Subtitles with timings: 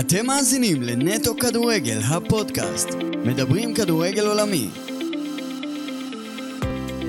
[0.00, 2.88] אתם מאזינים לנטו כדורגל, הפודקאסט.
[3.24, 4.68] מדברים כדורגל עולמי.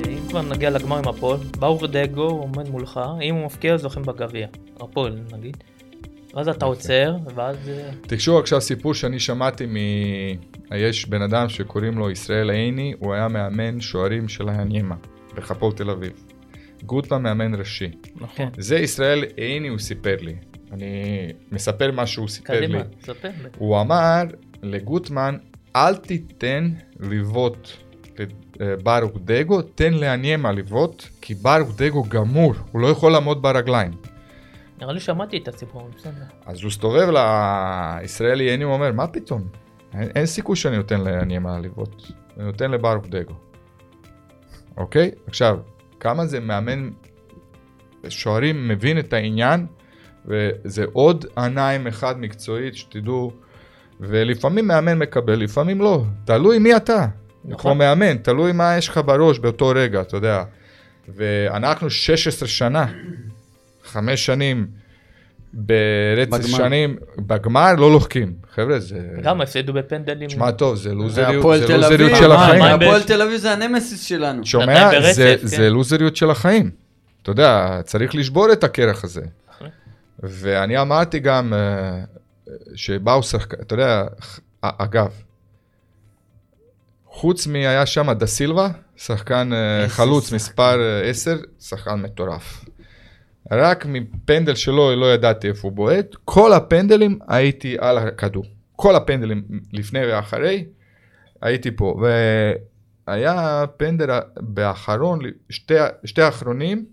[0.07, 4.47] אם כבר נגיע לגמר עם הפועל, ברוך דגו עומד מולך, אם הוא מפקיע זוכים בגביע,
[4.79, 5.57] הפועל נגיד.
[6.33, 7.69] ואז אתה עוצר, ואז...
[7.69, 9.75] אה, תקשור עכשיו סיפור שאני שמעתי מ...
[10.75, 14.95] יש בן אדם שקוראים לו ישראל עיני, הוא היה מאמן שוערים של הנימה,
[15.35, 16.11] בחפול תל אביב.
[16.83, 17.91] גוטמן מאמן ראשי.
[18.15, 18.49] נכון.
[18.57, 20.35] זה ישראל עיני הוא סיפר לי.
[20.71, 22.67] אני מספר מה שהוא סיפר לי.
[22.67, 23.29] קדימה, ספר.
[23.57, 24.23] הוא אמר
[24.63, 25.37] לגוטמן,
[25.75, 27.69] אל תיתן לבעוט
[28.59, 33.91] לברוך דגו, תן לאניימה לבעוט, כי ברוך דגו גמור, הוא לא יכול לעמוד ברגליים.
[34.81, 36.23] נראה לי שמעתי את הסיפור, בסדר.
[36.45, 39.47] אז הוא הסתובב לישראלי הוא אומר, מה פתאום?
[39.93, 42.03] אין, אין סיכוי שאני נותן לאניימה לבעוט,
[42.37, 43.33] אני נותן לברוך דגו.
[44.77, 45.11] אוקיי?
[45.27, 45.59] עכשיו,
[45.99, 46.89] כמה זה מאמן
[48.09, 49.65] שוערים מבין את העניין,
[50.27, 53.31] וזה עוד עיניים אחד מקצועית שתדעו,
[53.99, 57.05] ולפעמים מאמן מקבל, לפעמים לא, תלוי מי אתה.
[57.45, 57.61] נכון.
[57.61, 60.43] כמו מאמן, תלוי מה יש לך בראש באותו רגע, אתה יודע.
[61.15, 62.85] ואנחנו 16 שנה,
[63.83, 64.67] חמש שנים
[65.53, 66.57] ברצף בגמר.
[66.57, 68.33] שנים, בגמר לא לוחקים.
[68.55, 68.99] חבר'ה, זה...
[69.21, 70.27] גם הפסידו בפנדלים.
[70.27, 72.63] תשמע טוב, זה לוזריות, זה לוזריות של מה, החיים.
[72.63, 74.45] הפועל תל אביב זה הנמסיס שלנו.
[74.45, 75.11] שומע?
[75.11, 75.47] זה, כן.
[75.47, 76.69] זה לוזריות של החיים.
[77.21, 79.21] אתה יודע, צריך לשבור את הקרח הזה.
[80.23, 82.03] ואני אמרתי גם אה,
[82.75, 84.03] שבאו שחקנים, אתה יודע,
[84.61, 85.11] אגב,
[87.05, 90.33] חוץ מהיה שם דה סילבה, שחקן אה, חלוץ.
[90.33, 92.65] מספר אה, 10, שחקן מטורף.
[93.51, 98.45] רק מפנדל שלו לא ידעתי איפה הוא בועט, כל הפנדלים הייתי על הכדור.
[98.75, 99.43] כל הפנדלים
[99.73, 100.65] לפני ואחרי,
[101.41, 102.01] הייתי פה.
[103.07, 105.73] והיה פנדל באחרון, שתי,
[106.05, 106.85] שתי האחרונים,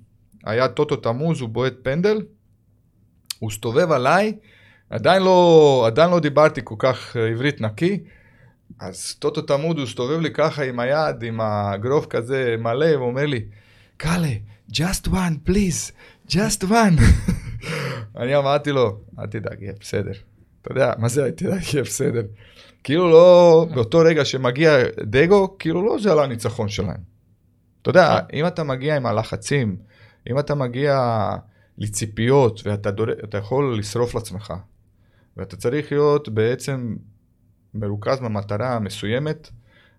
[0.44, 2.22] היה טוטו תמוז, הוא בועט פנדל,
[3.38, 4.36] הוא הסתובב עליי,
[4.90, 8.00] עדיין לא, עדיין לא דיברתי כל כך אה, עברית נקי,
[8.80, 13.44] אז טוטו תמוז, הוא הסתובב לי ככה עם היד, עם הגרוף כזה מלא, ואומר לי,
[13.96, 14.32] קאלה,
[14.72, 15.92] just one, please,
[16.30, 17.00] just one.
[18.20, 20.12] אני אמרתי לו, אל תדאג, יהיה בסדר.
[20.62, 22.22] אתה יודע, מה זה אל תדאג, יהיה בסדר.
[22.84, 27.14] כאילו לא, באותו רגע שמגיע דגו, כאילו לא זה על הניצחון שלהם.
[27.82, 29.76] אתה יודע, אם אתה מגיע עם הלחצים,
[30.30, 30.98] אם אתה מגיע
[31.78, 33.06] לציפיות ואתה דור...
[33.38, 34.54] יכול לשרוף לעצמך,
[35.36, 36.96] ואתה צריך להיות בעצם
[37.74, 39.50] מרוכז במטרה מסוימת,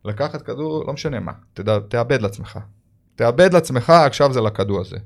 [0.05, 2.59] לקחת כדור, לא משנה מה, תדע, תאבד לעצמך.
[3.15, 4.97] תאבד לעצמך, עכשיו זה לכדור הזה.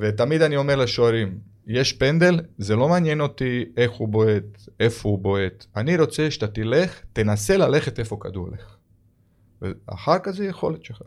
[0.00, 4.44] ותמיד אני אומר לשוערים, יש פנדל, זה לא מעניין אותי איך הוא בועט,
[4.80, 5.66] איפה הוא בועט.
[5.76, 8.76] אני רוצה שאתה תלך, תנסה ללכת איפה כדור הולך.
[9.62, 11.02] ואחר כך זה יכולת שלך.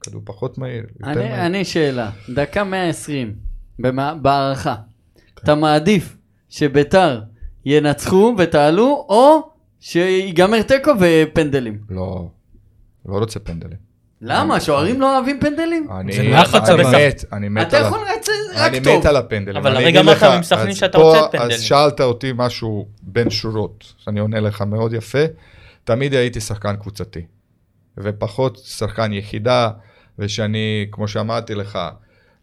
[0.00, 1.46] כדור פחות מהיר, יותר אני, מהיר.
[1.46, 3.34] אני שאלה, דקה 120,
[3.80, 4.74] במה- בהערכה.
[5.44, 6.16] אתה מעדיף
[6.48, 7.20] שביתר
[7.64, 11.78] ינצחו ותעלו, או שיגמר תיקו ופנדלים?
[11.90, 12.28] לא,
[13.06, 13.90] לא רוצה פנדלים.
[14.22, 14.60] למה?
[14.60, 15.88] שוערים לא אוהבים פנדלים?
[16.00, 16.94] אני, זה לחץ אני בסוף.
[16.94, 18.98] מת, אני מת אתה על יכול לצאת רק אני טוב.
[18.98, 19.56] מת על הפנדלים.
[19.56, 21.50] אבל אני הרגע אמרת ממסכנים אז שאתה רוצה פנדלים.
[21.50, 25.18] אז שאלת אותי משהו בין שורות, אני עונה לך מאוד יפה.
[25.84, 27.20] תמיד הייתי שחקן קבוצתי,
[27.98, 29.70] ופחות שחקן יחידה,
[30.18, 31.78] ושאני, כמו שאמרתי לך,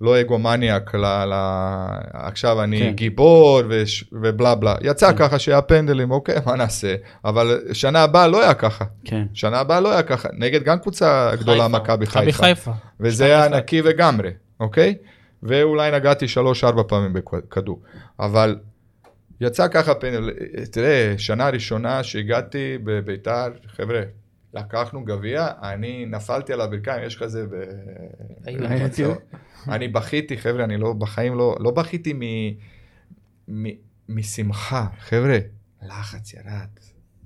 [0.01, 1.33] לא אגומניאק, ל, ל,
[2.13, 2.91] עכשיו אני כן.
[2.91, 4.75] גיבור וש, ובלה בלה.
[4.81, 6.95] יצא ככה שהיה פנדלים, אוקיי, מה נעשה?
[7.25, 8.85] אבל שנה הבאה לא היה ככה.
[9.05, 9.25] כן.
[9.33, 11.77] שנה הבאה לא היה ככה, נגד גם קבוצה גדולה, חיפה.
[11.77, 12.43] מכבי מכבי חיפה.
[12.43, 12.71] חיפה.
[12.99, 14.95] וזה היה נקי לגמרי, אוקיי?
[15.43, 17.81] ואולי נגעתי שלוש-ארבע פעמים בכדור.
[18.19, 18.55] אבל
[19.41, 20.29] יצא ככה פנדל,
[20.71, 23.47] תראה, שנה ראשונה שהגעתי בביתר,
[23.77, 24.01] חבר'ה,
[24.53, 27.53] לקחנו גביע, אני נפלתי על הברכיים, יש כזה ב...
[28.45, 29.13] היו.
[29.69, 32.21] אני בכיתי, חבר'ה, אני לא, בחיים לא, לא בכיתי מ,
[33.47, 33.69] מ,
[34.09, 35.37] משמחה, חבר'ה,
[35.83, 36.67] לחץ ירד,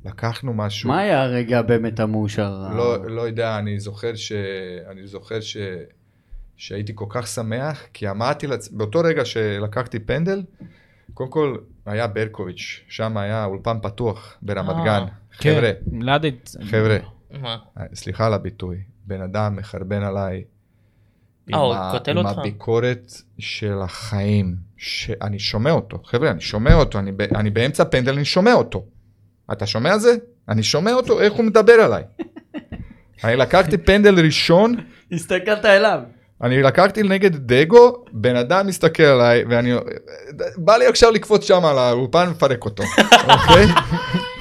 [0.06, 0.90] לקחנו משהו.
[0.90, 2.70] מה היה הרגע באמת המאושר?
[2.76, 4.32] לא, לא יודע, אני זוכר, ש...
[4.92, 5.58] אני זוכר ש...
[6.58, 8.70] שהייתי כל כך שמח, כי אמרתי, לעצ...
[8.70, 10.44] באותו רגע שלקחתי פנדל,
[11.14, 15.06] קודם כל היה ברקוביץ', שם היה אולפן פתוח ברמת אה, גן.
[15.32, 16.36] חבר'ה, כן, ליד...
[16.72, 16.98] חבר'ה,
[17.42, 17.58] מה?
[17.94, 20.44] סליחה על הביטוי, בן אדם מחרבן עליי.
[21.48, 21.92] עם, הוא ה...
[21.92, 22.38] קוטל עם אותך?
[22.38, 26.00] הביקורת של החיים, שאני שומע אותו.
[26.06, 27.22] חבר'ה, אני שומע אותו, אני, ב...
[27.22, 28.86] אני באמצע פנדל, אני שומע אותו.
[29.52, 30.16] אתה שומע זה?
[30.50, 32.04] אני שומע אותו, איך הוא מדבר עליי.
[33.24, 34.76] אני לקחתי פנדל ראשון,
[35.12, 36.00] הסתכלת אליו.
[36.44, 39.74] אני לקחתי נגד דגו, בן אדם מסתכל עליי, ואני...
[40.58, 42.84] בא לי עכשיו לקפוץ שם על האולפן ולפרק אותו,
[43.34, 43.66] אוקיי?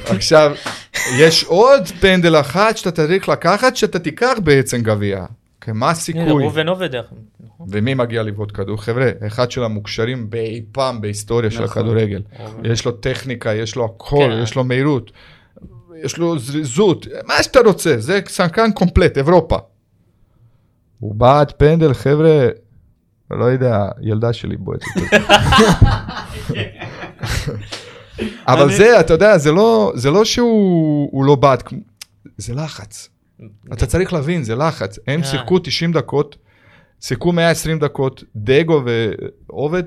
[0.05, 0.55] עכשיו,
[1.19, 5.25] יש עוד פנדל אחת שאתה צריך לקחת, שאתה תיקח בעצם גביע.
[5.61, 6.23] אוקיי, מה הסיכוי?
[6.23, 7.19] ראובן עובד, נכון?
[7.69, 8.83] ומי מגיע לבעוט כדור?
[8.83, 11.83] חבר'ה, אחד של המוכשרים באי פעם בהיסטוריה של נכון.
[11.83, 12.23] הכדורגל.
[12.39, 12.73] אוקיי.
[12.73, 14.43] יש לו טכניקה, יש לו הכל, כן.
[14.43, 15.11] יש לו מהירות,
[16.05, 19.57] יש לו זריזות, מה שאתה רוצה, זה שחקן קומפלט, אירופה.
[21.01, 22.49] הוא בעט פנדל, חבר'ה,
[23.31, 24.87] לא יודע, ילדה שלי בועטת.
[28.53, 31.79] אבל אני- זה, אתה יודע, זה לא, זה לא שהוא הוא לא כמו-
[32.37, 33.09] זה לחץ.
[33.73, 34.99] אתה צריך להבין, זה לחץ.
[35.07, 35.25] הם אה.
[35.27, 36.37] שיחקו 90 דקות,
[37.01, 38.83] שיחקו 120 דקות, דגו
[39.49, 39.83] ועובד.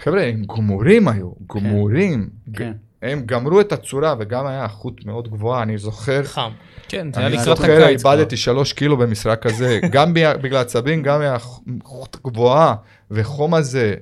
[0.00, 2.28] חבר'ה, הם גמורים היו, גמורים.
[2.56, 2.72] כן.
[3.02, 6.22] הם גמרו את הצורה וגם היה איכות מאוד גבוהה, אני זוכר.
[6.24, 6.50] חם.
[6.88, 8.00] כן, זה היה אני לקראת זוכר, הקיץ.
[8.00, 8.12] כבר.
[8.12, 12.74] איבדתי שלוש קילו במשחק הזה, גם ב- בגלל עצבים, גם מהאיכות גבוהה,
[13.10, 13.94] וחום הזה,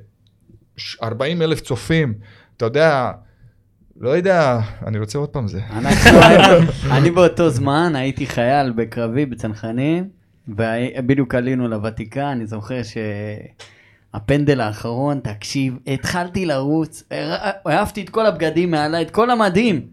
[1.02, 2.14] 40 אלף צופים,
[2.56, 3.10] אתה יודע,
[4.00, 5.60] לא יודע, אני רוצה עוד פעם זה.
[6.90, 10.08] אני באותו זמן הייתי חייל בקרבי בצנחנים,
[10.48, 12.80] ובדיוק עלינו לוותיקה, אני זוכר
[14.12, 17.02] שהפנדל האחרון, תקשיב, התחלתי לרוץ,
[17.64, 19.86] העפתי את כל הבגדים מעליי, את כל המדים,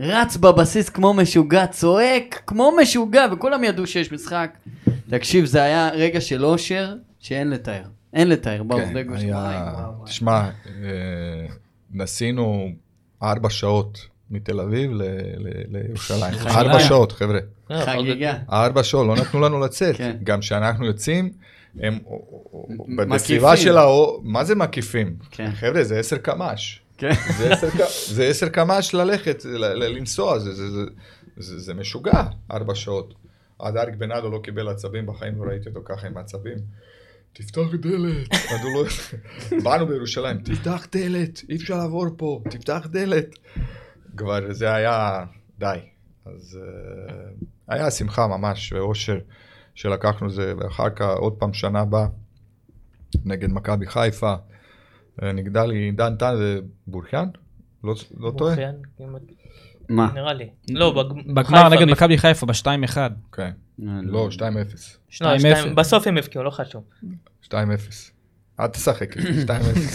[0.00, 4.50] רץ בבסיס כמו משוגע, צועק כמו משוגע, וכולם ידעו שיש משחק.
[5.10, 7.82] תקשיב, זה היה רגע של אושר שאין לתאר.
[8.14, 10.04] אין לתאר, ברור, כן, וואו, וואו.
[10.04, 11.46] תשמע, אה,
[11.92, 12.68] נסענו
[13.22, 13.98] ארבע שעות
[14.30, 15.02] מתל אביב ל-
[15.36, 16.34] ל- לירושלים.
[16.46, 17.38] ארבע שעות, חבר'ה.
[17.70, 18.34] אה, חגיגה.
[18.52, 19.96] ארבע שעות, לא נתנו לנו לצאת.
[19.96, 20.16] כן.
[20.24, 21.32] גם כשאנחנו יוצאים,
[21.80, 21.98] הם
[22.68, 23.08] מקיפים.
[23.08, 25.16] בסביבה של האור, מה זה מקיפים?
[25.30, 25.50] כן.
[25.54, 26.80] חבר'ה, זה עשר קמ"ש.
[26.98, 27.12] כן.
[27.38, 30.84] זה עשר ק- זה עשר קמ"ש ללכת, ל- ל- לנסוע, זה- זה- זה-
[31.36, 32.22] זה זה משוגע,
[32.52, 33.14] ארבע שעות.
[33.58, 36.58] עד אריק בנאדו לא קיבל עצבים, בחיים לא ראיתי אותו ככה עם עצבים.
[37.32, 38.28] תפתח דלת.
[38.64, 38.84] לא...
[39.64, 43.26] באנו בירושלים, תפתח דלת, אי אפשר לעבור פה, תפתח דלת.
[44.16, 45.24] כבר זה היה
[45.58, 45.78] די.
[46.26, 47.14] אז אה,
[47.68, 49.18] היה שמחה ממש ואושר
[49.74, 52.06] שלקחנו זה, ואחר כך עוד פעם שנה הבאה
[53.24, 54.34] נגד מכבי חיפה.
[55.22, 56.34] אה, נגדל לי דן טן
[56.86, 57.28] ובורחיאן?
[57.84, 58.54] לא, לא טועה?
[59.88, 60.10] מה?
[60.14, 60.48] נראה לי.
[60.70, 62.96] לא, בג- בגמר נגד מכבי חיפה ב-2-1.
[63.32, 63.50] כן.
[63.78, 63.92] לא.
[64.12, 64.40] לא, 2-0.
[65.20, 65.38] לא, 2-0.
[65.38, 66.82] שתיים- בסוף הם הבקיעו, לא חשוב.
[67.44, 67.50] 2-0.
[68.60, 69.20] אל תשחק, 2-0.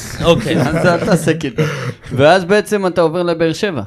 [0.25, 0.57] אוקיי.
[0.61, 1.63] אז אל תעסק איתו.
[2.11, 3.81] ואז בעצם אתה עובר לבאר שבע.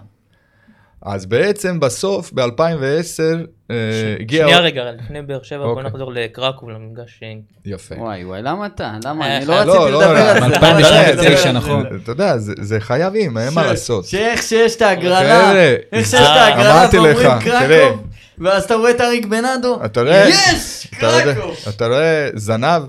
[1.02, 3.72] אז בעצם בסוף, ב-2010,
[4.20, 4.42] הגיע...
[4.44, 5.84] שנייה רגע, לפני באר שבע בוא אוקיי.
[5.84, 7.22] נחזור לקרקוב, למפגש ש...
[7.64, 7.94] יפה.
[7.94, 8.92] וואי וואי, למה אתה?
[9.04, 9.26] למה?
[9.26, 10.40] אה, אני לא רציתי לא, לדבר לא, על זה.
[10.40, 11.86] מ- למה 2009, לדבר על נכון.
[12.02, 14.04] אתה יודע, זה- זה חייבים, אין מה לעשות.
[14.04, 15.52] שאיך שיש את ההגרלה,
[15.92, 17.40] איך שיש אה, את ההגרלה ואומרים.
[17.40, 18.06] קרקוב,
[18.38, 20.28] ואז אתה רואה את אריק בנאדו, אתה רואה?
[20.28, 20.86] יש!
[21.00, 21.56] קרקוב!
[21.68, 22.82] אתה רואה זנב,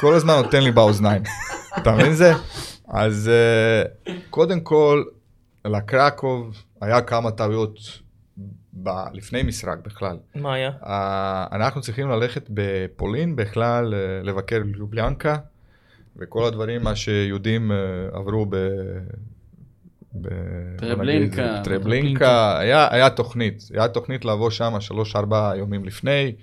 [0.00, 1.22] כל הזמן נותן לי באוזניים.
[1.78, 2.32] אתה מבין זה?
[2.88, 3.82] אז אה,
[4.30, 5.04] קודם כל,
[5.64, 7.78] לקרקוב היה כמה טעויות
[8.82, 10.16] ב- לפני משחק בכלל.
[10.34, 10.70] מה היה?
[11.52, 15.36] אנחנו צריכים ללכת בפולין בכלל, אה, לבקר לוביאנקה,
[16.16, 17.76] וכל הדברים, מה שיהודים אה,
[18.12, 18.56] עברו ב...
[20.20, 20.28] ב...
[20.78, 21.60] טרבלינקה.
[21.64, 26.34] טרבלינקה, היה, היה תוכנית, היה תוכנית לבוא שם שלוש-ארבע יומים לפני,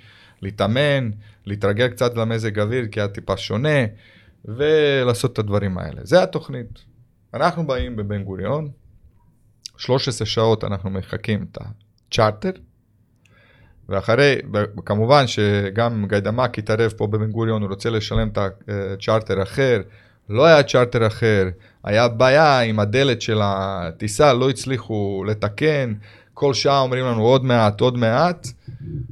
[0.41, 1.09] להתאמן,
[1.45, 3.85] להתרגל קצת למזג אוויר, כי היה טיפה שונה,
[4.45, 6.01] ולעשות את הדברים האלה.
[6.03, 6.79] זה התוכנית.
[7.33, 8.69] אנחנו באים בבן גוריון,
[9.77, 12.51] 13 שעות אנחנו מחכים את הצ'ארטר,
[13.89, 14.35] ואחרי,
[14.85, 18.37] כמובן שגם גיידמק התערב פה בבן גוריון, הוא רוצה לשלם את
[18.67, 19.81] הצ'ארטר אחר,
[20.29, 21.49] לא היה צ'ארטר אחר,
[21.83, 25.93] היה בעיה עם הדלת של הטיסה, לא הצליחו לתקן,
[26.33, 28.47] כל שעה אומרים לנו עוד מעט, עוד מעט.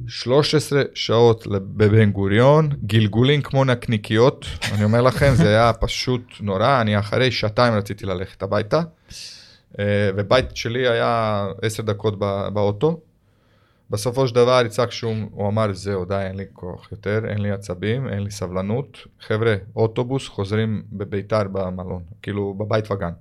[0.08, 6.98] 13 שעות בבן גוריון, גלגולים כמו נקניקיות, אני אומר לכם, זה היה פשוט נורא, אני
[6.98, 8.82] אחרי שעתיים רציתי ללכת הביתה,
[9.78, 9.84] אה,
[10.16, 12.18] ובית שלי היה 10 דקות
[12.52, 13.00] באוטו.
[13.92, 17.50] בסופו של דבר יצחק שום, הוא אמר זהו די אין לי כוח יותר, אין לי
[17.50, 18.98] עצבים, אין לי סבלנות.
[19.20, 23.12] חבר'ה, אוטובוס חוזרים בביתר במלון, כאילו בבית וגן.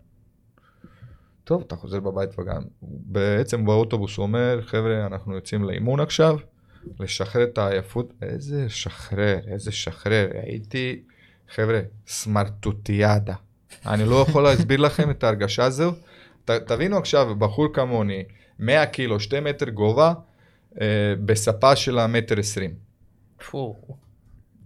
[1.43, 2.61] טוב, אתה חוזר בבית וגן.
[2.81, 6.37] בעצם באוטובוס הוא אומר, חבר'ה, אנחנו יוצאים לאימון עכשיו,
[6.99, 8.13] לשחרר את העייפות.
[8.21, 10.27] איזה שחרר, איזה שחרר.
[10.33, 11.01] הייתי,
[11.55, 13.35] חבר'ה, סמרטוטיאדה.
[13.85, 15.91] אני לא יכול להסביר לכם את ההרגשה הזו.
[16.45, 18.23] ת, תבינו עכשיו, בחור כמוני,
[18.59, 20.13] 100 קילו, 2 מטר גובה,
[21.25, 22.73] בספה של המטר עשרים.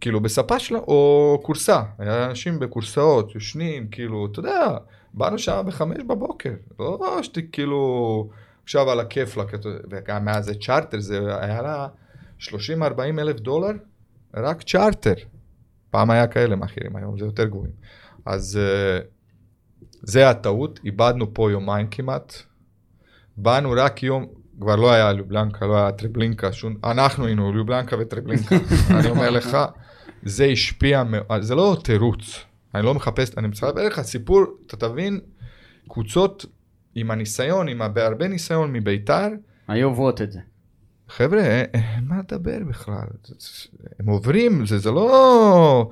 [0.02, 1.82] כאילו בספה שלה, או כורסה.
[2.00, 4.78] היה אנשים בכורסאות, יושנים, כאילו, אתה יודע,
[5.14, 6.54] באנו שם בחמש בבוקר.
[6.80, 8.30] לא שאתי כאילו,
[8.64, 9.44] עכשיו על הכיף לה,
[9.90, 11.88] וגם היה זה צ'ארטר, זה היה לה
[12.40, 12.50] 30-40
[13.20, 13.72] אלף דולר,
[14.34, 15.14] רק צ'ארטר.
[15.90, 17.72] פעם היה כאלה מחירים, היום זה יותר גבוהים.
[18.26, 19.00] אז אה,
[20.02, 22.34] זה הטעות, איבדנו פה יומיים כמעט.
[23.38, 24.26] באנו רק יום,
[24.62, 28.56] כבר לא היה לובלנקה, לא היה טרבלינקה, שום, אנחנו היינו לובלנקה וטרבלינקה,
[29.00, 29.58] אני אומר לך,
[30.24, 31.04] זה השפיע
[31.40, 32.40] זה לא תירוץ,
[32.76, 35.20] אני לא מחפש, אני מספר לך סיפור, אתה תבין,
[35.90, 36.46] קבוצות
[36.96, 39.28] עם הניסיון, עם הרבה ניסיון מביתר,
[39.68, 40.40] היו עוברות את זה.
[41.10, 43.08] חבר'ה, אה, אה, מה לדבר בכלל?
[44.00, 45.90] הם עוברים, זה, זה לא...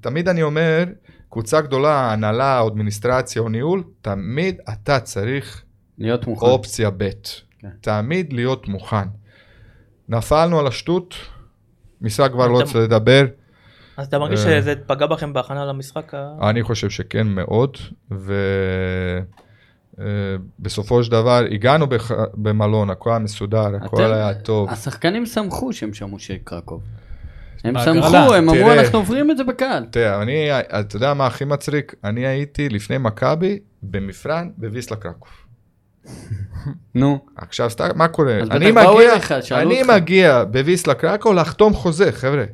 [0.00, 0.84] תמיד אני אומר,
[1.30, 5.62] קבוצה גדולה, הנהלה, אדמיניסטרציה או ניהול, תמיד אתה צריך
[5.98, 6.46] להיות מוכן.
[6.46, 7.10] אופציה ב'.
[7.60, 7.68] כן.
[7.80, 9.08] תמיד להיות מוכן.
[10.08, 11.14] נפלנו על השטות,
[12.00, 13.26] משחק כבר לא רוצה לדבר,
[14.00, 14.60] אז אתה מרגיש אה.
[14.60, 16.12] שזה פגע בכם בהכנה למשחק?
[16.42, 17.76] אני חושב שכן מאוד,
[20.58, 21.86] ובסופו של דבר הגענו.
[22.34, 24.70] במלון, הכל היה מסודר, הכל היה טוב.
[24.70, 26.82] השחקנים שמחו שהם שמעו שקרקוב.
[27.64, 27.74] הם.
[27.84, 28.72] שמחו, הם אמרו.
[28.72, 29.86] אנחנו עוברים את זה בקהל.
[29.90, 31.94] תראה, אני, אתה יודע מה הכי מצחיק?
[32.04, 35.30] אני הייתי לפני מכבי במפרן בוויסלה קרקוב.
[36.94, 38.38] נו, עכשיו סתם, מה קורה?
[38.50, 39.14] אני מגיע,
[39.50, 39.82] אני.
[39.82, 42.44] מגיע בוויסלה קרקוב לחתום חוזה, חבר'ה.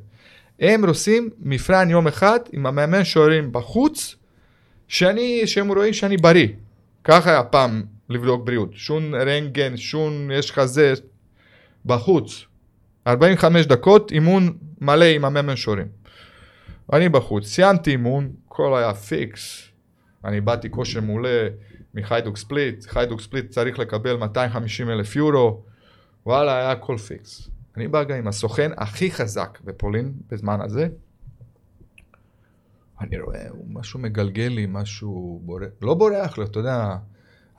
[0.60, 4.16] הם עושים מפרן יום אחד עם המאמן שוערים בחוץ,
[4.88, 6.48] שאני, שהם רואים שאני בריא.
[7.04, 8.70] ככה היה פעם לבדוק בריאות.
[8.72, 10.94] שום רנטגן, שום יש חזה,
[11.86, 12.44] בחוץ.
[13.06, 15.86] 45 דקות אימון מלא עם המאמן שוערים.
[16.92, 19.62] אני בחוץ, סיימתי אימון, הכל היה פיקס.
[20.24, 21.48] אני באתי כושר מעולה
[21.96, 25.62] מהיידוק ספליט, היידוק ספליט צריך לקבל 250 אלף יורו,
[26.26, 27.50] וואלה, היה הכל פיקס.
[27.76, 30.88] אני בא גם עם הסוכן הכי חזק בפולין בזמן הזה.
[33.00, 36.96] אני רואה, הוא משהו מגלגל לי, משהו בורח, לא בורח לו, אתה יודע,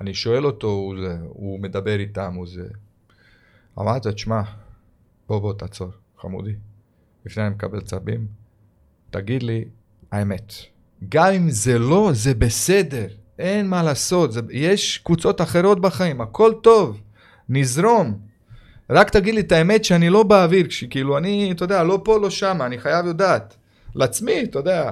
[0.02, 2.68] אני שואל אותו, הוא, זה, הוא מדבר איתם, הוא זה.
[3.80, 4.42] אמרתי, תשמע,
[5.28, 6.56] בוא בוא תעצור, חמודי.
[7.26, 8.28] לפני אני מקבל צבים,
[9.10, 9.66] תגיד לי
[10.12, 10.54] האמת.
[11.10, 13.08] גם אם זה לא, זה בסדר,
[13.40, 17.02] אין מה לעשות, זה, יש קבוצות אחרות בחיים, הכל טוב,
[17.50, 18.20] נזרום.
[18.90, 22.30] רק תגיד לי את האמת שאני לא באוויר, כאילו אני, אתה יודע, לא פה, לא
[22.30, 23.56] שם, אני חייב לדעת.
[23.96, 24.92] לעצמי, אתה יודע.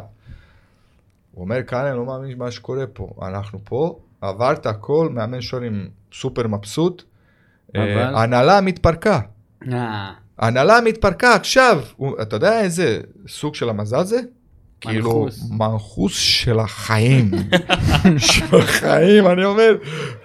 [1.32, 3.10] הוא אומר, כאן אני לא מאמין מה שקורה פה.
[3.22, 7.04] אנחנו פה, עברת הכל, מאמן שוערים סופר מבסוט.
[7.76, 7.98] אבל?
[7.98, 9.20] אה, ההנהלה מתפרקה.
[9.72, 11.82] אה, ההנהלה מתפרקה עכשיו.
[12.22, 14.20] אתה יודע איזה סוג של המזל זה?
[14.82, 16.16] כאילו, מנחוס.
[16.18, 17.32] של החיים.
[18.18, 19.76] של החיים, אני אומר,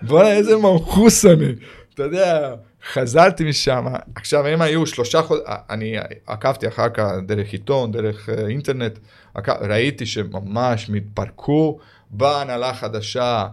[0.02, 1.46] בוא'נה, איזה מנחוס אני.
[1.94, 2.54] אתה יודע,
[2.92, 5.94] חזרתי משם, עכשיו הם היו שלושה חודשים, אני
[6.26, 8.98] עקבתי אחר כך דרך עיתון, דרך אה, אינטרנט,
[9.34, 11.78] עק- ראיתי שממש מתפרקו,
[12.10, 13.46] באה הנהלה חדשה,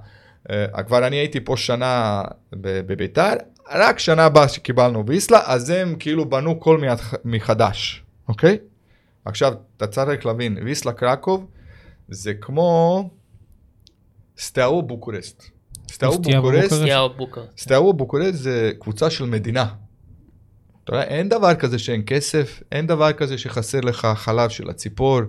[0.52, 2.22] אה, כבר אני הייתי פה שנה
[2.54, 3.34] בביתר,
[3.72, 8.58] רק שנה הבאה שקיבלנו ויסלה, אז הם כאילו בנו כל מיד- מחדש, אוקיי?
[9.28, 11.48] עכשיו, אתה צריך להבין, ויסלה קרקוב
[12.10, 13.10] זה כמו
[14.40, 15.44] סטיאווה בוקרשט.
[15.92, 16.74] סטיאווה סטיאווה בוקרשט.
[16.74, 17.10] סטיאווה.
[17.58, 19.66] סטיאווה בוקרשט זה קבוצה של מדינה.
[20.84, 25.22] אתה יודע, אין דבר כזה שאין כסף, אין דבר כזה שחסר לך חלב של הציפור,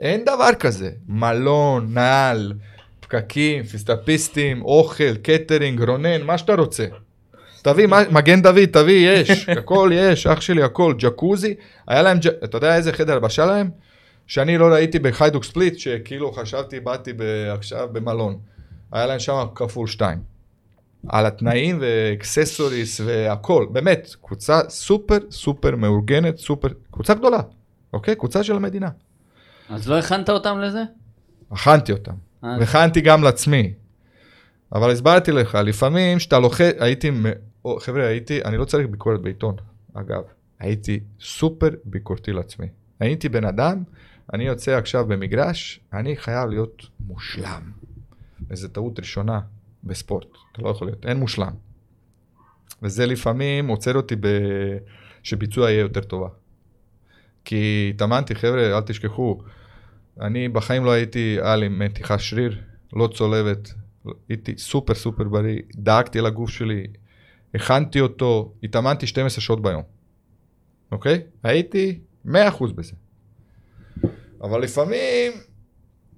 [0.00, 0.90] אין דבר כזה.
[1.06, 2.52] מלון, נעל,
[3.00, 6.86] פקקים, פיזיותרפיסטים, אוכל, קטרינג, רונן, מה שאתה רוצה.
[7.64, 11.54] תביא, מגן דוד, תביא, יש, הכל יש, אח שלי, הכל, ג'קוזי.
[11.88, 13.70] היה להם, ג'- אתה יודע איזה חדר הלבשה להם?
[14.26, 17.12] שאני לא ראיתי בהיידוק ספליט, שכאילו חשבתי, באתי
[17.52, 18.38] עכשיו במלון.
[18.92, 20.18] היה להם שם כפול שתיים.
[21.08, 27.40] על התנאים ו accessories והכל, באמת, קבוצה סופר סופר מאורגנת, סופר, קבוצה גדולה,
[27.92, 28.16] אוקיי?
[28.16, 28.88] קבוצה של המדינה.
[29.70, 30.82] אז לא הכנת אותם לזה?
[31.50, 32.12] הכנתי אותם,
[32.44, 33.72] אה, והכנתי גם לעצמי.
[34.72, 37.10] אבל הסברתי לך, לפעמים שאתה לוחץ, הייתי,
[37.64, 39.56] מאו- חבר'ה, הייתי, אני לא צריך ביקורת בעיתון,
[39.94, 40.22] אגב,
[40.58, 42.66] הייתי סופר ביקורתי לעצמי.
[43.00, 43.82] הייתי בן אדם,
[44.32, 47.62] אני יוצא עכשיו במגרש, אני חייב להיות מושלם.
[48.50, 49.40] וזו טעות ראשונה
[49.84, 51.52] בספורט, אתה לא יכול להיות, אין מושלם.
[52.82, 54.26] וזה לפעמים עוצר אותי ב...
[55.22, 56.28] שביצוע יהיה יותר טובה.
[57.44, 59.38] כי התאמנתי, חבר'ה, אל תשכחו,
[60.20, 62.58] אני בחיים לא הייתי על עם מתיחה שריר,
[62.92, 63.74] לא צולבת,
[64.28, 66.86] הייתי סופר סופר בריא, דאגתי לגוף שלי,
[67.54, 69.82] הכנתי אותו, התאמנתי 12 שעות ביום,
[70.92, 71.22] אוקיי?
[71.42, 72.30] הייתי 100%
[72.74, 72.92] בזה.
[74.42, 75.32] אבל לפעמים,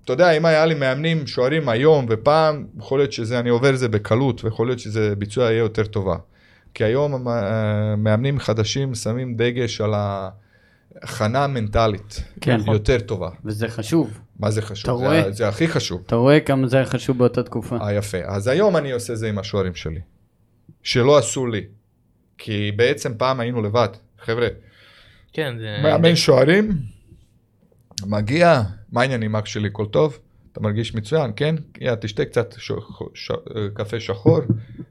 [0.05, 3.79] אתה יודע, אם היה לי מאמנים שוערים היום ופעם, יכול להיות שזה, אני עובר את
[3.79, 6.17] זה בקלות, ויכול להיות שזה ביצוע יהיה יותר טובה.
[6.75, 12.61] כי היום המאמנים חדשים שמים דגש על ההכנה המנטלית, כן.
[12.73, 13.31] יותר טובה.
[13.45, 14.19] וזה חשוב.
[14.41, 14.91] מה זה חשוב?
[14.91, 15.33] אתה זה, רואה?
[15.33, 16.03] זה הכי חשוב.
[16.07, 17.77] אתה רואה כמה זה היה חשוב באותה תקופה.
[17.77, 18.19] אה, יפה.
[18.25, 20.01] אז היום אני עושה זה עם השוערים שלי,
[20.83, 21.65] שלא עשו לי.
[22.39, 23.89] כי בעצם פעם היינו לבד.
[24.19, 24.49] חבר'ה,
[25.33, 25.79] כן, זה...
[25.83, 26.71] מאמן שוערים,
[28.07, 30.19] מגיע, מה העניינים אח שלי, הכל טוב?
[30.53, 31.55] אתה מרגיש מצוין, כן?
[31.81, 32.73] יאללה, תשתה קצת ש...
[33.15, 33.33] ש...
[33.75, 34.41] קפה שחור,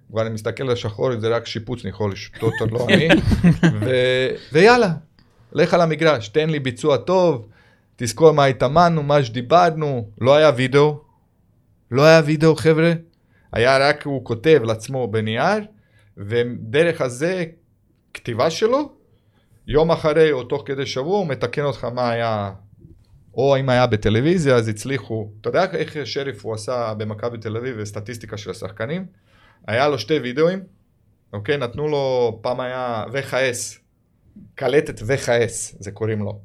[0.09, 3.07] כבר אני מסתכל על השחור, זה רק שיפוץ, אני יכול לשתות אותו, לא אני,
[3.81, 3.89] ו...
[4.53, 4.93] ויאללה,
[5.53, 7.47] לך על המגרש, תן לי ביצוע טוב,
[7.95, 10.99] תזכור מה התאמנו, מה שדיברנו, לא היה וידאו,
[11.91, 12.93] לא היה וידאו חבר'ה,
[13.53, 15.65] היה רק הוא כותב לעצמו בנייר,
[16.17, 17.45] ודרך הזה,
[18.13, 18.91] כתיבה שלו,
[19.67, 22.51] יום אחרי או תוך כדי שבוע הוא מתקן אותך מה היה,
[23.33, 27.75] או אם היה בטלוויזיה אז הצליחו, אתה יודע איך שריף הוא עשה במכבי תל אביב
[27.79, 29.05] וסטטיסטיקה של השחקנים?
[29.67, 30.59] היה לו שתי וידאוים,
[31.33, 31.57] אוקיי?
[31.57, 33.79] נתנו לו, פעם היה VHS,
[34.55, 36.39] קלטת VHS, זה קוראים לו.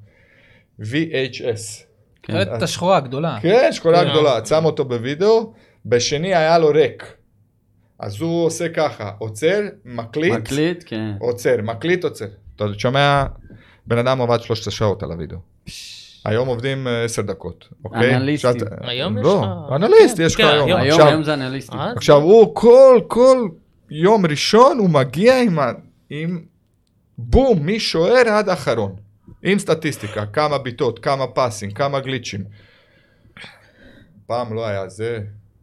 [0.81, 1.85] VHS.
[2.23, 2.33] כן.
[2.33, 3.39] קלטת השחורה הגדולה.
[3.43, 4.11] כן, שכונה כן.
[4.11, 5.53] גדולה, שם אותו בווידאו,
[5.87, 7.15] בשני היה לו ריק.
[7.99, 11.13] אז הוא עושה ככה, עוצר, מקליט, מקליט, כן.
[11.21, 12.27] עוצר, מקליט, עוצר.
[12.57, 13.25] אתה שומע,
[13.87, 15.39] בן אדם עבד 13 שעות על הווידאו.
[16.25, 18.17] היום עובדים אה, 10 דקות, אוקיי?
[18.17, 18.51] אנליסטים.
[18.59, 20.69] שאת- היום יש לא, לך- אנליסט כן, יש לך כן, היום.
[20.69, 21.79] היום- עכשיו- היום זה אנליסטים.
[21.81, 23.49] אה, עכשיו הוא כל, כל
[23.91, 25.73] יום ראשון הוא מגיע עם, ה-
[26.11, 26.45] עם
[27.19, 28.97] בום, משוער עד אחרון.
[29.43, 32.45] עם סטטיסטיקה, כמה בעיטות, כמה פסים, כמה גליצ'ים.
[34.27, 35.21] פעם לא היה זה, אה,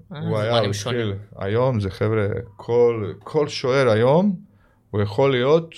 [0.09, 0.99] הוא היה, שונים.
[0.99, 1.13] התחיל.
[1.37, 4.35] היום זה חבר'ה, כל, כל שוער היום,
[4.91, 5.75] הוא יכול להיות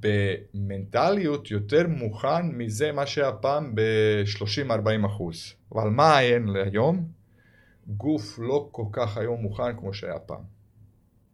[0.00, 5.52] במנטליות יותר מוכן מזה מה שהיה פעם ב-30-40 אחוז.
[5.74, 7.04] אבל מה אין להיום?
[7.86, 10.54] גוף לא כל כך היום מוכן כמו שהיה פעם.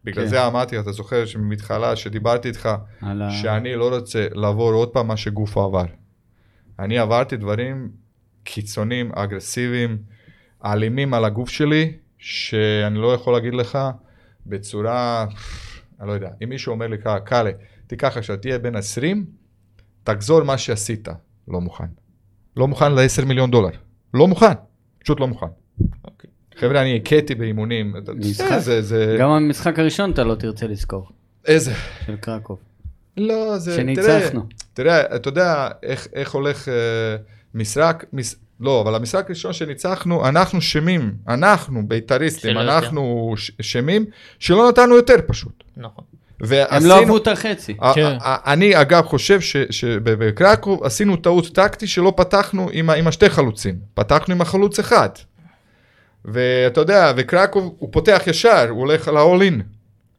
[0.05, 0.31] בגלל כן.
[0.31, 2.77] זה אמרתי, אתה זוכר שמתחלה שדיברתי איתך, ה-
[3.31, 5.85] שאני לא רוצה לעבור עוד פעם מה שגוף עבר.
[6.79, 7.91] אני עברתי דברים
[8.45, 9.99] קיצוניים, אגרסיביים,
[10.65, 13.79] אלימים על הגוף שלי, שאני לא יכול להגיד לך
[14.47, 15.27] בצורה,
[16.01, 17.51] אני לא יודע, אם מישהו אומר לי ככה, קאלה,
[17.87, 19.25] תיקח עכשיו, תהיה בן 20,
[20.05, 21.09] תחזור מה שעשית.
[21.49, 21.85] לא מוכן.
[22.57, 23.71] לא מוכן ל-10 מיליון דולר.
[24.15, 24.53] לא מוכן.
[24.99, 25.47] פשוט לא מוכן.
[26.05, 26.31] אוקיי.
[26.57, 27.95] חבר'ה, אני הכיתי באימונים.
[28.17, 28.59] משחק?
[28.59, 31.09] זה, זה, גם המשחק הראשון אתה לא תרצה לזכור,
[31.47, 31.73] איזה,
[32.07, 32.59] של קרקוב.
[33.17, 33.77] לא, זה...
[33.77, 34.41] שניצחנו.
[34.75, 36.75] תראה, תראה, אתה יודע איך, איך הולך אה,
[37.55, 38.35] משחק, מש...
[38.61, 44.05] לא, אבל המשחק הראשון שניצחנו, אנחנו שמים, אנחנו בית"ריסטים, אנחנו ש- שמים,
[44.39, 45.65] שלא נתנו יותר פשוט.
[45.77, 46.05] נכון.
[46.41, 46.89] הם ועשינו...
[46.89, 47.75] לא אהבו את החצי.
[47.95, 48.17] כן.
[48.23, 54.35] אני אגב חושב ש- שבקרקוב עשינו טעות טקטי שלא פתחנו עם, עם השתי חלוצים, פתחנו
[54.35, 55.09] עם החלוץ אחד.
[56.25, 59.63] ואתה יודע, וקרקוב הוא פותח ישר, הוא הולך על ה-all in.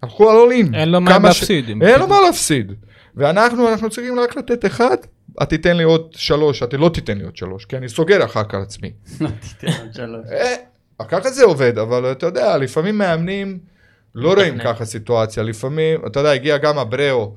[0.03, 0.75] הלכו על all in.
[0.75, 1.69] אין לו מה להפסיד.
[1.69, 2.71] אם- אין לו מה להפסיד.
[3.15, 4.97] ואנחנו, אנחנו צריכים רק לתת אחד,
[5.43, 8.43] את תיתן לי עוד שלוש, אתה לא תיתן לי עוד שלוש, כי אני סוגר אחר
[8.43, 8.91] כך עצמי.
[9.21, 10.25] לא תיתן עוד שלוש.
[10.31, 10.55] אה,
[11.07, 13.59] ככה זה עובד, אבל אתה יודע, לפעמים מאמנים
[14.15, 14.59] לא רואים.
[14.59, 17.35] ככה סיטואציה, לפעמים, אתה יודע, הגיע גם אבראו,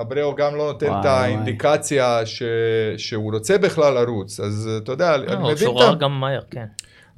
[0.00, 1.06] אבראו גם לא נותן וואי, את.
[1.06, 2.42] האינדיקציה ש...
[2.96, 5.98] שהוא רוצה בכלל לרוץ, אז אתה יודע, אני הוא מבין שורר את ה...
[5.98, 6.66] גם מהר, כן.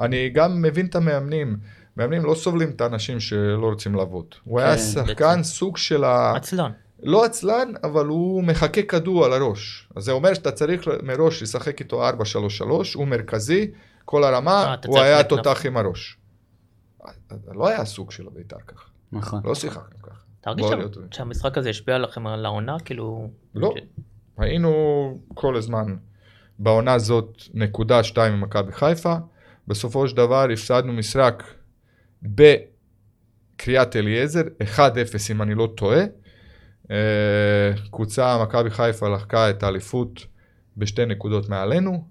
[0.00, 1.56] אני גם מבין את המאמנים.
[1.96, 4.24] מאמנים לא סובלים את האנשים שלא רוצים לעבוד.
[4.44, 5.42] הוא היה כן, שחקן.
[5.42, 6.32] סוג של ה...
[6.36, 6.70] עצלן.
[7.04, 9.88] לא עצלן, אבל הוא מחכה כדור על הראש.
[9.96, 12.12] אז זה אומר שאתה צריך מראש לשחק איתו 4-3-3,
[12.94, 13.70] הוא מרכזי,
[14.04, 15.24] כל הרמה, אה, הוא היה.
[15.24, 16.18] תותח עם הראש.
[17.54, 19.40] לא היה סוג של בית"ר ככה, נכון.
[19.44, 20.20] לא שיחקנו ככה.
[20.40, 23.28] תרגיש להיות- שהמשחק הזה השפיע עליכם על העונה, כאילו...
[23.54, 23.74] לא.
[24.38, 24.70] היינו
[25.34, 25.96] כל הזמן
[26.58, 29.14] בעונה הזאת נקודה שתיים ממכבי חיפה,
[29.68, 31.42] בסופו של דבר הפסדנו משחק
[32.22, 34.42] בקריית אליעזר,
[34.76, 34.80] 1-0
[35.30, 36.00] אם אני לא טועה.
[36.90, 36.96] אה,
[37.90, 40.26] קבוצה, מכבי חיפה לקחה את האליפות
[40.76, 42.04] בשתי נקודות מעלינו,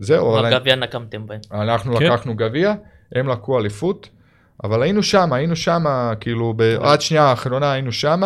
[0.00, 1.40] וזהו, אבל הגביע נקמתם בהם.
[1.52, 2.04] אנחנו כן.
[2.04, 2.74] לקחנו גביע,
[3.14, 4.08] הם לקחו אליפות,
[4.64, 8.22] אבל היינו שם, היינו שם, כאילו, ב- עד שנייה האחרונה היינו שם.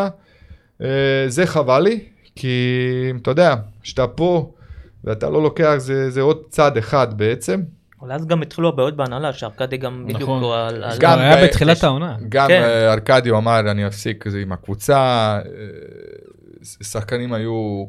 [0.83, 2.05] אה, זה חבל לי,
[2.37, 4.53] כי אתה יודע, כשאתה פה
[5.05, 7.63] ואתה לא לוקח, זה, זה עוד צעד אחד בעצם.
[8.05, 10.23] אבל אז גם התחילו הבעיות בהנהלה, שארקדי גם בדיוק...
[10.23, 10.45] נכון.
[10.45, 12.17] על- על- גם- היה בתחילת העונה.
[12.29, 12.63] גם כן.
[12.63, 15.41] אה, ארקדיו אמר, אני אפסיק זה עם הקבוצה, אה,
[16.83, 17.85] שחקנים היו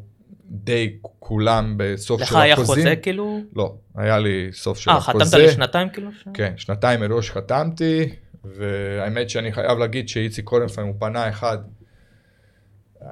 [0.49, 2.75] די כולם בסוף לך של היה החוזים.
[2.84, 3.39] חוזה כאילו?
[3.56, 5.25] לא, היה לי סוף של אה, החוזה.
[5.25, 6.12] חתמת לשנתיים כאילו?
[6.12, 8.10] ש- כן, שנתיים מראש חתמתי,
[8.43, 11.58] והאמת שאני חייב להגיד שאיציק קורנפיין הוא פנה אחד.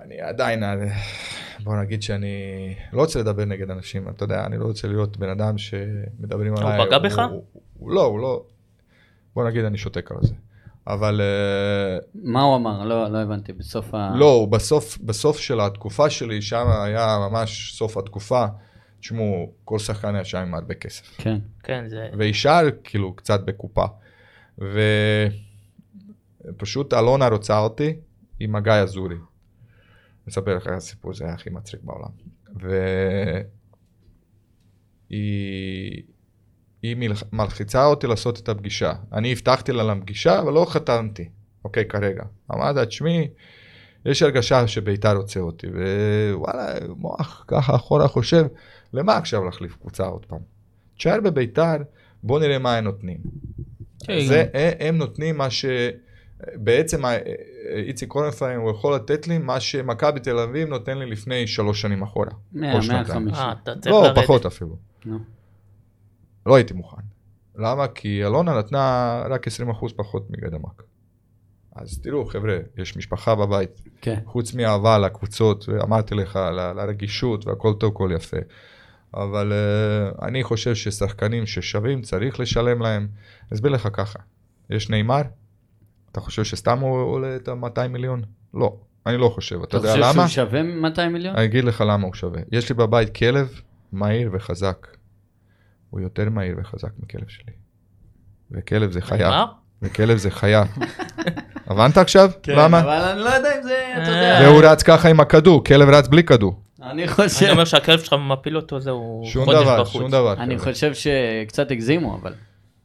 [0.05, 0.63] אני עדיין,
[1.63, 5.29] בוא נגיד שאני לא רוצה לדבר נגד אנשים, אתה יודע, אני לא רוצה להיות בן
[5.29, 6.87] אדם שמדברים הוא עליי.
[6.87, 7.19] פגע בך?
[7.19, 8.43] הוא, הוא, לא, הוא לא,
[9.35, 10.33] בוא נגיד אני שותק על זה.
[10.87, 12.83] אבל אה, מה הוא אמר?
[12.83, 14.15] לא לא הבנתי, בסוף ה...
[14.15, 18.45] לא, הוא בסוף, בסוף של התקופה שלי, שם היה ממש סוף התקופה.
[18.99, 21.05] תשמעו, כל שחקן היה שם עם הרבה כסף.
[21.17, 21.37] כן.
[21.63, 22.09] כן, זה...
[22.17, 23.85] וישר כאילו קצת בקופה.
[26.49, 27.95] ופשוט אלונה רוצה אותי
[28.39, 29.15] עם הגיא אזורי.
[30.29, 32.09] אספר לך את הסיפור, זה היה הכי מצחיק בעולם.
[35.09, 36.03] והיא
[36.81, 38.93] היא מלח- מלחיצה אותי לעשות את הפגישה.
[39.13, 41.29] אני הבטחתי לה לפגישה, אבל לא חתמתי,
[41.63, 42.23] אוקיי, כרגע.
[42.53, 43.27] אמרת, תשמעי,
[44.05, 45.67] יש הרגשה שביתר רוצה אותי,
[46.33, 48.45] ווואלה, מוח ככה אחורה חושב,
[48.93, 50.39] למה עכשיו להחליף קבוצה עוד פעם?
[50.97, 51.75] תשאר בביתר,
[52.23, 53.17] בוא נראה מה הם נותנים.
[54.05, 54.45] כן, זה,
[54.79, 55.65] הם נותנים מה ש...
[56.55, 57.01] בעצם
[57.75, 62.03] איציק קורנפיין הוא יכול לתת לי מה שמכבי תל אביב נותן לי לפני שלוש שנים
[62.03, 62.31] אחורה.
[62.51, 63.25] 100, או שנתיים.
[63.25, 63.33] 150.
[63.35, 63.53] אה,
[63.85, 64.23] לא, לרדת.
[64.23, 64.77] פחות אפילו.
[66.45, 67.01] לא הייתי מוכן.
[67.55, 67.87] למה?
[67.87, 69.51] כי אלונה נתנה רק 20%
[69.95, 70.83] פחות מגדמק.
[71.75, 73.81] אז תראו, חבר'ה, יש משפחה בבית.
[74.01, 74.19] כן.
[74.25, 78.37] חוץ מאהבה לקבוצות, ואמרתי לך, ל- לרגישות, והכל טוב, הכל יפה.
[79.13, 83.07] אבל uh, אני חושב ששחקנים ששווים, צריך לשלם להם.
[83.53, 84.19] אסביר לך ככה,
[84.69, 85.21] יש נאמר,
[86.13, 88.21] אתה חושב שסתם הוא עולה את ה-200 מיליון?
[88.53, 89.55] לא, אני לא חושב.
[89.55, 90.27] אתה אתה יודע חושב למה?
[90.27, 91.35] שהוא שווה 200 מיליון?
[91.35, 92.41] אני אגיד לך למה הוא שווה.
[92.51, 93.59] יש לי בבית כלב
[93.91, 94.87] מהיר וחזק.
[95.89, 97.53] הוא יותר מהיר וחזק מכלב שלי.
[98.51, 99.29] וכלב זה חיה.
[99.29, 99.45] מה?
[99.81, 100.63] וכלב זה חיה.
[101.67, 102.31] הבנת עכשיו?
[102.47, 102.81] למה?
[102.81, 104.39] כן, אבל אני לא יודע אם זה, אתה יודע.
[104.43, 106.59] והוא רץ ככה עם הכדור, כלב רץ בלי כדור.
[106.81, 110.01] אני חושב, אני אומר שהכלב שלך מפיל אותו זהו שום חודש דבר, בחוץ.
[110.01, 110.33] שום דבר.
[110.33, 110.73] אני חבר'ה.
[110.73, 112.33] חושב שקצת הגזימו, אבל.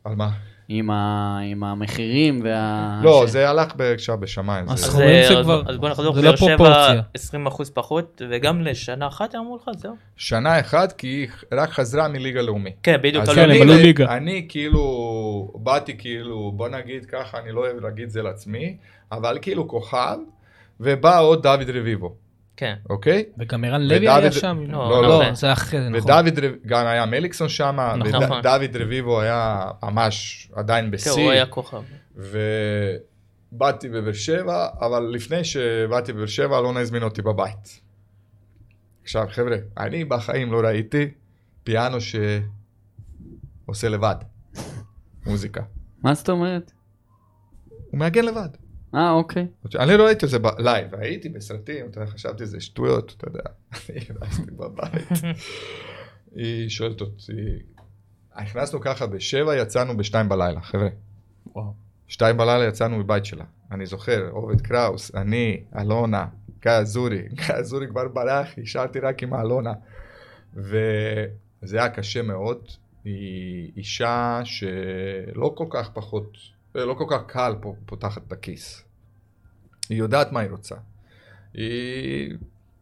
[0.04, 0.30] על מה?
[0.70, 3.00] עם ה- עם המחירים וה...
[3.04, 4.64] לא, ש- זה הלך עכשיו בשמיים.
[4.68, 6.56] אז זה- אז, הסכומים אה, זה אז- כבר- אז בוא נחזור, זה לא באר שבע
[6.56, 7.02] פרופורציה.
[7.68, 9.94] 20% פחות, וגם לשנה אחת אמרו לך, זהו.
[10.16, 12.70] שנה אחת כי היא רק חזרה מליגה לאומי.
[12.82, 13.24] כן, בדיוק.
[13.24, 14.16] כן, הם אני- עלו ליגה.
[14.16, 14.82] אני כאילו,
[15.54, 18.76] באתי כאילו, בוא נגיד ככה, אני לא אוהב להגיד זה לעצמי,
[19.12, 20.16] אבל כאילו כוכב,
[20.80, 22.14] ובא עוד דוד רביבו,
[22.58, 22.74] כן.
[22.90, 23.24] אוקיי?
[23.38, 24.58] וגם ערן לוי ודוד- היה שם.
[24.68, 25.34] לא, לא, לא, לא.
[25.34, 26.10] זה אחרי זה, נכון.
[26.12, 28.38] ודוד, רב- גם היה מליקסון שם, נכון.
[28.38, 31.82] ודוד רביבו היה ממש עדיין כן, בשיא, הוא היה כוכב.
[32.16, 37.80] ובאתי בבאר שבע, אבל לפני שבאתי בבאר שבע, אלונה הזמין אותי בבית.
[39.02, 41.10] עכשיו חבר'ה, אני בחיים לא ראיתי
[41.64, 44.16] פיאנו שעושה לבד,
[45.26, 45.62] מוזיקה.
[46.02, 46.72] מה זאת אומרת?
[47.90, 48.48] הוא מעגן לבד.
[48.94, 49.46] אה, אוקיי.
[49.78, 53.40] אני לא ראיתי את זה בלייב, הייתי בסרטים, אתה יודע, חשבתי זה שטויות, אתה יודע,
[53.90, 55.08] אני הרסתי בבית.
[56.36, 57.32] היא שואלת אותי,
[58.42, 60.88] נכנסנו ככה בשבע, יצאנו בשתיים בלילה, חבר'ה.
[61.46, 61.72] וואו.
[62.08, 63.44] שתיים בלילה יצאנו מבית שלה.
[63.72, 66.26] אני זוכר, עובד קראוס, אני, אלונה,
[66.62, 69.72] גיא אזורי, גיא אזורי כבר ברח, השארתי רק עם אלונה.
[70.54, 72.68] וזה היה קשה מאוד.
[73.04, 76.36] היא אישה שלא כל כך פחות,
[76.74, 78.84] לא כל כך קל פה, פותחת את הכיס.
[79.88, 80.74] היא יודעת מה היא רוצה.
[81.54, 82.36] היא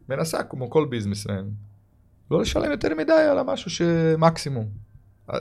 [0.09, 1.49] מנסה, כמו כל businessman,
[2.31, 4.69] לא לשלם יותר מדי על המשהו שמקסימום.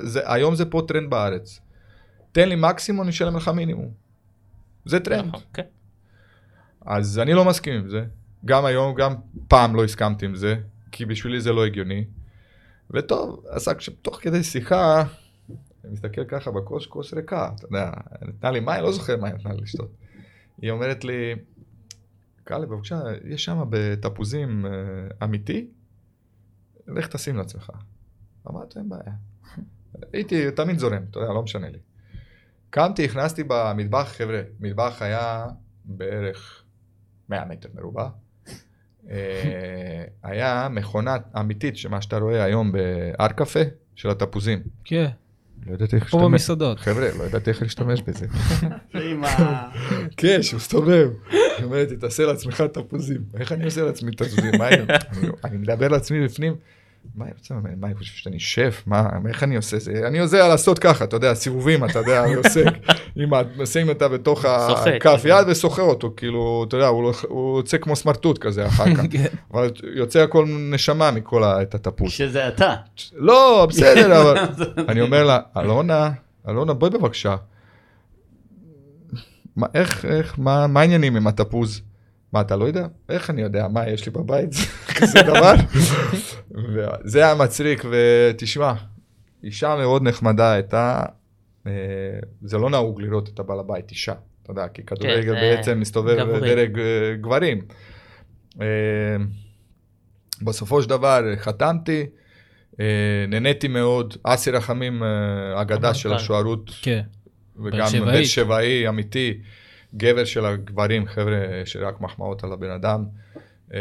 [0.03, 1.61] זה, היום זה פה טרנד בארץ.
[2.33, 3.91] תן לי מקסימום, אני אשלם לך מינימום.
[4.85, 5.29] זה טרנד.
[5.29, 5.63] נכון, כן.
[6.87, 8.05] אז אני לא מסכים עם זה.
[8.45, 9.15] גם היום, גם
[9.49, 10.57] פעם לא הסכמתי עם זה,
[10.93, 12.05] כי בשבילי זה לא הגיוני.
[12.91, 15.05] וטוב, רק שתוך כדי שיחה,
[15.87, 17.91] אני מסתכל ככה בכוס, כוס ריקה, אתה יודע,
[18.23, 19.91] נתנה לי מים, לא זוכר מה נתנה לי לשתות.
[20.63, 21.35] היא אומרת לי,
[22.45, 24.71] קאלה, בבקשה, יש שם בתפוזים אה,
[25.25, 25.71] אמיתי,
[26.87, 27.71] לך תשים לעצמך.
[28.51, 29.13] אמרתי, אין בעיה.
[30.13, 31.79] הייתי תמיד זורם, אתה יודע, לא משנה לי.
[32.71, 35.47] קמתי, הכנסתי במטבח, חבר'ה, מטבח היה
[35.85, 36.65] בערך
[37.29, 38.09] 100 מטר מרובע.
[39.11, 43.61] אה, היה מכונה אמיתית, שמה שאתה רואה היום בהר קפה,
[43.95, 44.63] של התפוזים.
[44.85, 45.09] כן,
[45.67, 46.23] לא ידעתי איך להשתמש.
[46.23, 46.81] במסעדות.
[46.81, 48.27] חבר'ה, לא ידעתי איך להשתמש בזה.
[50.17, 51.09] כן, שהוא מסתובב.
[51.31, 53.21] היא אומרת, לי, תעשה לעצמך תפוזים.
[53.35, 54.63] איך אני עושה לעצמי תפוזים?
[55.45, 56.55] אני מדבר לעצמי בפנים.
[57.15, 57.75] מה אני רוצה ממני?
[57.81, 58.83] מה אני חושב שאני שף?
[58.87, 59.93] מה, איך אני עושה זה?
[60.07, 62.63] אני יודע לעשות ככה, אתה יודע, סיבובים, אתה יודע, אני עושה,
[63.17, 64.45] עם ה- שים אותה בתוך.
[64.45, 67.13] הכף יד וסוחר אותו, כאילו, אתה יודע, הוא לא-
[67.59, 69.03] יוצא כמו סמרטוט כזה אחר כך.
[69.11, 69.27] כן.
[69.53, 72.11] אבל יוצא הכל נשמה מכל את התפוז.
[72.13, 72.75] שזה אתה.
[73.15, 74.39] לא, בסדר, אבל...
[74.91, 76.11] אני אומר לה, אלונה,
[76.49, 77.37] אלונה, בואי בבקשה.
[79.57, 81.83] מה, איך, איך, מה, מה העניינים עם התפוז?
[82.37, 82.87] מה, אתה לא יודע?
[83.09, 83.69] איך אני יודע?
[83.69, 84.51] מה יש לי בבית?
[84.97, 85.55] כזה דבר?
[86.75, 88.73] וזה היה מצחיק, ותשמע,
[89.45, 91.03] אישה מאוד נחמדה הייתה,
[91.67, 91.73] אה,
[92.43, 96.17] זה לא נהוג לראות את הבעל הבית אישה, אתה יודע, כי כדורגל זה בעצם מסתובב
[96.19, 96.41] גברי.
[96.41, 97.61] דרג אה, גברים.
[98.61, 98.67] אה,
[100.43, 102.07] בסופו של דבר חתמתי,
[102.81, 106.25] אה, נהניתי מאוד, אסי רחמים, אה, אגדה של המנכ"ל.
[106.25, 107.03] השוערות, כן.
[107.65, 109.41] וגם באר שבעי אמיתי,
[109.95, 113.05] גבר של הגברים, חבר'ה, שרק מחמאות על הבן אדם.
[113.75, 113.81] אה,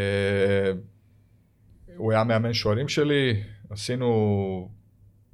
[1.96, 3.34] הוא היה מאמן שוערים שלי,
[3.70, 4.68] עשינו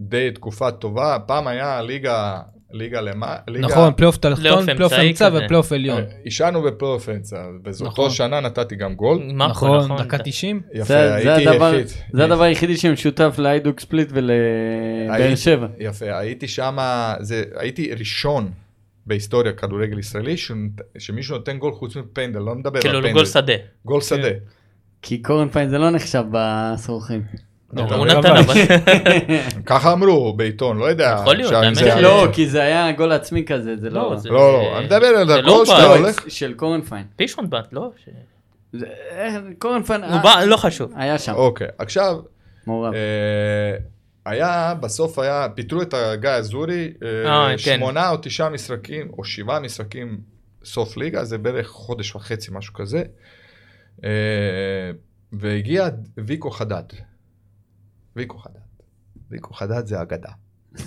[0.01, 2.41] די תקופה טובה, פעם היה ליגה,
[2.73, 3.67] ליגה למה, ליגה...
[3.67, 5.29] נכון, פלייאוף תחתון, פלייאוף אמצע.
[5.33, 5.99] ופלייאוף עליון.
[6.03, 8.11] אה, היינו בפלייאוף אמצע, וזו נכון.
[8.11, 9.23] שנה נתתי גם גול.
[9.35, 9.97] מה נכון, נכון.
[10.07, 10.61] דקה 90.
[10.75, 11.87] יפה, זה- זה הייתי הדבר- יחיד.
[12.13, 15.67] זה הדבר היחידי שמשותף להיידוק ספליט ולבאר שבע.
[15.79, 16.77] יפה, הייתי שם,
[17.57, 18.51] הייתי ראשון
[19.07, 20.35] בהיסטוריה כדורגל ישראלי,
[20.99, 23.13] שמישהו נותן גול חוץ מפנדל, לא מדבר על כאילו פנדל.
[23.13, 23.53] גול שדה.
[23.85, 24.29] גול שדה.
[25.03, 27.23] כי קורנפיין זה לא נחשב בסרוכים.
[27.73, 28.55] לא, הוא נתן אבל- אבל.
[29.67, 31.17] ככה אמרו בעיתון, לא יודע.
[31.21, 33.95] יכול להיות, האמת לא, כי זה היה גול עצמי כזה, זה לא...
[34.25, 35.85] לא, לא, לא, אני מדבר על הגול לא שאתה.
[35.85, 36.25] הולך.
[36.29, 37.05] של קורנפיין.
[37.17, 37.91] פישון בת, לא?
[39.13, 40.01] אה, קורנפיין
[40.47, 40.93] לא חשוב.
[40.97, 42.19] היה שם, אוקיי, עכשיו,
[42.67, 42.95] מעורב.
[42.95, 43.77] אה,
[44.25, 47.77] היה, בסוף היה, פיטרו את הגיא אזורי, אה, אה, כן.
[47.77, 50.21] שמונה או תשעה משחקים, או שבעה משחקים
[50.65, 53.03] סוף ליגה, זה בערך חודש וחצי, משהו כזה.
[54.05, 54.91] אה,
[55.33, 56.85] והגיע ויקו חדד.
[58.17, 58.61] ויקו חדד.
[59.31, 60.33] ויקו חדד זה אגדה.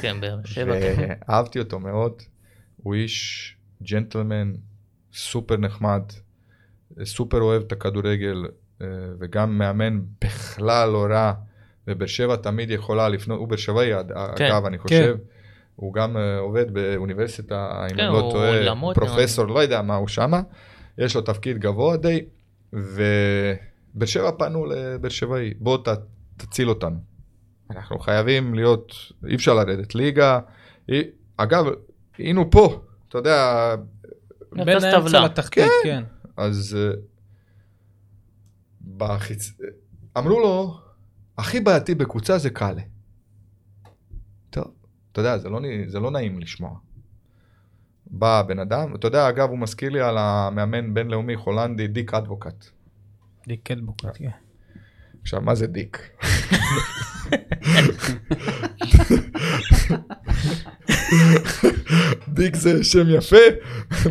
[0.01, 0.79] כן, באר שבע.
[0.79, 1.13] כן.
[1.27, 2.21] ואהבתי אותו מאוד.
[2.77, 4.53] הוא איש ג'נטלמן,
[5.13, 6.03] סופר נחמד,
[7.03, 8.45] סופר אוהב את הכדורגל,
[8.81, 8.87] אה,
[9.19, 11.33] וגם מאמן בכלל לא רע,
[11.87, 13.91] ובאר שבע תמיד יכולה לפנות, הוא באר שבעי
[14.35, 15.15] כן, אגב, אני חושב.
[15.75, 18.49] הוא גם אה, עובד באוניברסיטה, אם כן, אני לא הוא טועה,
[18.93, 20.41] פרופסור, לא יודע מה הוא שמה,
[20.97, 22.25] יש לו תפקיד גבוה די,
[22.73, 23.55] ובאר
[24.05, 25.87] שבע פנו לבאר שבעי, בוא ת,
[26.37, 26.97] תציל אותנו.
[27.71, 28.93] אנחנו חייבים להיות,
[29.27, 30.39] אי אפשר לרדת ליגה.
[30.89, 31.65] אי- אגב,
[32.17, 33.75] היינו פה, אתה יודע,
[34.51, 35.25] בין האמצע.
[35.25, 36.03] לתחתית, כן.
[36.37, 36.95] אז אה,
[38.97, 39.53] בחיצ...
[40.17, 40.77] אמרו לו,
[41.37, 42.81] הכי בעייתי בקבוצה זה קאלה.
[44.49, 44.73] טוב,
[45.11, 46.77] אתה יודע, זה לא, זה לא נעים לשמוע.
[48.07, 52.65] בא בן אדם, אתה יודע, אגב, הוא מזכיר לי על המאמן בינלאומי הולנדי, דיק אדבוקט.
[53.47, 54.29] דיק אדבוקט, כן.
[55.21, 56.09] עכשיו, מה זה דיק?
[62.29, 63.35] דיק זה שם יפה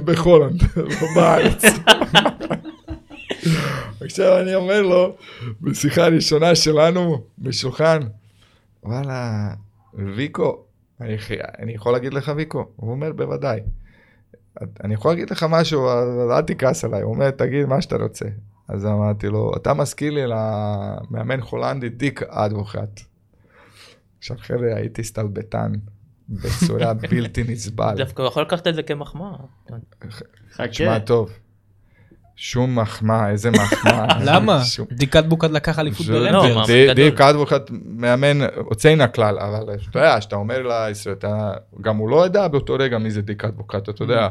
[0.05, 1.63] בהולנד, לא בארץ.
[4.01, 5.16] עכשיו אני אומר לו,
[5.61, 8.01] בשיחה הראשונה שלנו בשולחן,
[8.83, 9.49] וואלה,
[9.94, 10.64] ויקו,
[11.01, 11.16] אני,
[11.59, 12.66] אני יכול להגיד לך ויקו?
[12.77, 13.61] הוא אומר, בוודאי.
[14.85, 15.88] אני יכול להגיד לך משהו,
[16.31, 17.03] אל תכעס עליי.
[17.03, 18.25] הוא אומר, תגיד מה שאתה רוצה.
[18.68, 23.01] אז אמרתי לו, אתה מזכיר לי למאמן הולנדי דיק אדבוכט.
[24.18, 25.73] עכשיו חבר'ה, הייתי סטלבטן
[26.29, 27.94] בצורה בלתי נסבל.
[27.97, 29.37] דווקא הוא יכול לקחת את זה כמחמאה.
[30.53, 30.68] חכה.
[30.68, 31.31] תשמע טוב,
[32.37, 34.07] שום מחמאה, איזה מחמאה.
[34.27, 34.64] למה?
[34.64, 36.57] שום- דיק אדבוקט לקח אליפות לא, ברנג'רס.
[36.57, 36.94] מה- די- גדול.
[37.11, 42.09] דיק אדבוקט מאמן יוצא מן הכלל, אבל אתה יודע, שאתה אומר לישראל, אתה- גם הוא
[42.11, 44.29] לא ידע באותו רגע מי זה דיק אדבוקט, אתה יודע.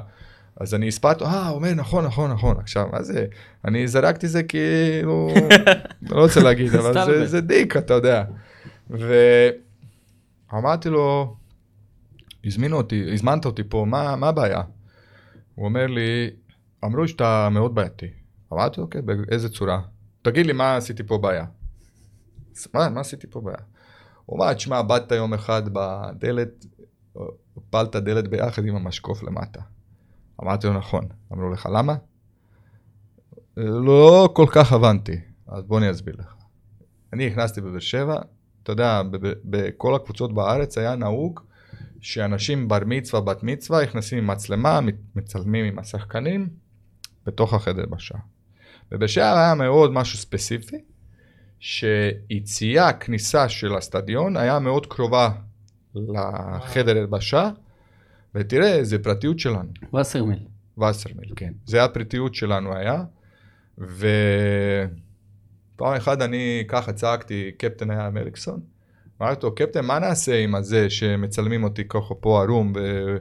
[0.60, 2.56] אז אני הספרתי, אה, הוא אומר, נכון, נכון, נכון.
[2.60, 3.26] עכשיו, מה זה?
[3.66, 5.30] אני זרקתי זה כאילו,
[6.10, 8.24] לא רוצה להגיד, אבל זה- דיק, אתה יודע.
[10.52, 11.36] ואמרתי לו,
[12.46, 14.62] הזמינו אותי, הזמנת אותי פה, מה מה הבעיה?
[15.56, 16.30] הוא אומר לי,
[16.84, 18.08] אמרו שאתה מאוד בעייתי.
[18.54, 19.82] אמרתי, אוקיי, באיזה צורה?
[20.22, 21.46] תגיד לי מה עשיתי פה בעיה.
[22.74, 23.58] מה, מה עשיתי פה בעיה?
[24.26, 26.66] הוא אמר, תשמע, באת יום אחד בדלת,
[27.58, 29.62] הפלת דלת ביחד עם המשקוף למטה.
[30.44, 31.08] אמרתי לו, נכון.
[31.34, 31.96] אמרו לך, למה?
[33.58, 36.36] לא כל כך הבנתי, אז בוא אני אסביר לך.
[37.14, 38.22] אני נכנסתי בבאר שבע,
[38.64, 39.02] אתה יודע,
[39.46, 41.40] בכל הקבוצות בארץ היה נהוג
[42.00, 44.80] שאנשים בר מצווה, בת מצווה, נכנסים עם מצלמה,
[45.16, 46.50] מצלמים עם השחקנים
[47.26, 47.84] בתוך החדר.
[48.92, 50.78] בבאר שבע היה מאוד משהו ספציפי,
[51.60, 55.30] שיציאה, כניסה של הסטדיון היה מאוד קרובה
[55.96, 57.50] לחדר הלבשה,
[58.36, 59.70] ותראה, זה פרטיות שלנו.
[60.00, 60.40] וסרמיל.
[60.78, 61.54] וסרמיל, כן.
[61.66, 63.04] זה הפרטיות שלנו היה,
[63.78, 64.04] ופעם
[65.98, 68.60] אחת אני ככה צעקתי, קפטן היה מליקסון,
[69.22, 73.18] אמרתי לו, קפטן, מה נעשה עם הזה שמצלמים אותי ככה פה ערום, ו...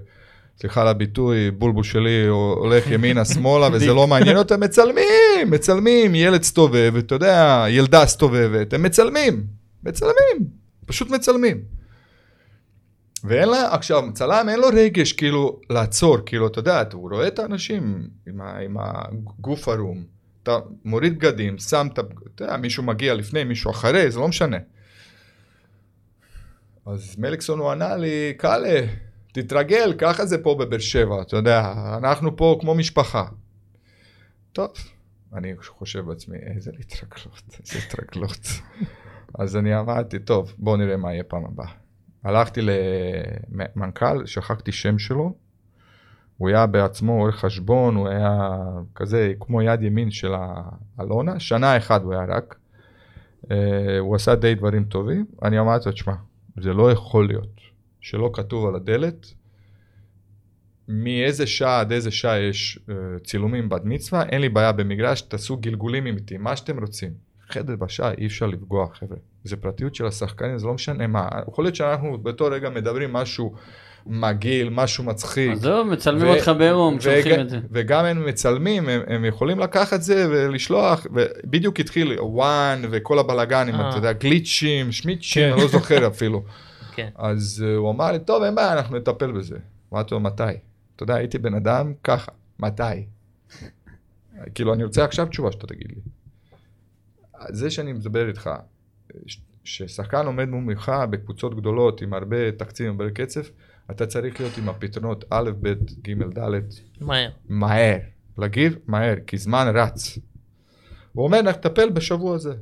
[0.60, 6.42] סליחה על הביטוי, בולבול שלי הולך ימינה שמאלה וזה לא מעניין אותם, מצלמים, מצלמים, ילד
[6.42, 9.46] סתובב, אתה יודע, ילדה סתובבת, הם מצלמים,
[9.84, 10.38] מצלמים,
[10.86, 11.60] פשוט מצלמים.
[13.24, 17.38] ואין לה, עכשיו, צלם אין לו רגש כאילו לעצור, כאילו, אתה יודע, הוא רואה את
[17.38, 20.04] האנשים עם, ה, עם הגוף ערום,
[20.42, 21.98] אתה מוריד בגדים, שם את,
[22.34, 24.56] אתה יודע, מישהו מגיע לפני, מישהו אחרי, זה לא משנה.
[26.86, 28.80] אז מליקסון הוא ענה לי, קאלה,
[29.32, 33.24] תתרגל, ככה זה פה בבאר שבע, אתה יודע, אנחנו פה כמו משפחה.
[34.52, 34.70] טוב,
[35.34, 38.46] אני חושב בעצמי, איזה התרגלות, איזה התרגלות.
[39.38, 41.68] אז אני אמרתי, טוב, בואו נראה מה יהיה פעם הבאה.
[42.24, 45.34] הלכתי למנכ"ל, שכחתי שם שלו,
[46.36, 48.48] הוא היה בעצמו עורך חשבון, הוא היה
[48.94, 50.32] כזה כמו יד ימין של
[50.98, 52.58] האלונה, שנה אחת הוא היה רק.
[53.50, 56.14] אה, הוא עשה די דברים טובים, אני אמרתי לו, תשמע,
[56.60, 57.61] זה לא יכול להיות
[58.02, 59.26] שלא כתוב על הדלת
[60.88, 65.56] מאיזה שעה עד איזה שעה יש אה, צילומים בת מצווה, אין לי בעיה במגרש, תעשו
[65.56, 67.10] גלגולים איתי, מה שאתם רוצים.
[67.48, 71.64] חדר בשעה אי אפשר לפגוע חבר'ה, זה פרטיות של השחקנים, זה לא משנה מה, יכול
[71.64, 73.54] להיות שאנחנו באותו רגע מדברים משהו
[74.06, 75.52] מגעיל, משהו מצחיק.
[75.52, 77.58] עזוב, מצלמים ו- אותך בעירום, שולחים את זה.
[77.70, 83.74] וגם הם מצלמים, הם, הם יכולים לקחת את זה ולשלוח, ובדיוק התחיל וואן וכל הבלאגנים,
[83.74, 83.88] אה.
[83.88, 85.52] אתה יודע, גליצ'ים, שמיצ'ים, כן.
[85.52, 86.42] אני לא זוכר אפילו.
[86.94, 87.08] כן.
[87.14, 89.58] אז uh, הוא אמר לי, טוב, אין בעיה, אנחנו נטפל בזה.
[89.92, 90.42] אמרתי לו, מתי?
[90.96, 92.82] אתה יודע, הייתי בן אדם ככה, מתי?
[94.54, 96.00] כאילו, אני רוצה עכשיו תשובה שאתה תגיד לי.
[97.48, 98.50] זה שאני מדבר איתך,
[99.64, 103.40] ששחקן עומד מולך בקבוצות גדולות עם הרבה תקציב, הרבה קצב,
[103.90, 105.68] אתה צריך להיות עם הפתרונות א', ב',
[106.02, 106.60] ג', ד',
[107.00, 107.30] מהר.
[107.48, 107.98] מהר.
[108.38, 110.18] להגיב מהר, כי זמן רץ.
[111.12, 112.54] הוא אומר, נטפל בשבוע הזה.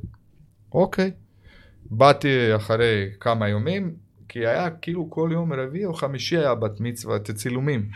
[0.71, 1.11] אוקיי.
[1.85, 3.95] באתי אחרי כמה ימים,
[4.31, 7.89] כי היה כאילו כל יום רביעי או חמישי היה בת מצווה, את הצילומים.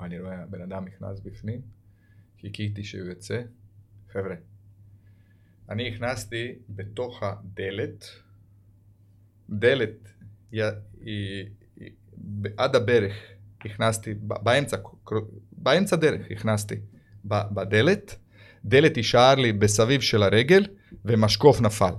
[0.00, 1.60] אני רואה, הבן אדם נכנס בפנים,
[2.40, 3.42] חיכיתי שהוא יוצא.
[4.12, 4.34] חבר'ה,
[5.68, 8.04] אני נכנסתי בתוך הדלת,
[9.50, 10.08] דלת,
[10.52, 10.62] היא,
[11.00, 11.90] היא, היא,
[12.56, 13.14] עד הברך,
[13.64, 14.76] נכנסתי, באמצע,
[15.52, 16.74] באמצע דרך נכנסתי
[17.24, 18.18] בדלת,
[18.64, 20.66] דלת יישאר לי בסביב של הרגל,
[21.04, 21.94] ומשקוף נפל.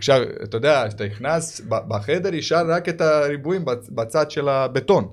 [0.00, 5.12] עכשיו, אתה יודע, כשאתה נכנס, בחדר יישאר רק את הריבועים בצ- בצד של הבטון.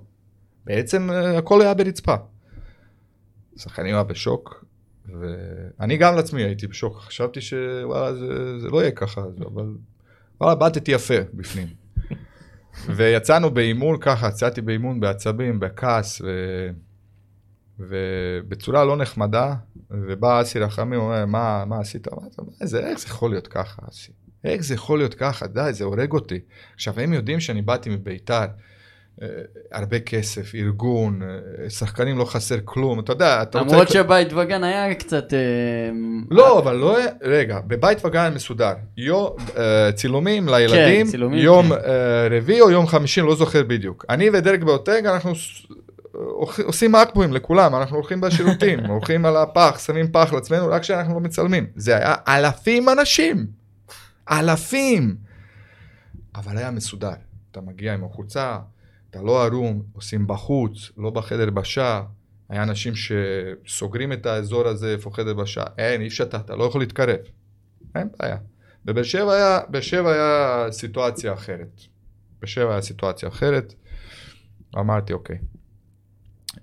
[0.65, 2.15] בעצם אה, הכל היה ברצפה.
[3.57, 4.65] השחקנים היה בשוק,
[5.05, 9.65] ואני גם לעצמי הייתי בשוק, חשבתי שוואלה זה, זה לא יהיה ככה, אבל
[10.41, 11.67] וואלה באתי יפה בפנים.
[12.95, 16.27] ויצאנו באימון ככה, יצאתי באימון בעצבים, בכעס, ו...
[17.79, 19.55] ובצורה לא נחמדה,
[19.91, 22.07] ובא אסי רחמים, אומר, מה, מה עשית?
[22.07, 22.21] "מה
[22.61, 24.11] איך זה יכול להיות ככה, אסי?
[24.43, 25.47] איך זה יכול להיות ככה?
[25.47, 26.39] די, זה הורג אותי.
[26.75, 28.45] עכשיו, הם יודעים שאני באתי מביתר,
[29.21, 29.27] אה,
[29.71, 33.71] הרבה כסף, ארגון, אה, שחקנים לא חסר כלום, אתה יודע, אתה רוצה...
[33.71, 35.33] למרות שבית וגן היה קצת...
[35.33, 35.39] אה,
[36.31, 38.73] לא, אבל לא, רגע, בבית וגן מסודר.
[38.97, 39.29] יום,
[39.95, 41.75] צילומים לילדים, כן, צילומים, יום כן.
[42.31, 44.05] רביעי או יום חמישי, לא זוכר בדיוק.
[44.09, 45.33] אני ודרק באותג, אנחנו
[46.65, 51.19] עושים אקבואים לכולם, אנחנו הולכים בשירותים, הולכים על הפח, שמים פח לעצמנו, רק כשאנחנו לא
[51.19, 51.65] מצלמים.
[51.75, 53.45] זה היה אלפים אנשים,
[54.31, 55.17] אלפים.
[56.35, 57.13] אבל היה מסודר.
[57.51, 58.59] אתה מגיע עם החולצה,
[59.09, 62.03] אתה לא ערום, עושים בחוץ, לא בחדר בשעה.
[62.49, 65.65] היה אנשים שסוגרים את האזור הזה, איפה חדר בשעה.
[65.77, 67.19] אין, אי אפשר, אתה, לא יכול להתקרב.
[67.95, 68.37] אין בעיה.
[68.85, 71.81] בבאר שבע היה, באר שבע היה סיטואציה אחרת.
[72.39, 73.73] באר שבע היה סיטואציה אחרת.
[74.77, 75.37] אמרתי, אוקיי.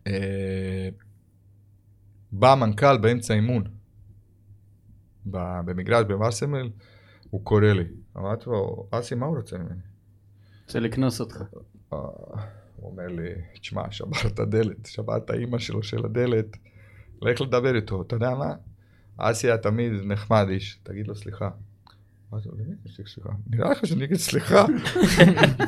[0.06, 0.88] אה,
[2.32, 3.64] בא המנכ"ל באמצע אימון.
[5.26, 6.70] במגרש במרסמל,
[7.34, 7.84] הוא קורא לי.
[8.16, 9.80] אמרתי לו, אסי, מה הוא רוצה ממני?
[10.66, 11.42] רוצה לקנוס אותך.
[11.92, 11.98] אה,
[12.76, 16.56] הוא אומר לי, תשמע, שברת דלת, שברת אימא שלו של הדלת,
[17.22, 18.54] לך לדבר איתו, אתה יודע מה?
[19.16, 21.50] אסי היה תמיד נחמד איש, תגיד לו סליחה.
[22.32, 23.30] אמרתי לו, למי יש לי סליחה?
[23.50, 24.66] נראה לך שאני אגיד סליחה?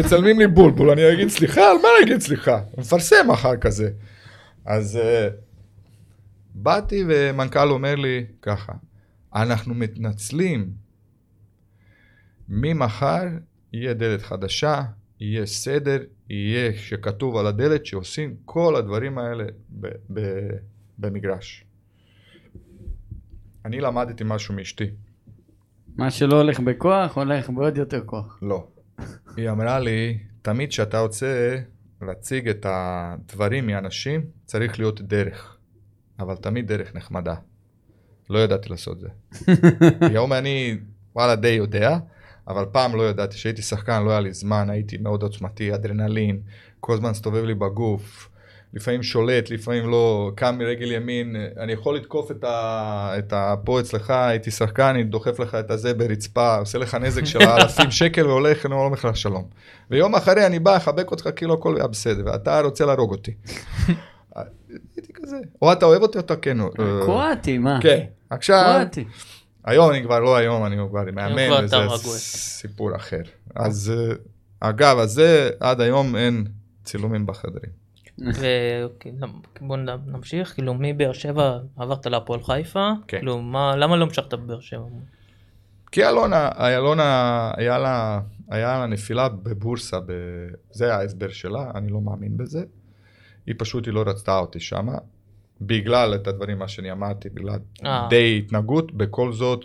[0.00, 1.60] מצלמים לי, בולבול, אני אגיד סליחה?
[1.60, 2.60] על מה אני אגיד סליחה?
[2.78, 3.90] מפרסם אחר כזה.
[4.64, 5.28] אז אה,
[6.54, 8.72] באתי ומנכ"ל אומר לי ככה,
[9.34, 10.85] אנחנו מתנצלים,
[12.48, 13.24] ממחר
[13.72, 14.82] יהיה דלת חדשה,
[15.20, 15.98] יהיה סדר,
[16.30, 20.56] יהיה שכתוב על הדלת שעושים כל הדברים האלה ב- ב-
[20.98, 21.64] במגרש.
[23.64, 24.90] אני למדתי משהו מאשתי.
[25.96, 28.38] מה שלא הולך בכוח, הולך בעוד יותר כוח.
[28.42, 28.66] לא.
[29.36, 31.58] היא אמרה לי, תמיד כשאתה רוצה
[32.02, 35.56] להציג את הדברים מאנשים, צריך להיות דרך.
[36.18, 37.34] אבל תמיד דרך נחמדה.
[38.30, 39.08] לא ידעתי לעשות זה.
[40.10, 40.78] היום אני,
[41.14, 41.98] וואלה, די יודע,
[42.48, 43.36] אבל פעם לא ידעתי.
[43.36, 46.40] כשהייתי שחקן לא היה לי זמן, הייתי מאוד עוצמתי, אדרנלין,
[46.80, 48.28] כל הזמן הסתובב לי בגוף.
[48.74, 53.54] לפעמים שולט, לפעמים לא, קם מרגל ימין, אני יכול לתקוף את, ה, את ה...
[53.64, 57.90] פה אצלך, הייתי שחקן, אני דוחף לך את הזה ברצפה, עושה לך נזק של אלפים
[57.90, 59.44] שקל והולך, אני אומר לך שלום.
[59.90, 63.34] ויום אחרי אני בא, אחבק אותך כאילו הכל היה בסדר, ואתה רוצה להרוג אותי.
[64.96, 66.58] הייתי כזה, או אתה אוהב אותי או אתה כן.
[67.04, 67.78] קרואטי, מה?
[67.82, 69.04] כן, עכשיו, קרואטי.
[69.66, 71.76] היום אני כבר לא היום, אני כבר מאמן, וזה.
[72.18, 73.22] סיפור אחר.
[73.54, 74.14] אז אה,
[74.60, 76.46] אגב, אז זה עד היום אין
[76.84, 77.86] צילומים בחדרים.
[79.60, 83.18] ובוא נמשיך, כאילו מבאר שבע עברת להפועל חיפה, כן.
[83.18, 84.84] כאילו מה, למה לא המשכת בבאר שבע?
[85.92, 90.12] כי אלונה, אלונה, היה לה, היה לה נפילה בבורסה, ב...
[90.70, 92.64] זה ההסבר שלה, אני לא מאמין בזה.
[93.46, 94.98] היא פשוט, היא לא רצתה אותי שמה,
[95.60, 98.06] בגלל את הדברים, מה שאני אמרתי, בגלל אה.
[98.10, 99.64] די התנהגות, בכל זאת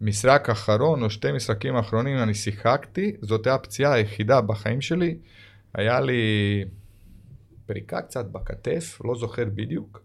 [0.00, 5.16] שמשחק אחרון או שתי משחקים אחרונים אני שיחקתי, זאת הייתה הפציעה היחידה בחיים שלי,
[5.74, 6.20] היה לי
[7.66, 10.02] פריקה קצת בכתף, לא זוכר בדיוק.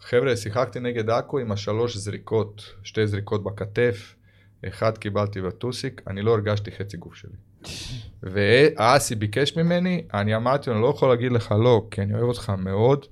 [0.00, 4.14] חבר'ה, שיחקתי נגד עכו עם השלוש זריקות, שתי זריקות בכתף.
[4.68, 7.36] אחד קיבלתי בטוסיק, אני לא הרגשתי חצי גוף שלי.
[8.32, 12.24] ואסי ביקש ממני, אני אמרתי לו, אני לא יכול להגיד לך לא, כי אני אוהב
[12.24, 13.06] אותך מאוד,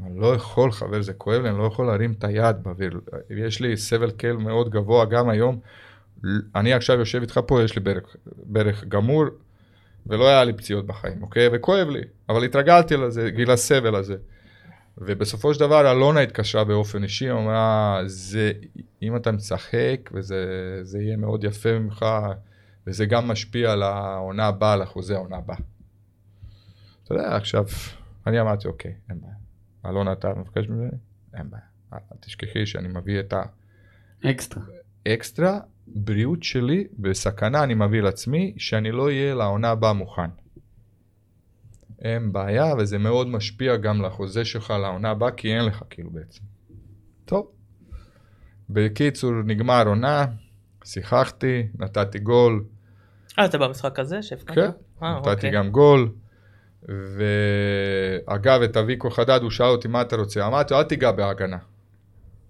[0.00, 3.00] אני לא יכול, חבר, זה כואב לי, אני לא יכול להרים את היד באוויר.
[3.30, 5.60] יש לי סבל קל מאוד גבוה גם היום.
[6.54, 9.24] אני עכשיו יושב איתך פה, יש לי ברך, ברך גמור,
[10.06, 11.48] ולא היה לי פציעות בחיים, אוקיי?
[11.52, 14.16] וכואב לי, אבל התרגלתי לזה, גיל הסבל הזה.
[14.98, 18.52] ובסופו של דבר אלונה התקשרה באופן אישי, אמרה, זה,
[19.02, 20.44] אם אתה משחק, וזה
[20.82, 22.06] זה יהיה מאוד יפה ממך,
[22.86, 25.56] וזה גם משפיע על העונה הבאה, על אחוזי העונה הבאה.
[27.04, 27.64] אתה יודע, עכשיו,
[28.26, 29.33] אני אמרתי, אוקיי, אין בעיה.
[29.86, 30.90] אלונה, אתה מבקש ממני?
[31.34, 31.64] אין בעיה.
[31.92, 33.34] אל תשכחי שאני מביא את
[34.24, 34.62] אקסטרה.
[35.06, 40.30] האקסטרה, בריאות שלי בסכנה אני מביא לעצמי, שאני לא אהיה לעונה הבאה מוכן.
[42.02, 46.40] אין בעיה, וזה מאוד משפיע גם לחוזה שלך לעונה הבאה, כי אין לך כאילו בעצם.
[47.24, 47.50] טוב.
[48.70, 50.26] בקיצור, נגמר עונה,
[50.84, 52.64] שיחקתי, נתתי גול,
[53.38, 54.54] אה, אתה במשחק הזה שהפקדת?
[54.54, 55.50] כן, אה, נתתי אוקיי.
[55.50, 56.12] גם גול.
[56.88, 61.58] ואגב, את אביקו חדד, הוא שאל אותי מה אתה רוצה, אמרתי לו, אל תיגע בהגנה.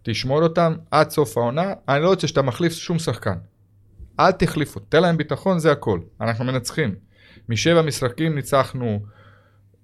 [0.03, 3.39] תשמור אותם עד סוף העונה, אני לא רוצה שאתה מחליף שום שחקן.
[4.21, 6.01] אל תחליפו, תן להם ביטחון, זה הכל.
[6.21, 6.95] אנחנו מנצחים.
[7.49, 9.01] משבע משחקים ניצחנו,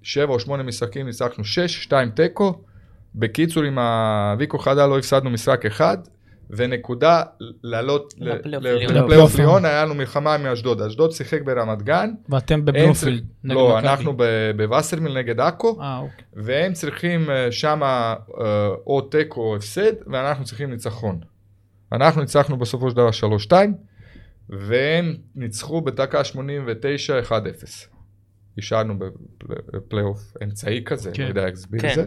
[0.02, 2.62] שבע או שמונה משחקים ניצחנו שש, שתיים תיקו.
[3.14, 5.98] בקיצור, עם אביקו חדד לא הפסדנו משחק אחד,
[6.56, 7.22] ונקודה
[7.62, 8.94] לעלות לפלייאוף ל- עליון.
[9.04, 10.82] לפלייאוף עליון, היה לנו מלחמה מאשדוד.
[10.82, 13.24] אשדוד שיחק ברמת גן, ואתם בבלומפילד.
[13.44, 13.78] לא.
[13.78, 16.24] אנחנו ב- בווסרמיל נגד עכו, אה, אוקיי.
[16.32, 17.20] והם צריכים
[17.50, 17.80] שם
[18.86, 21.20] או תיקו או הפסד, ואנחנו צריכים ניצחון.
[21.92, 23.10] אנחנו ניצחנו בסופו של דבר
[23.48, 23.52] 3-2,
[24.50, 27.32] והם ניצחו בדקה 89 1-0.
[28.58, 28.94] השארנו
[29.48, 31.22] בפלייאוף אמצעי כזה, כן.
[31.22, 31.88] לא יודע איך להסביר כן.
[31.88, 32.04] את זה.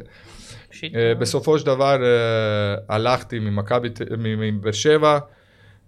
[0.71, 0.95] שיט.
[0.95, 5.19] אה, בסופו של דבר אה, הלכתי ממכבי, מבאר שבע,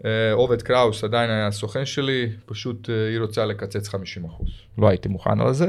[0.06, 4.49] אה, עובד קראוס עדיין היה הסוכן שלי, פשוט היא רוצה לקצץ 50 אחוז.
[4.78, 5.68] לא הייתי מוכן על זה.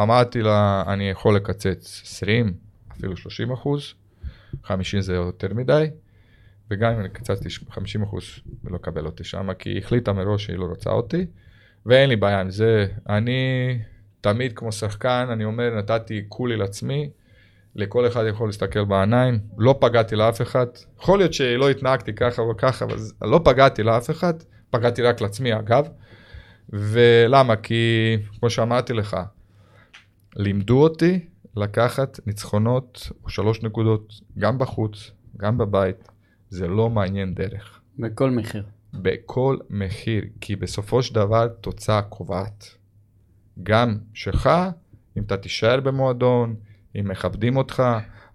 [0.00, 2.52] אמרתי לה, אני יכול לקצץ 20,
[2.92, 3.94] אפילו 30 אחוז,
[4.64, 5.86] 50 זה יותר מדי,
[6.70, 8.24] וגם אם אני קצצתי 50 אחוז,
[8.64, 11.26] לא לקבל אותי שם, כי היא החליטה מראש שהיא לא רוצה אותי,
[11.86, 12.86] ואין לי בעיה עם זה.
[13.08, 13.78] אני
[14.20, 17.10] תמיד כמו שחקן, אני אומר, נתתי כולי לעצמי,
[17.76, 20.66] לכל אחד יכול להסתכל בעיניים, לא פגעתי לאף אחד.
[21.00, 24.34] יכול להיות שלא התנהגתי ככה או ככה, אבל לא פגעתי לאף אחד,
[24.70, 25.88] פגעתי רק לעצמי אגב.
[26.68, 27.56] ולמה?
[27.56, 29.16] כי כמו שאמרתי לך,
[30.36, 31.20] לימדו אותי
[31.56, 36.08] לקחת ניצחונות או שלוש נקודות, גם בחוץ, גם בבית,
[36.48, 37.80] זה לא מעניין דרך.
[37.98, 38.64] בכל מחיר.
[38.94, 42.79] בכל מחיר, כי בסופו של דבר תוצאה קובעת.
[43.62, 44.50] גם שלך,
[45.18, 46.54] אם אתה תישאר במועדון,
[47.00, 47.82] אם מכבדים אותך.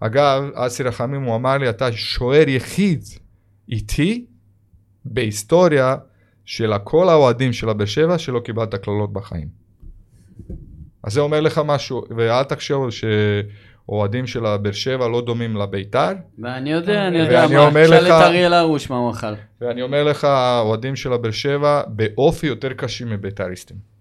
[0.00, 3.02] אגב, אסי רחמים, הוא אמר לי, אתה שוער יחיד
[3.68, 4.26] איתי
[5.04, 5.96] בהיסטוריה
[6.44, 9.48] של כל האוהדים של הבאר שבע שלא קיבלת קללות בחיים.
[11.02, 16.72] אז זה אומר לך משהו, ואל תחשוב שאוהדים של הבאר שבע לא דומים לביתר, ואני
[16.72, 17.66] יודע, אני יודע ואני מה.
[17.66, 19.26] אומר תשאל לך- את אריאל הרוש מה הוא אכל.
[19.60, 23.95] ואני אומר לך, האוהדים של הבאר שבע באופי יותר קשים מבית"ריסטים.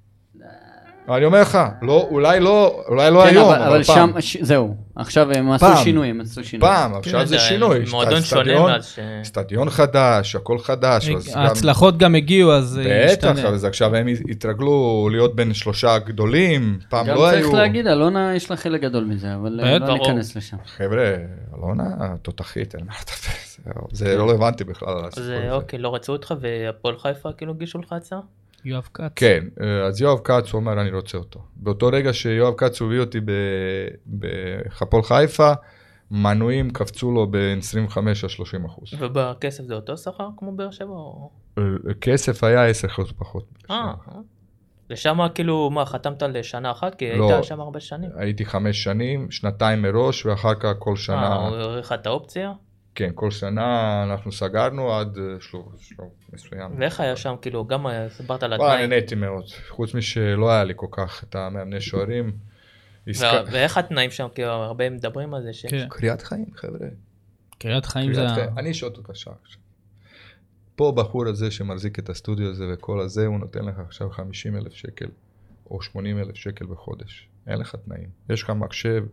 [1.09, 4.11] אני אומר לך, לא, אולי לא, אולי לא כן, היום, אבל- אבל, פעם.
[4.13, 4.75] שם, ש- זהו.
[4.95, 5.83] עכשיו הם עשו פעם.
[5.83, 6.67] שינוי, הם עשו שינוי.
[6.69, 7.77] פעם, עכשיו כן, זה שינוי.
[7.77, 8.99] יש מועדון שונה מאז ש...
[9.21, 11.09] אצטדיון חדש, הכל חדש.
[11.09, 13.49] אז גם- ההצלחות גם הגיעו, אז אה, בטח, השתנה.
[13.49, 14.69] אז עכשיו הם התרגלו
[15.11, 17.55] להיות בין שלושה גדולים, פעם גם לא צריך היו.
[17.55, 19.87] להגיד, אלונה יש לה חלק גדול מזה, אבל אה, בטח.
[19.89, 20.57] לא ניכנס לשם.
[20.77, 21.13] חבר'ה,
[21.57, 21.83] אלונה
[22.21, 23.35] תותחית, אין מה לדבר,
[23.73, 24.89] זהו, זה לא רלוונטי בכלל.
[25.05, 25.47] אז הזה.
[25.51, 28.19] אוקיי, לא רצו אותך והפועל חיפה כאילו הגישו לך הצעה?
[28.65, 29.11] יואב כץ.
[29.15, 31.39] כן, אה, אז יואב כץ הוא אומר אני רוצה אותו.
[31.55, 33.87] באותו רגע שיואב כץ הביא אותי ב-
[34.19, 35.51] בחפול חיפה,
[36.11, 38.93] מנויים קפצו לו בין 25 ל 30 אחוז.
[38.99, 40.87] ובכסף זה אותו שכר כמו באר שבע?
[40.89, 41.63] או- אה,
[42.01, 43.45] כסף היה 10 אחוז פחות.
[43.71, 44.19] אה, אה.
[44.89, 46.95] ושם כאילו, מה, חתמת לשנה אחת?
[46.95, 47.31] כי לא.
[47.33, 48.09] היית שם הרבה שנים.
[48.15, 52.53] הייתי חמש שנים, שנתיים מראש, ואחר כך כל אה, שנה, הוא האריך לך את האופציה?
[52.95, 56.71] כן, כל שנה אנחנו סגרנו עד אה, שלב שלב מסוים.
[56.79, 58.89] ואיך היה שם, כאילו, גם אה, הסברת על וואי, התנאים.
[58.89, 62.31] נהניתי מאוד, חוץ משלא היה לי כל כך את המאמני שוערים.
[63.51, 65.65] ואיך התנאים שם, כאילו, הרבה מדברים על זה, ש...
[65.65, 65.87] כן.
[65.89, 66.87] קריאת חיים, חבר'ה.
[67.57, 68.25] קריית חיים זה...
[68.35, 68.49] קריאת.
[68.57, 69.33] אני אשאל אותך עכשיו.
[70.75, 74.73] פה בחור הזה שמחזיק את הסטודיו הזה וכל הזה, הוא נותן לך עכשיו 50 אלף
[74.73, 75.07] שקל
[75.71, 77.27] או 80 אלף שקל בחודש.
[77.47, 78.09] אין לך תנאים.
[78.29, 79.05] יש לך מחשב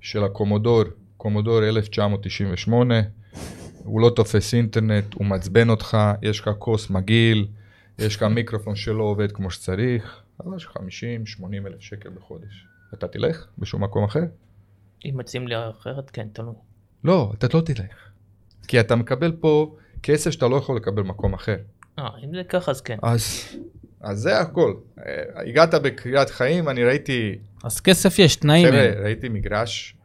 [0.00, 0.82] של הקומודור,
[1.22, 2.94] קומודור 1998,
[3.84, 7.46] הוא לא תופס אינטרנט, הוא מעצבן אותך, יש לך כוס מגעיל,
[7.98, 10.80] יש לך מיקרופון שלא עובד כמו שצריך, אבל יש לך 50-80
[11.66, 12.66] אלף שקל בחודש.
[12.94, 14.20] אתה תלך בשום מקום אחר?
[15.04, 16.54] אם מציעים לי אחרת, כן, תלוי.
[17.04, 18.10] לא, אתה לא תלך.
[18.68, 21.56] כי אתה מקבל פה כסף שאתה לא יכול לקבל במקום אחר.
[21.98, 22.98] אה, אם זה ככה אז כן.
[23.02, 23.48] אז,
[24.00, 24.74] אז זה הכל.
[24.98, 29.02] אה, הגעת בקריית חיים, אני ראיתי, אז כסף יש, תנאים חבר'ה.
[29.02, 29.96] ראיתי מגרש,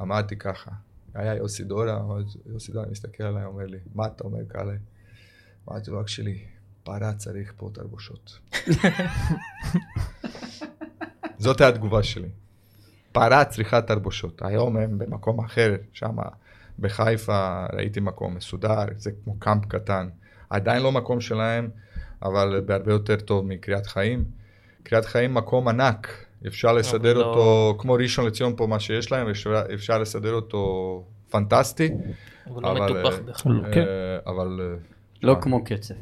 [0.00, 0.70] אמרתי ככה,
[1.14, 4.74] היה יוסי דורה, אז יוסי דורה מסתכל עליי, אומר לי, מה אתה אומר כאלה?
[5.68, 6.44] אמרתי לו, אח שלי,
[6.82, 8.38] פרה צריך פה תרבושות.
[11.38, 12.28] זאת התגובה שלי.
[13.12, 14.42] פרה צריכה תרבושות.
[14.42, 16.16] היום הם במקום אחר, שם
[16.78, 20.08] בחיפה ראיתי מקום מסודר, זה כמו קאמפ קטן.
[20.50, 21.70] עדיין לא מקום שלהם,
[22.22, 24.24] אבל בהרבה יותר טוב מקריית חיים.
[24.82, 29.28] קריית חיים מקום ענק, אפשר לסדר לא- אותו, כמו ראשון לציון פה מה שיש להם,
[29.28, 31.90] אפשר, אפשר לסדר אותו פנטסטי.
[32.44, 33.60] הוא לא אבל, מטופח אה, בכלל.
[33.74, 33.80] כן.
[33.80, 34.76] אה, אבל אה,
[35.22, 35.94] לא כמו קצב.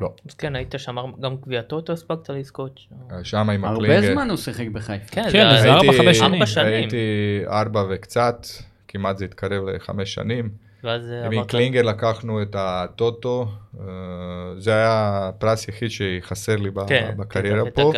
[0.00, 2.80] לא, אז כן, היית שם גם גביע טוטו הספקת לזכות.
[3.22, 3.50] שם.
[3.50, 4.12] עם הרבה הקלינגר.
[4.12, 5.08] זמן הוא שיחק בחיפה.
[5.14, 6.72] כן, כן, זה ארבע, חמש שנים.
[6.72, 8.46] הייתי ארבע וקצת,
[8.88, 10.63] כמעט זה התקרב לחמש שנים.
[10.84, 11.48] ואז עברת...
[11.48, 13.46] קלינגר לקחנו את הטוטו,
[13.80, 13.84] אה,
[14.58, 17.92] זה היה הפרס יחיד שחסר לי ב- כן, בקריירה פה.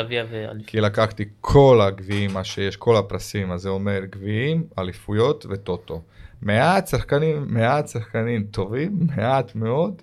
[0.66, 6.03] כי לקחתי כל הגביעים, מה שיש, כל הפרסים, אז זה אומר גביעים, אליפויות וטוטו.
[6.43, 10.03] מעט שחקנים, מעט שחקנים טובים, מעט מאוד,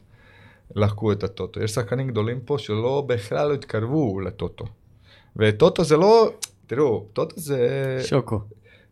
[0.75, 1.63] לחקו את הטוטו.
[1.63, 4.65] יש שחקנים גדולים פה שלא בכלל לא התקרבו לטוטו.
[5.35, 6.31] וטוטו זה לא,
[6.67, 7.99] תראו, טוטו זה...
[8.03, 8.39] שוקו.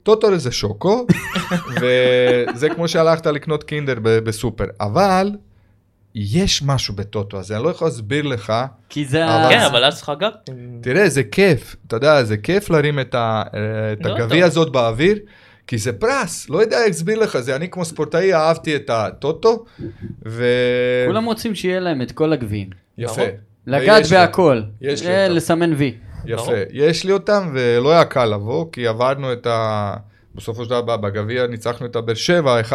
[0.03, 1.05] טוטו זה שוקו,
[1.81, 5.31] וזה כמו שהלכת לקנות קינדר ב- בסופר, אבל
[6.15, 8.53] יש משהו בטוטו הזה, אני לא יכול להסביר לך,
[8.89, 9.49] כי זה אבל-.
[9.49, 10.53] כן, אבל אז חגגתם.
[10.81, 13.43] תראה, זה כיף, אתה יודע, זה כיף להרים את, ה,
[13.93, 14.45] את לא הגביע.
[14.45, 15.19] הזאת באוויר,
[15.67, 19.65] כי זה פרס, לא יודע להסביר לך, זה אני כמו ספורטאי אהבתי את הטוטו,
[20.25, 20.45] ו...
[21.07, 22.69] כולם רוצים שיהיה להם את כל הגביעים.
[22.97, 23.21] יפה.
[23.67, 24.61] לגעת בהכל.
[24.81, 25.27] יש לי אה.
[25.27, 25.97] לסמן וי.
[26.25, 26.51] יפה.
[26.71, 29.93] יש לי אותם ולא היה קל לבוא, כי עברנו את ה...
[30.35, 32.73] בסופו של דבר בגביע ניצחנו את הבאר שבע 1-0,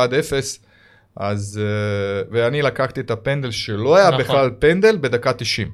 [1.17, 1.61] אז...
[1.63, 4.21] אה, ואני לקחתי את הפנדל שלא היה נכון.
[4.21, 5.71] בכלל פנדל בדקה 90.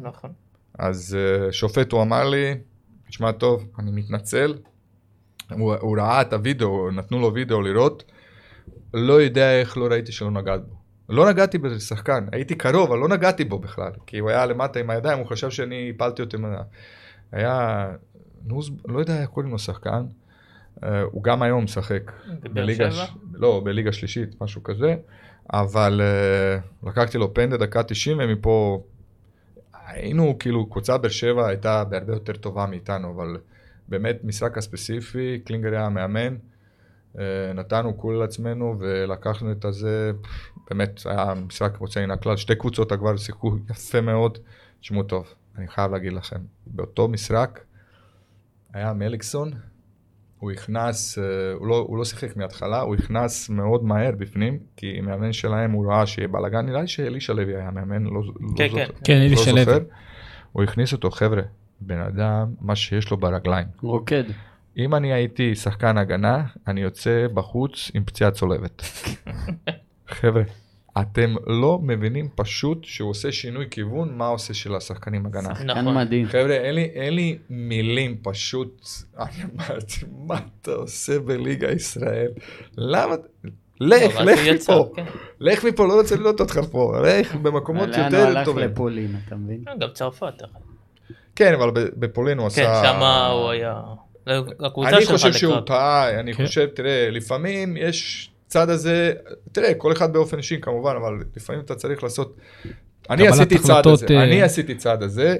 [0.00, 0.30] נכון.
[0.78, 2.54] אז אה, שופט הוא אמר לי,
[3.08, 4.54] תשמע טוב, אני מתנצל,
[5.50, 8.04] הוא, הוא ראה את הוידאו, נתנו לו וידאו לראות,
[8.94, 10.74] לא יודע איך לא ראיתי שלא נגעת בו.
[11.08, 14.90] לא נגעתי בשחקן, הייתי קרוב, אבל לא נגעתי בו בכלל, כי הוא היה למטה עם
[14.90, 16.38] הידיים, הוא חשב שאני הפלתי אותו.
[16.38, 16.62] מה-
[17.32, 17.88] היה
[18.44, 20.06] נוז, לא יודע איך קוראים לו שחקן,
[20.84, 22.12] אה, הוא גם היום משחק.
[22.42, 23.04] בליגה שבע?
[23.32, 24.96] לא, בליגה שלישית, משהו כזה,
[25.52, 28.82] אבל uh, לקחתי לו פנדל דקה 90 ומפה
[29.86, 33.36] היינו כאילו, קבוצה באר שבע הייתה בהרבה יותר טובה מאיתנו, אבל
[33.88, 36.36] באמת משחק הספציפי, קלינגר היה המאמן,
[37.14, 37.18] uh,
[37.54, 40.12] נתנו כול לעצמנו ולקחנו את הזה,
[40.70, 44.38] באמת היה משחק קבוצה מן הכלל, שתי קבוצות כבר שיחקו יפה מאוד,
[44.80, 46.36] תשמעו טוב, אני חייב להגיד לכם,
[46.66, 47.60] באותו משחק
[48.74, 49.50] היה מליקסון,
[50.38, 55.00] הוא נכנס, אה, הוא לא, הוא לא שיחק מההתחלה, הוא נכנס מאוד מהר בפנים, כי
[55.00, 58.22] מאמן שלהם הוא ראה שיהיה בלאגן, נראה לי שאלישע לוי היה מאמן, לא, לא
[58.56, 58.86] כן, זוכר.
[58.86, 58.92] כן.
[59.04, 59.64] כן, לא אלישע לוי.
[59.64, 59.78] זוכר.
[60.52, 61.42] הוא הכניס אותו, חבר'ה,
[61.80, 63.66] בן אדם, מה שיש לו ברגליים.
[63.82, 64.24] רוקד.
[64.76, 68.82] אם אני הייתי שחקן הגנה, אני יוצא בחוץ עם פציעה צולבת.
[70.18, 70.42] חבר'ה,
[71.00, 75.54] אתם לא מבינים פשוט שהוא עושה שינוי כיוון, מה עושה של השחקנים הגנה.
[75.54, 75.94] שחקן נכון.
[75.94, 76.26] מדהים.
[76.26, 78.86] חבר'ה, אין לי, אין לי מילים פשוט,
[79.18, 79.96] אני אמרתי,
[80.26, 82.30] מה אתה עושה בליגה ישראל?
[82.76, 83.14] למה?
[83.80, 84.90] לך, אבל לך מפה.
[84.96, 85.04] כן.
[85.40, 86.94] לך מפה, לא רוצה לראות אותך פה.
[87.04, 88.64] לך במקומות לאן הוא יותר הלך טובים.
[88.64, 89.64] לפולין, אתה מבין?
[89.64, 90.42] כן, גם צרפת.
[91.36, 92.82] כן, אבל בפולין הוא כן, עשה...
[92.84, 93.80] שם הוא היה...
[94.86, 95.60] אני חושב שהוא.
[95.60, 96.46] טעה, אני כן.
[96.46, 99.12] חושב, תראה, לפעמים יש צד הזה,
[99.52, 102.36] תראה, כל אחד באופן אישי כמובן, אבל לפעמים אתה צריך לעשות...
[103.10, 105.36] אני עשיתי צעד הזה, אה, אני עשיתי צעד הזה.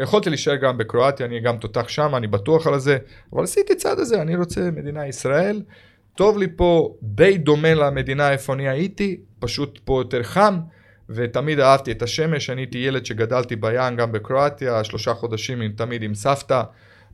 [0.00, 2.98] יכולתי להישאר גם בקרואטיה, אני גם תותח שם, אני בטוח על זה,
[3.32, 5.62] אבל עשיתי צעד הזה, אני רוצה מדינה ישראל.
[6.14, 10.58] טוב לי פה, די דומה למדינה איפה אני הייתי, פשוט פה יותר חם,
[11.08, 16.02] ותמיד אהבתי את השמש, אני הייתי ילד שגדלתי בים גם בקרואטיה, שלושה חודשים עם, תמיד
[16.02, 16.62] עם סבתא,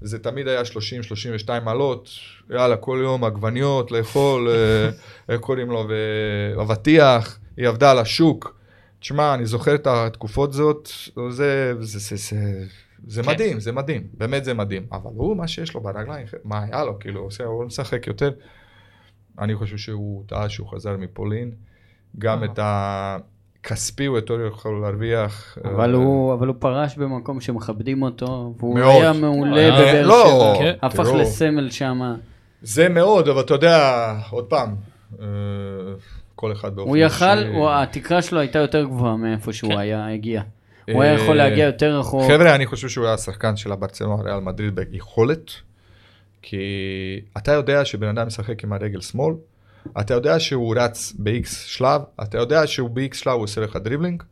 [0.00, 0.62] זה תמיד היה
[1.46, 2.08] 30-32 מעלות,
[2.50, 4.90] יאללה, כל יום עגבניות, לאכול, אה,
[5.34, 5.88] איך קוראים לו,
[6.58, 8.58] ואבטיח, היא עבדה על השוק.
[9.00, 10.88] תשמע, אני זוכר את התקופות זאת,
[11.30, 12.64] זה, זה, זה, זה,
[13.06, 13.30] זה כן.
[13.30, 14.86] מדהים, זה מדהים, באמת זה מדהים.
[14.92, 18.30] אבל הוא, מה שיש לו ברגליים, מה היה לו, כאילו, הוא עושה, הוא משחק יותר.
[19.38, 21.52] אני חושב שהוא טעה שהוא חזר מפולין.
[22.18, 22.44] גם.
[22.44, 22.58] את
[23.72, 25.58] הכספי הוא יותר יכול להרוויח.
[25.64, 29.02] אבל אה, הוא אבל הוא פרש במקום שמכבדים אותו, והוא מאוד.
[29.02, 30.64] היה מעולה אה, בבאר לא, שבע.
[30.64, 30.74] כן.
[30.82, 31.18] הפך תראו.
[31.18, 32.14] לסמל שם.
[32.62, 33.94] זה מאוד, אבל אתה יודע,
[34.30, 34.74] עוד פעם,
[35.20, 35.26] אה,
[36.34, 39.78] כל אחד באופן הוא יכל, אישי- הוא- התקרה שלו הייתה יותר גבוהה מאיפה שהוא כן.
[39.78, 40.42] היה, הגיע.
[40.92, 42.22] הוא היה יכול אה, להגיע יותר רחוק.
[42.30, 45.50] חבר'ה, אני חושב שהוא היה השחקן של הברצלונה ריאל מדריד ביכולת,
[46.42, 46.56] כי
[47.36, 49.34] אתה יודע שבן אדם משחק עם הרגל שמאל,
[50.00, 54.22] אתה יודע שהוא רץ ב-X שלב, אתה יודע שהוא ב-X שלב הוא עושה לך דריבלינג,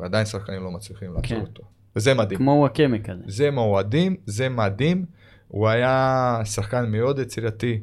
[0.00, 1.40] ועדיין שחקנים לא מצליחים לעצור כן.
[1.40, 1.62] אותו.
[1.96, 2.38] וזה מדהים.
[2.38, 3.22] כמו וואקמה כזה.
[3.26, 5.04] זה מדהים, זה מדהים.
[5.48, 7.80] הוא היה שחקן מאוד יצירתי.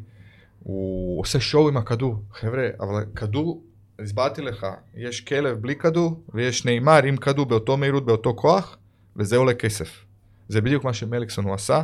[0.64, 2.24] הוא עושה שואו עם הכדור.
[2.32, 3.64] חבר'ה, אבל כדור,
[4.00, 8.78] הסברתי לך, יש כלב בלי כדור, ויש נמר עם כדור באותו מהירות, באותו כוח,
[9.16, 10.06] וזה עולה כסף.
[10.48, 11.82] זה בדיוק מה שמליקסון הוא עשה,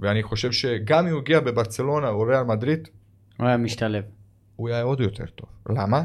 [0.00, 2.88] ואני חושב שגם אם הוא הגיע בברצלונה או ריאל מדריד,
[3.38, 4.04] הוא היה משתלב.
[4.56, 5.48] הוא היה עוד יותר טוב.
[5.70, 6.02] למה?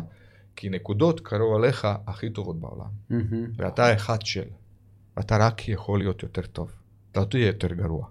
[0.56, 2.86] כי נקודות קרו עליך הכי טובות בעולם.
[3.10, 3.48] מהמם.
[3.56, 4.44] ואתה אחד של.
[5.18, 6.72] ואתה רק יכול להיות יותר טוב.
[7.12, 8.06] אתה תהיה יותר גרוע.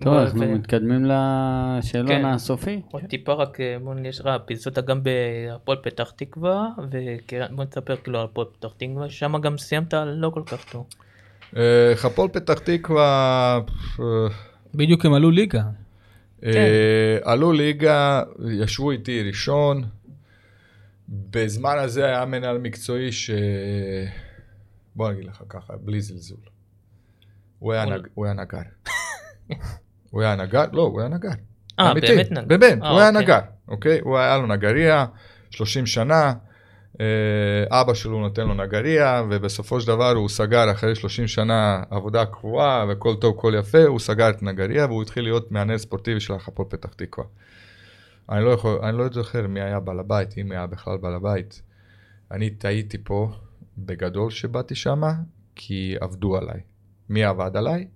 [0.00, 2.24] טוב, אבל- אנחנו מתקדמים לשאלון כן.
[2.24, 2.80] הסופי.
[2.90, 8.18] עוד טיפה רק, אה, בוא יש לך אפיזודה גם בהפועל פתח תקווה, ובוא נספר כאילו
[8.18, 10.86] על הפועל פתח תקווה, שם גם סיימת לא כל כך טוב.
[11.56, 13.58] אה, הפועל פתח תקווה,
[14.00, 14.04] אה,
[14.74, 15.62] בדיוק הם עלו ליגה.
[16.44, 19.84] אה, עלו ליגה, ישבו איתי ראשון.
[21.08, 23.30] בזמן הזה היה מנהל מקצועי ש...
[24.96, 26.38] בוא נגיד לך ככה, בלי זלזול.
[27.58, 28.06] הוא היה, הוא- נג...
[28.14, 28.58] הוא היה נגר.
[30.10, 30.64] הוא היה נגר?
[30.72, 31.28] לא, הוא היה נגר.
[31.80, 32.44] אה, באמת נגר.
[32.46, 33.22] באמת, אה, הוא היה אוקיי.
[33.22, 34.00] נגר, אוקיי?
[34.00, 35.06] הוא היה לו נגריה,
[35.50, 36.32] 30 שנה,
[37.70, 42.86] אבא שלו נותן לו נגריה, ובסופו של דבר הוא סגר אחרי 30 שנה עבודה קבועה,
[42.88, 46.68] וכל טוב, כל יפה, הוא סגר את נגריה, והוא התחיל להיות מאמן ספורטיבי של הפועל
[46.68, 47.26] פתח תקווה.
[48.30, 51.62] אני לא יכול, אני לא זוכר מי היה בעל הבית, אם היה בכלל בעל הבית.
[52.30, 53.30] אני טעיתי פה
[53.78, 55.12] בגדול שבאתי שמה,
[55.54, 56.60] כי עבדו עליי.
[57.08, 57.86] מי עבד עליי?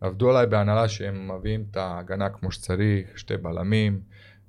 [0.00, 4.00] עבדו עליי בהנהלה שהם מביאים את ההגנה כמו שצריך, שתי בלמים,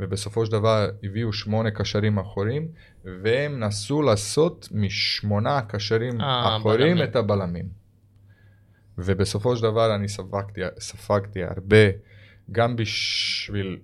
[0.02, 2.68] ובסופו של דבר הביאו שמונה קשרים אחוריים,
[3.06, 7.10] והם נסו לעשות משמונה קשרים אה, אחוריים בלמים.
[7.10, 7.66] את הבלמים.
[8.98, 11.78] ובסופו של דבר אני ספגתי, ספגתי הרבה,
[12.52, 13.78] גם בשביל,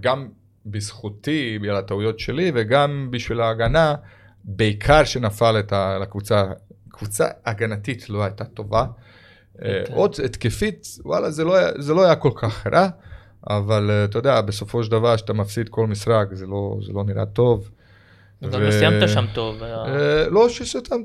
[0.00, 0.28] גם
[0.66, 3.94] בזכותי, בגלל הטעויות שלי, וגם בשביל ההגנה,
[4.44, 6.44] בעיקר שנפל את ה, לקבוצה,
[6.88, 8.86] קבוצה הגנתית לא הייתה טובה.
[9.64, 9.92] אה, כן.
[9.92, 12.88] עוד התקפית, וואלה, זה לא, היה- זה לא היה כל כך רע,
[13.50, 17.04] אבל אה, אתה יודע, בסופו של דבר, כשאתה מפסיד כל משחק, זה לא, זה לא
[17.04, 17.70] נראה טוב.
[18.42, 19.56] ו- לא סיימת שם טוב.
[19.60, 20.96] וה- אה, לא שסתם,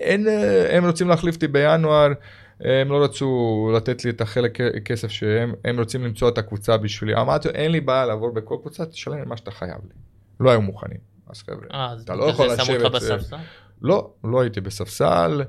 [0.00, 2.12] אין, אה, הם רוצים להחליף אותי בינואר,
[2.60, 7.14] הם לא רצו לתת לי את החלק כסף שהם הם רוצים למצוא את הקבוצה בשבילי.
[7.20, 9.94] אמרתי, אין לי בעיה לעבור בכל קבוצה, תשלם מה שאתה חייב לי.
[10.40, 10.98] לא היו מוכנים.
[11.30, 13.36] אז חבר'ה, אה, אז אתה לא יכול זה שמו לשבת, אותך אה, בספסל?
[13.82, 15.42] לא, לא הייתי בספסל.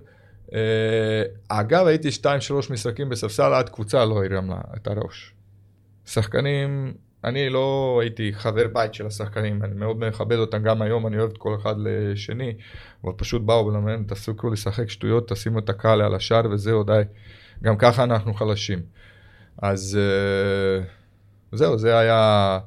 [0.54, 2.26] אה, אגב, הייתי 2-3
[2.72, 5.34] משחקים בספסל, עד קבוצה לא הרים לה את הראש.
[6.06, 6.94] שחקנים,
[7.24, 11.30] אני לא הייתי חבר בית של השחקנים, אני מאוד מכבד אותם גם היום, אני אוהב
[11.30, 12.54] את כל אחד לשני,
[13.04, 17.02] אבל פשוט באו ולמדנו, תפסיקו לשחק שטויות, תשימו את הקהל על השער וזהו, די.
[17.64, 18.82] גם ככה אנחנו חלשים.
[19.62, 20.84] אז אה,
[21.52, 22.60] זהו, זה היה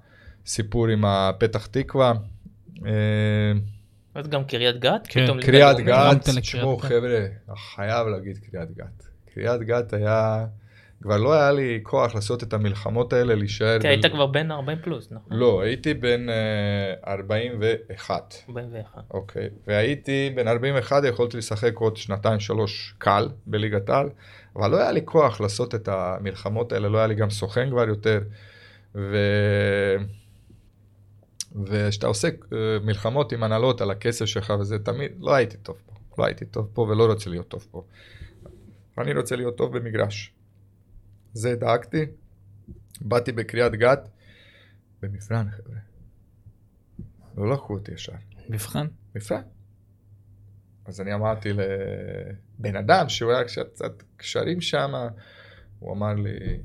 [0.47, 2.13] סיפור עם הפתח תקווה.
[2.87, 3.53] אה,
[4.15, 5.07] אז גם קריית גת?
[5.09, 5.77] כן, קריית?
[5.77, 6.79] גת, תשמעו.
[6.79, 7.27] חבר'ה,
[7.57, 9.07] חייב להגיד קריית גת.
[9.35, 10.47] קריית גת היה,
[11.05, 13.79] כבר לא היה לי כוח לעשות את המלחמות האלה, להישאר.
[13.83, 15.37] כן, היית כבר בן 40 פלוס, נכון?
[15.37, 19.03] לא, הייתי בן אה, 41, 41.
[19.11, 19.49] אוקיי.
[19.67, 24.09] והייתי בן 41, יכולתי לשחק עוד שנתיים שלוש קל בליגת העל,
[24.57, 27.89] אבל לא היה לי כוח לעשות את המלחמות האלה, לא היה לי גם סוכן כבר
[27.89, 28.21] יותר.
[28.95, 29.17] ו...
[31.65, 35.93] וכשאתה עושה אה, מלחמות עם הנהלות על הכסף שלך וזה תמיד, לא הייתי טוב פה.
[36.19, 37.85] לא הייתי טוב פה ולא רוצה להיות טוב פה.
[38.99, 40.35] אני רוצה להיות טוב במגרש.
[41.35, 42.07] זה דאגתי.
[43.01, 44.09] באתי בקריית גת,
[45.03, 45.77] במבחן חבר'ה.
[47.37, 48.13] לא לקחו אותי ישר.
[48.49, 48.87] מבחן.
[49.15, 49.41] מבחן.
[50.85, 54.93] אז אני אמרתי לבן אדם שהוא היה קצת קשרים שם,
[55.79, 56.61] הוא אמר לי,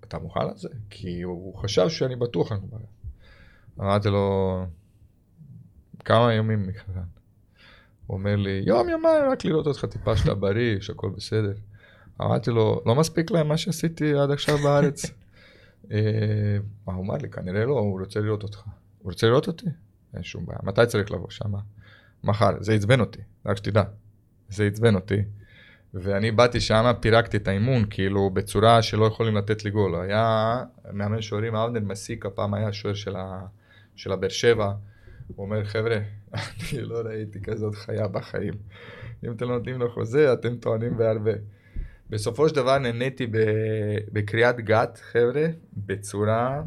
[0.00, 0.68] אתה מוכן לזה?
[0.90, 2.78] כי הוא חשב שאני בטוח אני בא.
[3.80, 4.66] אמרתי לו,
[6.04, 6.92] כמה ימים מבחן?
[8.06, 11.54] הוא אומר לי, יום יומיים רק לראות אותך טיפה שאתה בריא, שהכל בסדר.
[12.24, 15.02] אמרתי לו, לא מספיק להם מה שעשיתי עד עכשיו בארץ?
[15.92, 15.98] אה,
[16.84, 17.30] הוא אמר לי?
[17.30, 18.62] כנראה לא, הוא רוצה לראות אותך.
[18.98, 19.66] הוא רוצה לראות אותי?
[20.14, 20.58] אין שום בעיה.
[20.62, 21.58] מתי צריך לבוא שמה?
[22.24, 22.50] מחר.
[22.60, 23.82] זה עצבן אותי, רק שתדע.
[24.48, 25.22] זה עצבן אותי.
[25.94, 29.94] ואני באתי שמה, פירקתי את האימון, כאילו, בצורה שלא יכולים לתת לי גול.
[29.94, 30.56] היה
[30.92, 33.46] מאמן שוערים, אבנר מסיקה, פעם היה שוער של, ה...
[33.96, 34.72] של הבאר שבע.
[35.36, 35.98] הוא אומר, חבר'ה,
[36.34, 38.54] אני לא ראיתי כזאת חיה בחיים.
[39.24, 41.32] אם אתם לא נותנים לו חוזה, אתם טוענים בהרבה.
[42.12, 43.26] בסופו של דבר נהניתי.
[44.12, 45.46] בקריאת גת, חבר'ה,
[45.76, 46.62] בצורה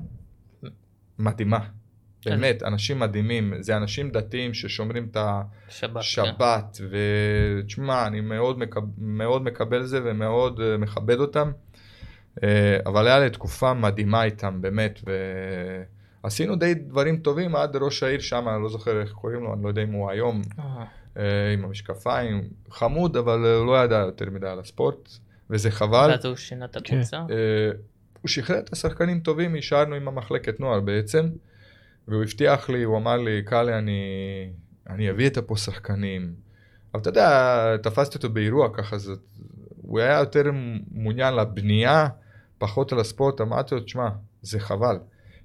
[1.20, 1.60] מדהימה.
[2.26, 3.54] באמת, אנשים מדהימים.
[3.60, 5.18] זה אנשים דתיים ששומרים את
[5.70, 5.98] שבת.
[5.98, 8.82] השבת, ותשמע, אני מאוד, מקב...
[8.98, 11.52] מאוד מקבל זה ומאוד uh, מכבד אותם.
[12.36, 12.42] Uh,
[12.86, 15.00] אבל היה לי תקופה מדהימה איתם, באמת,
[16.26, 19.64] עשינו די דברים טובים עד ראש העיר שם, אני לא זוכר איך קוראים לו, אני
[19.64, 20.86] לא יודע אם הוא היום, אה,
[21.18, 25.10] אה, עם המשקפיים, חמוד, אבל אה, לא ידע יותר מדי על הספורט,
[25.50, 26.10] וזה חבל.
[26.12, 27.18] ואז הוא שינה את הקבוצה.
[27.18, 27.72] אה,
[28.22, 31.30] הוא שחרר את השחקנים טובים, נשארנו עם המחלקת נוער בעצם,
[32.08, 34.02] והוא הבטיח לי, הוא אמר לי, קאלי, אני,
[34.90, 36.34] אני אביא את הפה שחקנים.
[36.94, 39.14] אבל אתה יודע, תפסתי אותו באירוע ככה, זה,
[39.82, 40.44] הוא היה יותר
[40.92, 42.08] מעוניין לבנייה,
[42.58, 44.10] פחות על הספורט, אמרתי לו, תשמע,
[44.42, 44.98] זה חבל.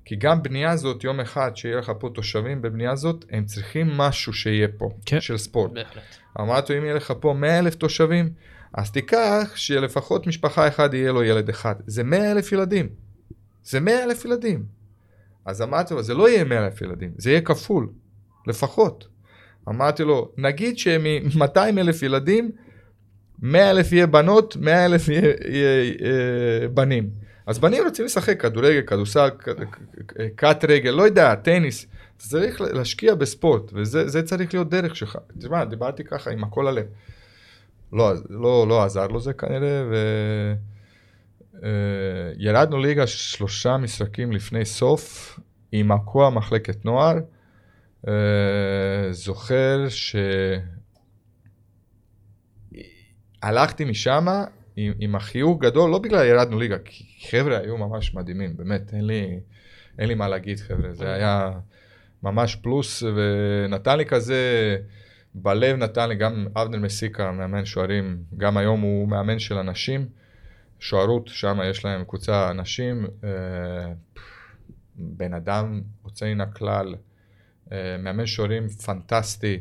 [0.04, 4.32] כי גם בנייה זאת, יום אחד שיהיה לך פה תושבים בבנייה זאת, הם צריכים משהו
[4.32, 5.20] שיהיה פה, כן.
[5.20, 5.72] של ספורט.
[5.72, 6.02] בהחלט.
[6.40, 8.32] אמרתי לו, אם יהיה לך פה 100 אלף תושבים,
[8.74, 11.74] אז תיקח שלפחות משפחה אחת יהיה לו ילד אחד.
[11.86, 12.88] זה 100 אלף ילדים.
[13.64, 14.80] זה 100 אלף ילדים.
[15.44, 17.88] אז אמרתי לו, זה לא יהיה 100 אלף ילדים, זה יהיה כפול,
[18.46, 19.08] לפחות.
[19.68, 22.50] אמרתי לו, נגיד שמ-200 אלף ילדים,
[23.42, 25.92] 100 אלף יהיה בנות, 100 אלף יהיה, יהיה
[26.62, 27.10] אה, בנים.
[27.46, 29.28] אז בנים רוצים לשחק כדורגל, כדורסל,
[30.36, 31.86] קט רגל, לא יודע, טניס.
[32.18, 35.18] צריך להשקיע בספורט, וזה זה צריך להיות דרך שלך.
[35.38, 36.86] תשמע, דיברתי ככה עם הכל הלב.
[37.92, 39.94] לא, לא, לא עזר לו זה כנראה, ו...
[41.64, 45.38] אה, ירדנו ליגה שלושה משחקים לפני סוף,
[45.72, 47.16] עם הקוע מחלקת נוער.
[48.08, 48.12] אה,
[49.10, 50.16] זוכר ש...
[53.42, 54.26] הלכתי משם
[54.76, 59.06] עם, עם החיוך גדול, לא בגלל ירדנו ליגה, כי חבר'ה היו ממש מדהימים, באמת, אין
[59.06, 59.40] לי,
[59.98, 61.50] אין לי מה להגיד חבר'ה, זה היה
[62.22, 64.76] ממש פלוס, ונתן לי כזה,
[65.34, 70.08] בלב נתן לי גם אבנר מסיקה, מאמן שוערים, גם היום הוא מאמן של אנשים,
[70.78, 73.92] שוערות, שם יש להם קבוצה אנשים, אה,
[74.96, 76.94] בן אדם יוצא מן הכלל,
[77.72, 79.60] אה, מאמן שוערים פנטסטי,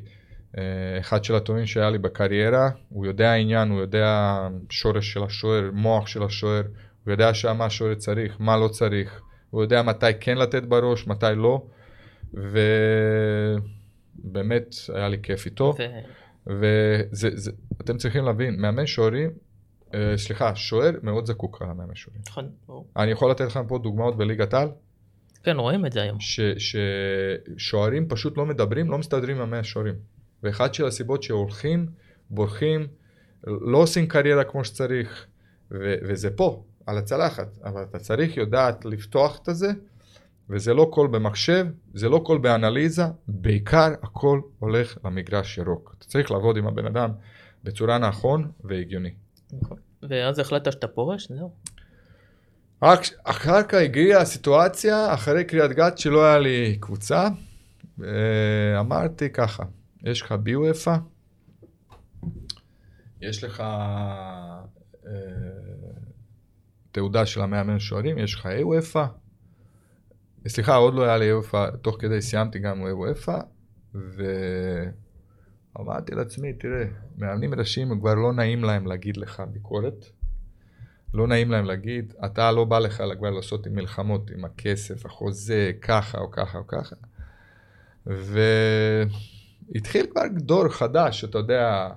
[0.57, 0.63] אה,
[0.99, 4.38] אחד של הטובים שהיה לי בקריירה, הוא יודע העניין, הוא יודע
[4.70, 6.63] שורש של השוער, מוח של השוער,
[7.03, 11.26] הוא יודע שמה השוער צריך, מה לא צריך, הוא יודע מתי כן לתת בראש, מתי
[11.36, 11.67] לא,
[14.24, 15.74] ובאמת היה לי כיף איתו.
[16.47, 19.30] ואתם צריכים להבין, מאמן שוערים,
[19.93, 22.22] אה, סליחה, שוער מאוד זקוק למאמן שוערים.
[22.28, 22.88] נכון, ברור.
[22.97, 24.70] אני יכול לתת לכם פה דוגמאות בליגת העל,
[25.43, 26.17] כן, רואים את זה היום.
[27.57, 29.95] ששוערים פשוט לא מדברים, לא מסתדרים עם המאה שוערים.
[30.43, 31.86] ואחת של הסיבות שהולכים,
[32.30, 32.88] בורחים,
[33.43, 35.26] לא עושים קריירה כמו שצריך,
[35.72, 37.57] ו- וזה פה, על הצלחת.
[37.63, 39.67] אבל אתה צריך יודעת לפתוח את זה,
[40.50, 45.95] וזה לא כל במחשב, זה לא כל באנליזה, בעיקר הכל הולך למגרש ירוק.
[45.97, 47.10] אתה צריך לעבוד עם הבן אדם
[47.64, 49.14] בצורה נכון והגיוני.
[49.62, 49.78] נכון.
[50.10, 51.32] ואז החלטת שאתה פורש?
[51.32, 51.52] זהו.
[52.82, 57.28] רק אחר כך הגיעה הסיטואציה, אחרי קריית גת שלא היה לי קבוצה,
[58.80, 59.64] אמרתי ככה,
[60.04, 60.95] יש לך ביואפה,
[63.22, 65.12] יש לך אה,
[66.91, 69.06] תעודה של המאמן שוערים, יש לך איואפה,
[70.48, 73.38] סליחה, עוד לא היה לי איואפה, תוך כדי סיימתי גם איואפה,
[75.76, 76.86] ואמרתי לעצמי, תראה,
[77.18, 80.06] מאמנים ראשיים כבר לא נעים להם להגיד לך ביקורת.
[81.14, 85.72] לא נעים להם להגיד, אתה לא בא לך כבר לעשות עם מלחמות, עם הכסף, החוזה,
[85.82, 86.96] ככה או ככה או ככה.
[89.72, 91.90] והתחיל כבר דור חדש, אתה יודע,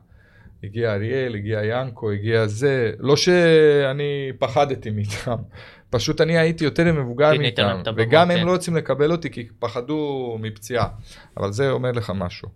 [0.64, 5.36] הגיע אריאל, הגיע ינקו, הגיע זה, לא שאני פחדתי מאיתם,
[5.90, 8.38] פשוט אני הייתי יותר מבוגר להם מאיתם, וגם כן.
[8.38, 10.88] הם לא רוצים לקבל אותי כי פחדו מפציעה,
[11.36, 12.48] אבל זה אומר לך משהו.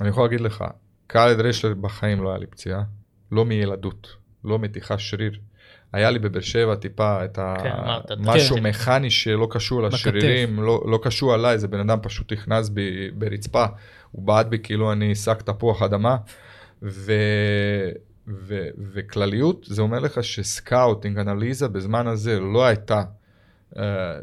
[0.00, 0.64] אני יכול להגיד לך,
[1.06, 2.82] קאלד רשלר בחיים לא היה לי פציעה,
[3.32, 5.38] לא מילדות, לא מתיחה שריר.
[5.92, 7.54] היה לי בבאר שבע טיפה את ה...
[7.62, 8.66] כן, משהו כן.
[8.66, 9.82] מכני שלא קשור.
[9.82, 13.64] לשרירים, לא, לא קשור עליי, זה בן אדם פשוט נכנס בי ברצפה,
[14.10, 16.16] הוא בעט בי כאילו אני שק תפוח אדמה,
[16.82, 17.12] ו...
[18.28, 18.68] ו...
[18.92, 23.02] וכלליות, זה אומר לך ש scouting, אנליזה, בזמן הזה לא הייתה
[23.74, 23.78] uh,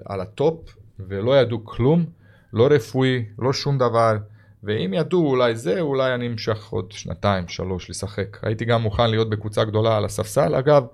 [0.05, 2.05] על הטופ, ולא ידעו כלום,
[2.53, 4.17] לא רפואי, לא שום דבר.
[4.63, 8.37] ואם ידעו אולי זה, אולי אני אמשיך עוד שנתיים, שלוש לשחק.
[8.41, 10.85] הייתי גם מוכן להיות בקבוצה גדולה על הספסל, אגב,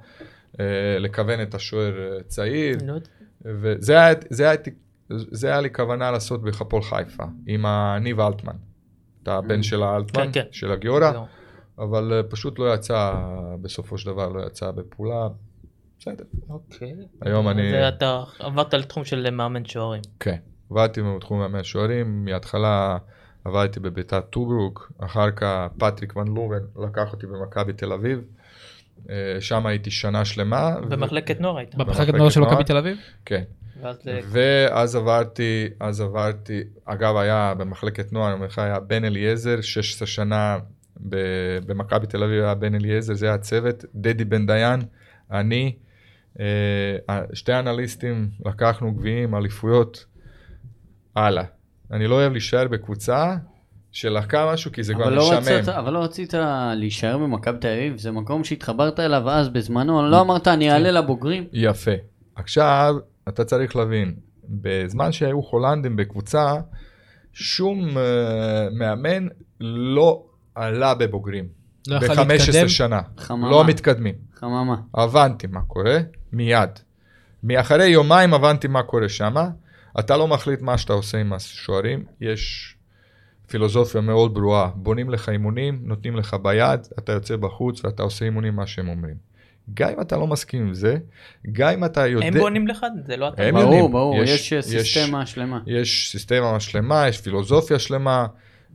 [0.59, 0.65] אה,
[0.99, 2.93] לכוון את השוער אה, צעיר, לא.
[3.45, 4.57] וזה היה, זה, היה,
[5.09, 8.55] זה היה לי כוונה לעשות בהפועל חיפה, עם הניב אלטמן,
[9.23, 10.47] את הבן של האלטמן, כן, כן.
[10.51, 11.11] של הגיורא.
[11.79, 13.13] אבל אה, פשוט לא יצא,
[13.61, 15.27] בסופו של דבר לא יצא בפעולה.
[15.99, 16.93] בסדר, אוקיי.
[17.21, 17.73] היום אני...
[17.73, 20.01] ואתה עברת לתחום של מאמן שוערים.
[20.19, 20.37] כן,
[20.71, 22.97] עבדתי בתחום מאמן שוערים, מההתחלה
[23.45, 26.59] עבדתי בבית"ר טוברוק, אחר כך פטריק ון לוון
[26.89, 28.21] לקח אותי במכבי תל אביב,
[29.39, 30.75] שם הייתי שנה שלמה.
[30.89, 31.75] במחלקת נוער היית.
[31.75, 32.97] במחלקת נוער של מכבי תל אביב?
[33.25, 33.43] כן,
[33.81, 39.05] ואז ל- ואז עברתי, אז עברתי, אגב היה במחלקת נוער, אני אומר לך, היה בן
[39.05, 40.57] אליעזר, 16 שנה
[41.65, 44.81] במכבי תל אביב היה בן אליעזר, זה היה הצוות, דדי בן דיין,
[45.31, 45.75] אני,
[46.39, 50.05] אה, שתי אנליסטים, לקחנו גביעים, אליפויות,
[51.15, 51.43] הלאה.
[51.91, 53.35] אני לא אוהב להישאר בקבוצה
[53.91, 55.77] שלקחה משהו כי זה כבר לא, רצית, משעמם.
[55.77, 56.33] אבל לא רצית
[56.75, 61.47] להישאר במכבי תל אביב, זה מקום שהתחברת אליו אז בזמנו, לא אמרת אני אעלה לבוגרים.
[61.53, 61.91] יפה.
[62.35, 62.95] עכשיו,
[63.27, 66.53] אתה צריך להבין, בזמן שהיו הולנדים בקבוצה,
[67.33, 67.99] שום uh,
[68.71, 69.27] מאמן
[69.59, 70.26] לא
[70.57, 71.45] עלה בבוגרים.
[71.87, 72.67] לא ב-15 להתקדם?
[72.69, 73.01] שנה.
[73.17, 73.49] חממה.
[73.51, 74.15] לא מתקדמים.
[74.35, 74.75] חממה.
[74.95, 75.97] הבנתי מה קורה,
[76.33, 76.69] מיד.
[77.43, 79.35] מאחרי יומיים הבנתי מה קורה שם.
[79.99, 82.75] אתה לא מחליט מה שאתה עושה עם השוערים, יש
[83.47, 84.69] פילוסופיה מאוד ברורה.
[84.75, 89.15] בונים לך אימונים, נותנים לך ביד, אתה יוצא בחוץ ואתה עושה אימונים מה שהם אומרים.
[89.73, 90.97] גם אם אתה לא מסכים עם זה,
[91.51, 92.25] גם אם אתה יודע...
[92.27, 93.43] הם בונים לך, זה לא אתה.
[93.43, 93.91] הם ברור, יודעים.
[93.91, 95.59] ברור, יש- יש סיסטמה שלמה.
[95.67, 98.25] יש סיסטמה שלמה, יש פילוסופיה שלמה.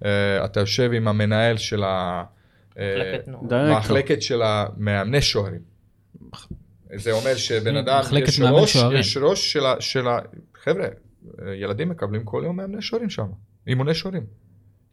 [0.03, 0.05] Uh,
[0.45, 2.25] אתה יושב עם המנהל של ה...
[2.79, 3.29] אה, מחלקת.
[3.49, 3.79] דירקטור.
[3.79, 5.61] מחלקת של המאמני שוערים.
[6.95, 8.77] זה אומר שבן אדם, מחלקת יש ראש.
[8.93, 9.75] יש ראש של ה...
[9.81, 10.19] של ה...
[10.55, 13.27] חבר'ה, אה, ילדים מקבלים כל יום מאמני שוערים שם,
[13.67, 14.27] אימוני שוערים.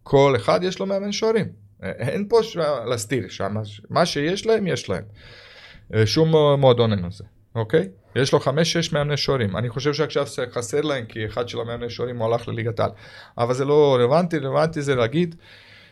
[0.04, 1.46] כל אחד יש לו מאמן שוערים.
[1.84, 2.58] אה, אין פה ש...
[2.90, 3.56] להסתיר שם,
[3.90, 5.04] מה שיש להם, יש להם.
[5.94, 7.24] אה, שום מועדון אין לזה,
[7.56, 7.90] אוקיי?
[8.16, 9.58] יש לו חמש-שש מאמני שוערים.
[9.58, 12.90] אני חושב שעכשיו חסר להם, כי אחד של המאמני שוערים הוא הלך לליגת העל.
[13.38, 15.36] אבל זה לא רלוונטי, רלוונטי זה להגיד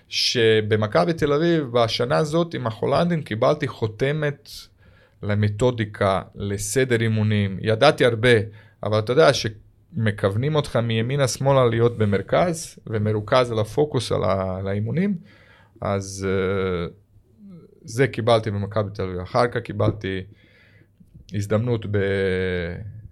[0.09, 4.49] שבמכבי תל אביב בשנה הזאת עם החולנדים קיבלתי חותמת
[5.23, 7.57] למתודיקה, לסדר אימונים.
[7.61, 8.29] ידעתי הרבה,
[8.83, 14.57] אבל אתה יודע שמכוונים אותך מימינה שמאלה להיות במרכז ומרוכז על הפוקוס על, ה...
[14.59, 15.17] על האימונים,
[15.81, 16.93] אז uh,
[17.81, 19.19] זה קיבלתי במכבי תל אביב.
[19.19, 20.21] אחר כך קיבלתי
[21.33, 21.85] הזדמנות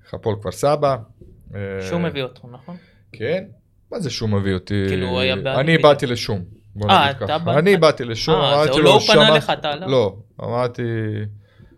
[0.04, 0.96] בחפול כפר סבא.
[1.82, 2.78] שהוא מביא אותו, נכון?
[3.12, 3.44] כן?
[3.92, 4.84] מה זה שום מביא אותי?
[4.88, 5.78] כאילו, הוא היה בעד אני.
[5.78, 6.44] באתי לשום.
[6.76, 7.60] בוא אה, נגיד ככה.
[7.60, 9.90] אני באתי לשום, אה, אמרתי לו, הוא לא פנה לך, אתה עליו?
[9.90, 10.84] לא, אמרתי,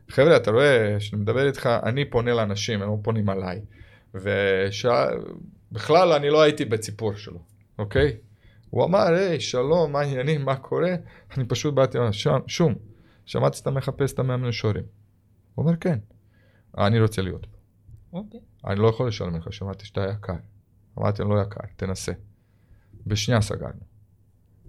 [0.09, 3.61] חבר'ה, אתה רואה, כשאני מדבר איתך, אני פונה לאנשים, הם לא פונים עליי.
[5.71, 7.39] ובכלל אני לא הייתי בציפור שלו,
[7.79, 8.15] אוקיי?
[8.69, 10.95] הוא אמר, היי, שלום, מה העניינים, מה קורה?
[11.38, 12.75] אני פשוט באתי, אמרתי, "שם- שום,
[13.25, 14.83] שמעתי שאתה מחפש את המאמן שוערים.
[15.55, 15.99] הוא אומר, כן,
[16.78, 17.57] אני רוצה להיות פה.
[18.13, 18.39] אוקיי.
[18.65, 20.34] אני לא יכול לשלם לך, שמעתי שאתה יקר.
[20.99, 22.11] אמרתי לו, לא יקר, תנסה.
[23.07, 23.80] בשנייה סגרנו,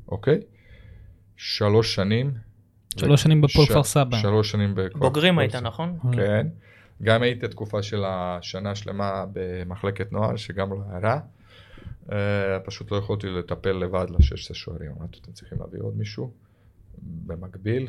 [0.08, 0.40] אוקיי?
[1.36, 2.34] שלוש שנים.
[2.96, 4.16] שלוש שנים בפועל ש- כפר סבא.
[4.16, 5.60] שלוש שנים בכפר בוגרים היית, סבא.
[5.60, 5.98] נכון?
[6.12, 6.46] כן.
[7.02, 11.20] גם הייתי תקופה של השנה שלמה במחלקת נוער, שגם לא היה רע.
[12.12, 14.92] אה, פשוט לא יכולתי לטפל לבד ל-16 שוערים.
[14.98, 16.32] אמרתי, אתם צריכים להביא עוד מישהו.
[17.02, 17.88] במקביל,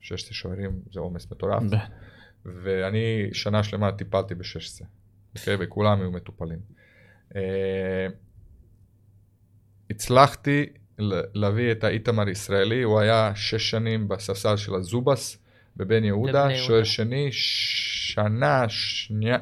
[0.00, 1.62] 16 שוערים זה עומס מטורף.
[2.44, 4.84] ואני שנה שלמה טיפלתי ב-16,
[5.38, 5.56] אוקיי?
[5.60, 6.58] וכולם היו מטופלים.
[7.36, 8.06] אה,
[9.90, 10.66] הצלחתי
[11.34, 15.38] להביא את האיתמר ישראלי, הוא היה שש שנים בספסל של הזובס
[15.76, 16.84] בבן יהודה, שוער.
[16.84, 19.38] שני, שנה שנייה,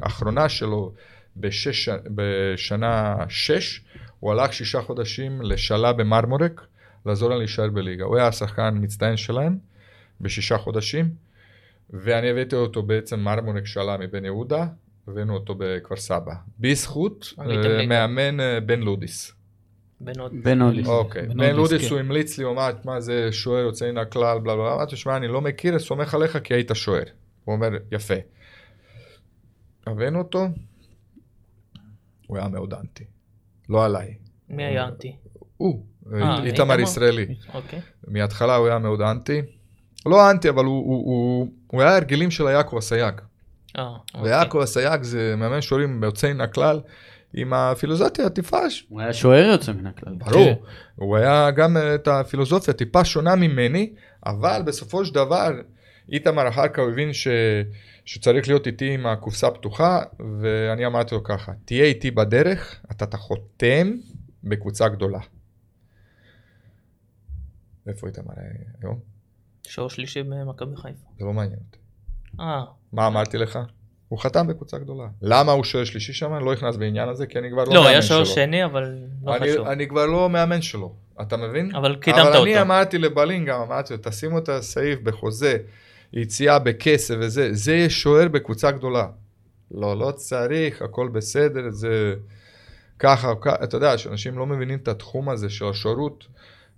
[0.00, 0.92] אחרונה שלו
[1.36, 3.80] בשש, בשנה שש,
[4.20, 6.66] הוא הלך שישה חודשים לשלה במרמורק,
[7.06, 8.04] לעזור להם להישאר בליגה.
[8.04, 9.58] הוא היה השחקן מצטיין שלהם
[10.20, 11.23] בשישה חודשים.
[11.90, 14.66] ואני הבאתי אותו בעצם מרמורק שעלה מבן יהודה,
[15.08, 16.34] הבאנו אותו בכפר סבא.
[16.60, 17.86] בזכות אה.
[17.86, 19.32] מאמן אה, בן לודיס.
[20.00, 20.86] בן אוליס.
[20.86, 21.26] אוקיי.
[21.26, 21.94] בן לודיס, לודיס כן.
[21.94, 25.16] הוא המליץ לי, הוא אמר, מה זה שוער יוצא מן הכלל, בלה בלה, אמרתי, שמע,
[25.16, 27.04] אני לא מכיר, סומך עליך כי היית שוער.
[27.44, 28.14] הוא אומר, יפה.
[29.86, 30.48] הבאנו אותו,
[32.26, 33.04] הוא היה מאוד אנטי.
[33.68, 34.14] לא עליי.
[34.48, 35.16] מי היה אנטי?
[35.56, 36.80] הוא, אה, איתמר איתמר?
[36.80, 37.34] ישראלי.
[37.54, 37.80] אוקיי.
[38.08, 39.42] מההתחלה הוא היה מאוד אנטי.
[40.06, 43.14] לא אנטי, אבל הוא, הוא, היה הרגלים של יעקב אסייג.
[43.78, 44.20] אה, אוקיי.
[44.22, 46.80] ויעקב אסייג זה מאמן שוערים יוצא מן הכלל,
[47.34, 50.14] עם הפילוסופיה טיפה, ש- הוא היה שוער יוצא מן הכלל.
[50.14, 50.64] ברור,
[50.96, 53.92] הוא היה גם אה, את הפילוסופיה טיפה שונה ממני,
[54.26, 55.50] אבל בסופו של דבר,
[56.12, 57.28] איתמר אחר כך הבין ש...
[58.04, 60.02] שצריך להיות איתי עם הקופסה פתוחה,
[60.40, 63.92] ואני אמרתי לו ככה, תהיה איתי בדרך, אתה תחותם
[64.44, 65.20] בקבוצה גדולה.
[67.88, 68.34] איפה איתמר
[68.82, 69.13] היום?
[69.68, 71.06] שוער שלישי במכבי חיפה.
[71.18, 71.78] זה לא מעניין אותי.
[72.40, 73.58] אה, מה אמרתי לך?
[74.08, 75.06] הוא חתם בקבוצה גדולה.
[75.22, 76.34] למה הוא שוער שלישי שם?
[76.34, 78.34] אני לא נכנס בעניין הזה, כי אני כבר לא, לא, מאמן היה שוער שלו.
[78.34, 79.66] שני, אבל לא אני, חשוב.
[79.66, 81.74] אני כבר לא מאמן שלו, אתה מבין?
[81.74, 82.62] אבל קידמת אבל אני אותו.
[82.62, 85.56] אמרתי לבלין גם, אמרתי לו, תשימו את הסעיף בחוזה,
[86.12, 89.06] יציאה בכסף וזה, זה יהיה שוער בקבוצה גדולה.
[89.70, 92.14] לא, לא צריך, הכל בסדר, זה
[92.98, 96.24] ככה, ככה, אתה יודע, שאנשים לא מבינים את התחום הזה של השוערות,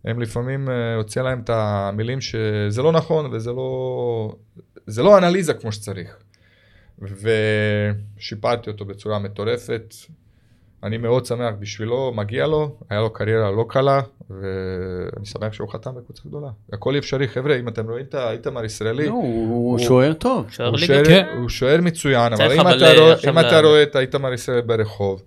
[0.06, 4.32] הם לפעמים אה, יוצא להם את המילים שזה לא נכון וזה לא,
[4.86, 6.16] זה לא אנליזה כמו שצריך.
[8.18, 9.94] ושיפרתי אותו בצורה מטורפת.
[10.82, 14.00] אני מאוד שמח בשבילו, מגיע לו, היה לו קריירה לא קלה,
[14.30, 16.48] ואני שמח שהוא חתם בקבוצה גדולה.
[16.72, 20.46] הכל אפשרי, חבר'ה, אם אתם רואים את האיתמר ישראלי, לא, הוא שוער טוב.
[20.68, 20.78] הוא.
[20.86, 21.26] שוער- כן.
[21.80, 25.22] מצוין, אבל אם אה, אם אתה רואה את האיתמר ישראלי ברחוב,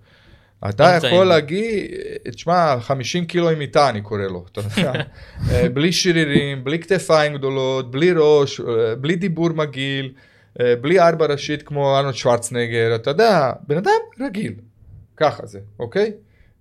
[0.69, 1.13] אתה אמצעים.
[1.13, 1.91] יכול להגיד,
[2.31, 4.93] תשמע, 50 קילו עם מיטה אני קורא לו, אתה יודע,
[5.51, 10.13] אה, בלי שרירים, בלי כתפיים גדולות, בלי ראש, אה, בלי דיבור מגעיל,
[10.59, 14.53] אה, בלי ארבע ראשית כמו ארנולד שוורצנגר, אתה יודע, בן אדם רגיל,
[15.17, 16.11] ככה זה, אוקיי?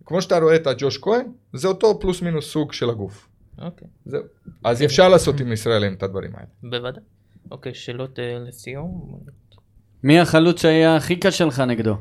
[0.07, 3.29] כמו שאתה רואה את הג'וש כהן, זה אותו פלוס מינוס סוג של הגוף.
[3.59, 4.23] אוקיי, זהו.
[4.65, 6.47] אז אפשר לעשות עם ישראלים את הדברים האלה.
[6.63, 7.03] בוודאי.
[7.51, 9.19] אוקיי, שאלות אה, לסיום?
[10.03, 11.97] מי החלוץ שהיה הכי קשה לך נגדו?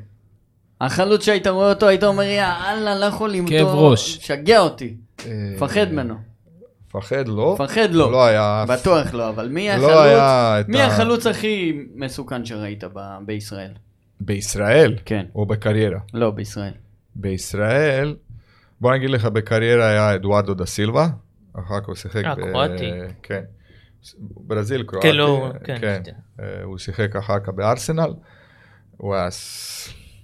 [0.82, 3.58] החלוץ שהיית רואה אותו, היית אומר, יא אללה, לא יכול למתור.
[3.58, 4.18] כאב ראש.
[4.28, 4.96] שגע אותי.
[5.26, 6.16] אה, מפחד ממנו.
[6.90, 7.58] מפחד לא?
[7.60, 8.12] מפחד לא.
[8.12, 9.92] לא היה בטוח לא, אבל מי לא החלוץ?
[10.06, 13.72] היה את מי ה- החלוץ הכי מסוכן שראית ב- בישראל?
[14.22, 14.96] בישראל?
[15.06, 15.26] כן.
[15.36, 16.00] או בקריירה?
[16.14, 16.74] לא, בישראל.
[17.16, 18.16] בישראל,
[18.82, 21.08] בוא נגיד לך, בקריירה היה אדוארדו דה סילבה,
[21.54, 22.40] אחר כך הוא שיחק אה, ב...
[22.42, 22.92] קרואטי.
[23.24, 23.42] כן.
[24.20, 25.08] ברזיל, קרואטי.
[25.08, 25.78] כן, לא, כן.
[25.82, 26.02] כן.
[26.40, 28.14] אה, הוא שיחק אחר כך בארסנל.
[28.98, 29.30] הוא היה...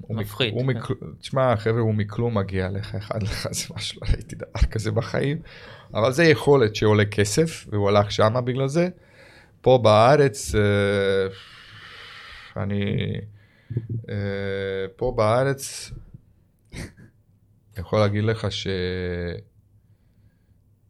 [0.09, 1.05] מפחיד, הוא כן.
[1.19, 5.37] תשמע, חבר'ה, הוא מכלום מגיע לך אחד לך, זה משהו, לא ראיתי דבר כזה בחיים.
[5.93, 8.89] אבל זה יכולת שעולה כסף, והוא הלך שמה בגלל זה.
[9.61, 11.27] פה בארץ, אה,
[12.63, 13.13] אני...
[14.09, 15.91] אה, פה בארץ,
[17.77, 18.67] יכול להגיד לך ש...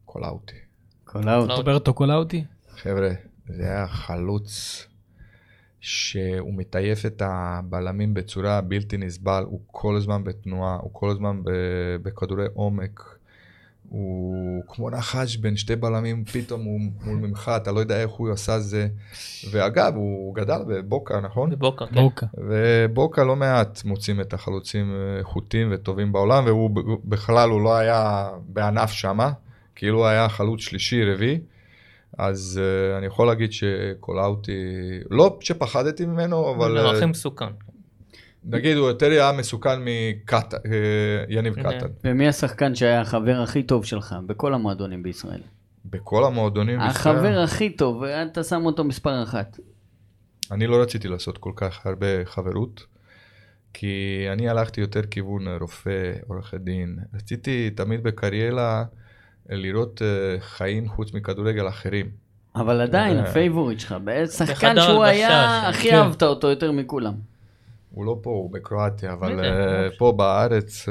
[0.06, 0.56] קולאוטי.
[1.04, 1.50] קולאוט.
[1.50, 1.56] לא.
[1.56, 2.44] רוברטו קולאוטי?
[2.70, 3.10] חבר'ה,
[3.48, 4.88] זה היה חלוץ
[5.84, 11.42] שהוא מעייף את הבלמים בצורה בלתי נסבל, הוא כל הזמן בתנועה, הוא כל הזמן
[12.02, 13.18] בכדורי עומק.
[13.90, 18.32] הוא כמו נחש בין שתי בלמים, פתאום הוא מול ממך, אתה לא יודע איך הוא
[18.32, 18.88] עשה זה.
[19.52, 21.50] ואגב, הוא גדל בבוקה, נכון?
[21.50, 21.96] בבוקר, כן.
[21.96, 22.26] בוקה.
[22.38, 27.76] ובוקה לא מעט מוצאים את החלוצים אה, איכותיים וטובים בעולם, והוא ב- בכלל, הוא לא
[27.76, 29.32] היה בענף שמה,
[29.76, 31.40] כאילו הוא היה חלוץ שלישי, רביעי.
[32.18, 34.52] אז uh, אני יכול להגיד שקולאוטי,
[35.10, 37.46] לא שפחדתי ממנו, אבל אה, הכי מסוכן.
[38.46, 41.64] נגיד הוא יותר היה מסוכן מקטן, אה, יניב אה.
[41.64, 41.88] קטן.
[42.04, 45.42] ומי השחקן שהיה החבר הכי טוב שלך בכל המועדונים בישראל?
[45.86, 49.60] בכל המועדונים בישראל, החבר הכי טוב, אתה שם אותו מספר אחת.
[50.52, 52.86] אני לא רציתי לעשות כל כך הרבה חברות,
[53.74, 56.98] כי אני הלכתי יותר כיוון רופא, עורך דין.
[57.14, 58.84] רציתי תמיד בקריירה
[59.50, 62.10] לראות אה, חיים חוץ מכדורגל אחרים.
[62.56, 63.24] אבל עדיין, אה.
[63.24, 63.96] הפייבוריט שלך,
[64.32, 65.70] שחקן שהוא היה.
[65.70, 65.96] הכי כן.
[65.96, 67.14] אהבת אותו יותר מכולם.
[67.92, 69.46] הוא לא פה, הוא בקרואטיה, אבל?
[69.46, 70.90] אה, פה בארץ,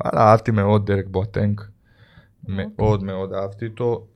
[0.00, 1.68] וואלה, אהבתי מאוד דרק בואטנק.
[2.48, 4.06] מאוד מאוד אהבתי אותו.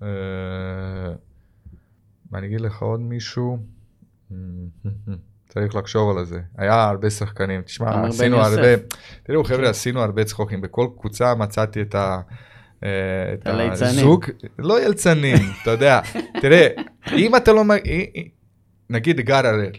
[2.32, 3.58] ואני אגיד לך עוד מישהו,
[5.48, 6.40] צריך לחשוב על זה.
[6.56, 8.36] היה הרבה שחקנים, תשמע, עשינו.
[8.36, 8.76] הרבה,
[9.22, 12.20] תראו חבר'ה, עשינו הרבה צחוקים, בכל קבוצה מצאתי את ה...
[12.84, 12.88] אה,
[13.34, 13.46] את.
[13.82, 14.24] הזוג,
[14.58, 16.00] לא ילצנים, אתה יודע,
[16.42, 16.68] תראה,
[17.12, 17.62] אם אתה לא,
[18.90, 19.70] נגיד גל הראל,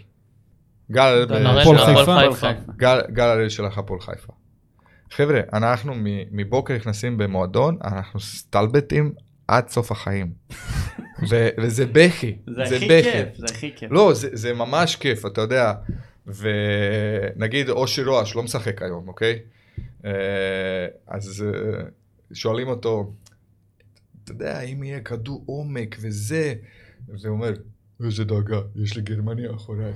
[0.91, 2.01] גל הראל, הפועל של חיפה.
[2.01, 2.47] הפועל חיפה.
[2.61, 2.71] חיפה.
[2.77, 4.33] גל גל הראל של הפועל חיפה.
[5.11, 6.05] חבר'ה, אנחנו מ-
[6.37, 9.11] מבוקר נכנסים במועדון, אנחנו סטלבטים
[9.47, 10.31] עד סוף החיים.
[11.29, 13.11] ו- וזה בכי, זה זה הכי בכי.
[13.11, 13.91] כיף, זה הכי כיף.
[13.91, 15.73] לא, זה, זה ממש כיף, אתה יודע.
[16.27, 19.39] ונגיד אושי רועש לא משחק היום, אוקיי?
[20.05, 20.11] אה,
[21.07, 21.81] אז אה,
[22.33, 23.13] שואלים אותו,
[24.23, 26.53] אתה יודע, אם יהיה כדור עומק וזה,
[27.07, 27.53] והוא אומר,
[28.05, 29.91] איזה דאגה, יש לי גרמניה אחוריי.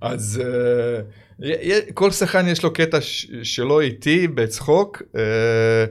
[0.00, 0.42] אז
[1.40, 2.98] אה, כל שחקן יש לו קטע
[3.42, 5.84] שלו איתי בצחוק, אה,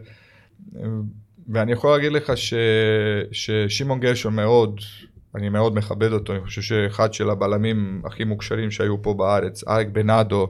[1.50, 2.32] ואני יכול להגיד לך
[3.32, 4.80] ששמעון גרשון מאוד,
[5.36, 9.88] אני מאוד מכבד אותו, אני חושב שאחד של הבלמים הכי מוכשרים שהיו פה בארץ, אריק
[9.88, 10.48] בנאדו,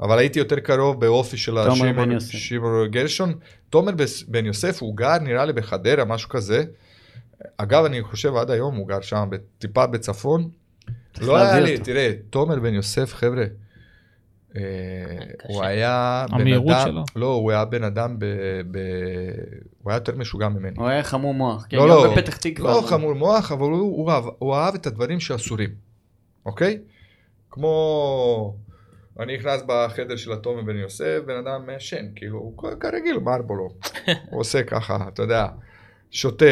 [0.00, 1.56] אבל הייתי יותר קרוב באופי של.
[1.74, 3.34] שמעון גרשון.
[3.70, 3.92] תומר
[4.28, 6.64] בן יוסף הוא גר נראה לי בחדרה, משהו כזה.
[7.56, 9.28] אגב, אני חושב עד היום הוא גר שם,
[9.58, 10.48] טיפה בצפון.
[11.20, 11.78] לא היה לי.
[11.78, 13.44] תראה, תומר בן יוסף, חבר'ה,
[14.56, 14.62] אה.
[15.48, 17.04] הוא היה בן אדם.
[17.16, 18.16] לא, הוא היה בן אדם,
[19.82, 20.76] הוא היה יותר משוגע ממני.
[20.76, 21.66] הוא היה חמור מוח.
[21.68, 22.70] כן, לא, לא, בפתח תקווה.
[22.70, 25.70] לא חמור מוח, אבל הוא, הוא, אהב, הוא אהב את הדברים שאסורים,
[26.46, 26.78] אוקיי?
[27.50, 28.54] כמו,
[29.20, 33.68] אני נכנס בחדר של התומר בן יוסף, בן אדם מעשן, כאילו, הוא כרגיל, מרבולו.
[34.30, 35.46] הוא עושה ככה, אתה יודע,
[36.10, 36.44] שותה,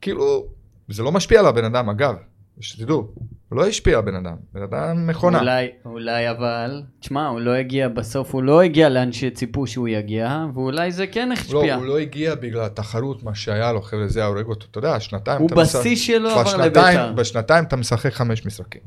[0.00, 0.46] כאילו,
[0.88, 2.14] זה לא משפיע על הבן אדם, אגב,
[2.60, 3.08] שתדעו,
[3.48, 5.40] הוא לא השפיע על בן אדם, בן אדם מכונה.
[5.40, 10.46] אולי, אולי אבל, תשמע, הוא לא הגיע בסוף, הוא לא הגיע לאן שציפו שהוא יגיע,
[10.54, 11.74] ואולי זה כן לא, השפיע.
[11.74, 14.66] הוא לא הגיע בגלל התחרות, מה שהיה לו, חבר'ה, זה הורג אותו.
[14.70, 17.12] אתה יודע, שנתיים הוא בשיא שלו עבר שנתיים- לביתר.
[17.12, 18.82] בשנתיים אתה משחק חמש משחקים.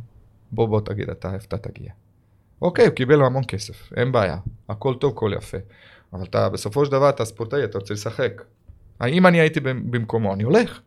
[0.51, 1.91] בוא, בוא תגיד אתה איפה אתה תגיע.
[2.61, 4.37] אוקיי, הוא קיבל המון כסף, אין בעיה.
[4.69, 5.57] הכל טוב, הכל יפה.
[6.13, 8.41] אבל אתה, בסופו של דבר, אתה ספורטאי, אתה רוצה לשחק.
[9.07, 10.79] אם אני הייתי במ- במקומו, אני הולך.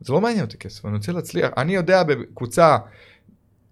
[0.00, 1.50] זה לא מעניין אותי כסף, אני רוצה להצליח.
[1.56, 2.76] אני יודע בקבוצה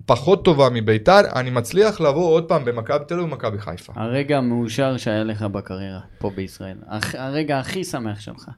[0.06, 3.92] פחות טובה מביתר, אני מצליח לבוא עוד פעם במכבי תל אביב ומכבי חיפה.
[3.96, 6.78] הרגע המאושר שהיה לך בקריירה, פה בישראל.
[7.14, 8.48] הרגע הכי שמח שלך.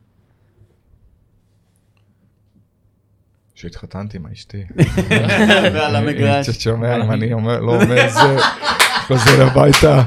[3.54, 4.64] שהתחתנתי עם אשתי.
[5.74, 6.48] ועל המגרש.
[6.50, 7.36] קצת שומע אם אני לא
[7.82, 8.36] אומר זה,
[9.06, 10.02] חוזר הביתה.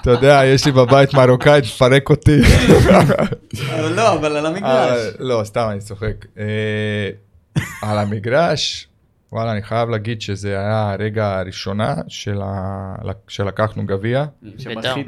[0.00, 2.40] אתה יודע, יש לי בבית מרוקאית, תפרק אותי.
[3.96, 4.64] לא, אבל על המגרש.
[4.98, 6.26] אה, לא, סתם, אני צוחק.
[6.38, 7.10] אה,
[7.82, 8.88] על המגרש,
[9.32, 12.94] וואלה, אני חייב להגיד שזה היה הרגע הראשונה של ה-
[13.28, 14.24] שלקחנו גביע.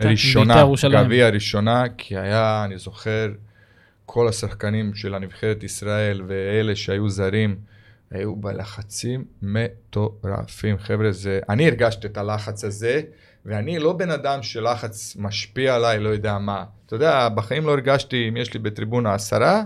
[0.03, 1.05] ראשונה, בית"ר ירושלים.
[1.05, 3.29] גביע ראשונה, כי היה, אני זוכר,
[4.07, 7.57] כל השחקנים של הנבחרת ישראל ואלה שהיו זרים,
[8.11, 10.79] היו בלחצים מטורפים.
[10.79, 11.41] חבר'ה, זה...
[11.49, 13.01] אני הרגשתי את הלחץ הזה,
[13.47, 16.65] ואני לא בן אדם שלחץ משפיע עליי, לא יודע מה.
[16.87, 19.63] אתה יודע, בחיים לא הרגשתי אם יש לי בטריבונה עשרה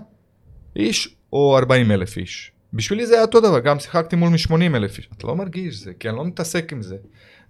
[0.76, 2.52] איש או ארבעים אלף איש.
[2.72, 5.08] בשבילי זה היה אותו דבר, גם שיחקתי מול מ-80 אלף איש.
[5.18, 6.96] אתה לא מרגיש זה, כי אני לא מתעסק עם זה.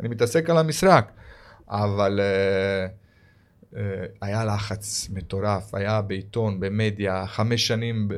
[0.00, 1.10] אני מתעסק על המשחק.
[1.68, 3.76] אבל uh, uh,
[4.22, 8.14] היה לחץ מטורף, היה בעיתון, במדיה, חמש שנים ב-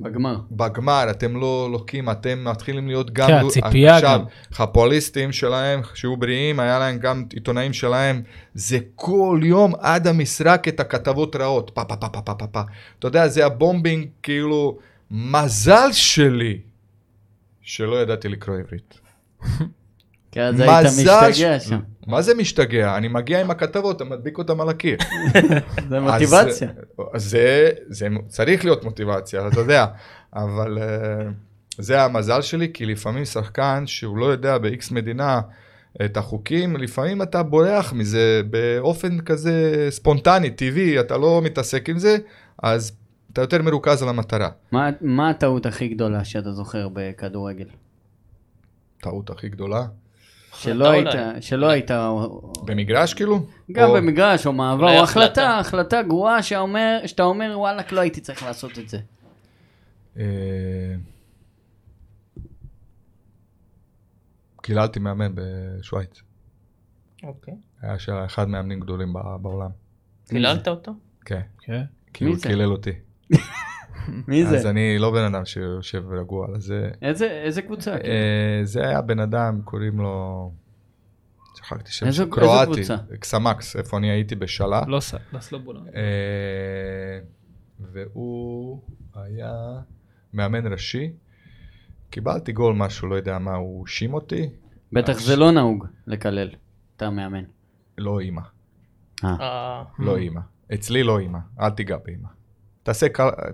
[0.00, 0.36] בגמר.
[0.50, 3.26] בגמר, אתם לא לוקים, אתם מתחילים להיות גם...
[3.26, 4.62] כן, הציפייה עכשיו, גם.
[4.62, 8.22] הפועליסטים שלהם, שהיו בריאים, היה להם גם עיתונאים שלהם,
[8.54, 12.60] זה כל יום עד המשחק את הכתבות רעות, פה פה פה פה פה פה פה.
[12.98, 14.78] אתה יודע, זה הבומבינג, כאילו,
[15.10, 16.58] מזל שלי
[17.60, 19.00] שלא ידעתי לקרוא עברית.
[20.32, 21.80] כי אז היית משתגע שם.
[22.06, 22.96] מה זה משתגע?
[22.96, 24.98] אני מגיע עם הכתבות, אתה מדביק אותם על הקיר.
[25.88, 26.68] זה מוטיבציה.
[27.14, 29.86] אז זה, זה צריך להיות מוטיבציה, אתה יודע,
[30.34, 31.28] אבל אה,
[31.78, 35.40] זה המזל שלי, כי לפעמים שחקן שהוא לא יודע ב-X מדינה
[36.04, 42.16] את החוקים, לפעמים אתה בורח מזה באופן כזה ספונטני, טבעי, אתה לא מתעסק עם זה,
[42.62, 42.92] אז
[43.32, 44.48] אתה יותר מרוכז על המטרה.
[44.72, 47.66] מה- מה הטעות הכי גדולה שאתה זוכר בכדורגל?
[49.00, 49.84] טעות הכי גדולה.
[50.58, 51.08] שלא היית.
[51.40, 51.90] שלא היית,
[52.64, 53.46] במגרש כאילו?
[53.72, 55.58] גם או- במגרש או מעבר, או החלטה.
[55.58, 58.98] החלטה, גרועה שאומר, שאתה אומר וואלכ לא הייתי צריך לעשות את זה.
[60.18, 60.24] אה,
[64.62, 66.22] קיללתי מאמן בשוויץ.
[67.22, 67.54] אוקיי.
[67.82, 69.70] היה של אחד מהמאמנים גדולים בעולם.
[70.28, 70.92] קיללת אותו?
[71.24, 71.40] כן.
[71.60, 71.82] כן.
[72.12, 72.48] כי מי הוא זה?
[72.48, 72.90] קילל אותי.
[74.28, 74.70] מי אז זה?
[74.70, 76.90] אני לא בן אדם שיושב רגוע על זה.
[77.02, 77.90] איזה איזה קבוצה?
[77.98, 78.14] כאילו?
[78.14, 80.52] אה, זה היה בן אדם, קוראים לו...
[81.56, 82.96] שכחתי שם, איזה- שם, איזה קרואטי, קבוצה?
[83.20, 84.82] קסמקס, איפה אני הייתי בשלה.
[84.88, 85.14] לא ס...
[85.32, 85.86] לא סלובולון.
[85.94, 87.18] אה,
[87.80, 88.80] והוא
[89.14, 89.52] היה
[90.34, 91.10] מאמן ראשי.
[92.10, 94.48] קיבלתי גול משהו, לא יודע מה, הוא האשים אותי.
[94.92, 96.50] בטח זה לא נהוג לקלל.
[96.96, 97.44] אתה מאמן.
[97.98, 98.40] לא אימא,
[99.24, 100.40] אה, לא אימא.
[100.74, 102.28] אצלי לא אימא, אל תיגע באימא.
[102.86, 103.06] תעשה,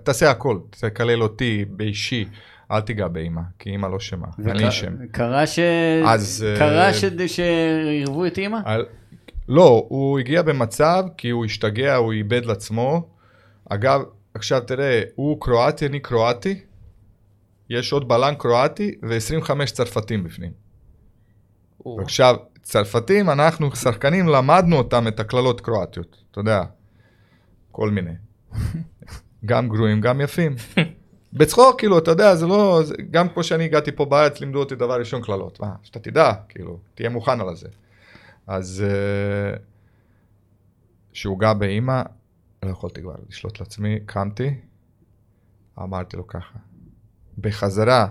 [0.03, 2.25] תעשה הכל, תקלל אותי באישי,
[2.71, 4.93] אל תיגע באימא, כי אימא לא שמה, אני אשם.
[5.11, 5.59] קרה ש...
[6.05, 8.57] אז, אה, קרה ש- שעירבו את אימא?
[8.65, 8.85] על...
[9.47, 13.09] לא, הוא הגיע במצב כי הוא השתגע, הוא איבד לעצמו.
[13.69, 14.01] אגב,
[14.33, 16.59] עכשיו תראה, הוא קרואטי, אני קרואטי,
[17.69, 20.51] יש עוד בלם קרואטי ו-25 צרפתים בפנים.
[21.85, 26.63] או, עכשיו, צרפתים, אנחנו שחקנים, למדנו אותם את הקללות קרואטיות, אתה יודע,
[27.71, 28.13] כל מיני.
[29.45, 30.55] גם גרועים, גם יפים.
[31.33, 34.75] בצחוק, כאילו, אתה יודע, זה לא, זה, גם כמו שאני הגעתי פה בארץ, לימדו אותי
[34.75, 35.59] דבר ראשון קללות.
[35.59, 37.67] מה, שאתה תדע, כאילו, תהיה מוכן על זה.
[38.47, 39.57] אז אה,
[41.13, 42.01] שהוא גע באימא,
[42.63, 44.53] לא יכולתי כבר לשלוט לעצמי, קמתי,
[45.79, 46.59] אמרתי לו ככה.
[47.37, 48.07] בחזרה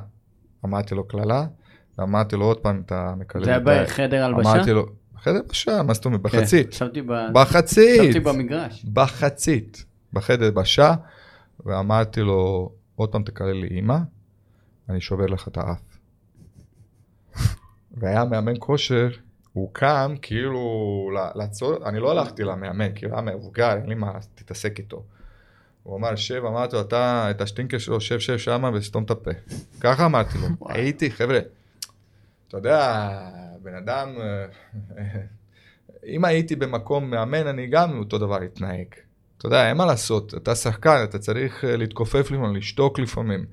[0.65, 1.47] אמרתי לו קללה,
[1.99, 4.53] ואמרתי לו עוד פעם, אתה מקלל זה היה בחדר הלבשה?
[4.53, 6.21] אמרתי לו, בחדר הלבשה, מה זאת אומרת?
[6.27, 6.75] כן, בחצית.
[6.75, 8.01] חשבתי ב- בחצית.
[8.01, 8.85] חשבתי במגרש.
[8.85, 10.95] בחצית, בחדר הלבשה,
[11.67, 13.99] ואמרתי לו, עוד פעם תקלל לי אימא,
[14.89, 15.99] אני שובר לך את האף.
[17.99, 19.09] והיה מאמן כושר,
[19.53, 24.13] הוא קם כאילו לעצור, אני לא הלכתי למאמן, כי הוא היה מבוגר, אין לי מה
[24.35, 25.05] תתעסק איתו.
[25.83, 29.31] הוא אמר, שב, אמרתי לו, אתה, את השטינקר שלו, שב, שב שמה וסתום את הפה.
[29.81, 30.47] ככה אמרתי לו.
[30.75, 31.39] הייתי, חבר'ה,
[32.49, 33.09] אתה יודע,
[33.63, 34.47] בן אדם, אה,
[36.15, 38.87] אם הייתי במקום מאמן, אני גם אותו דבר אתנהג.
[39.43, 43.45] אתה יודע, אין מה לעשות, אתה שחקן, אתה צריך אה, להתכופף לפעמים, לשתוק לפעמים.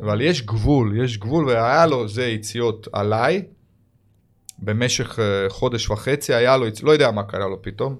[0.00, 3.42] אבל יש גבול, יש גבול, והיה לו זה יציאות עליי.
[4.58, 7.96] במשך אה, חודש וחצי היה לו, לא יודע מה קרה לו פתאום,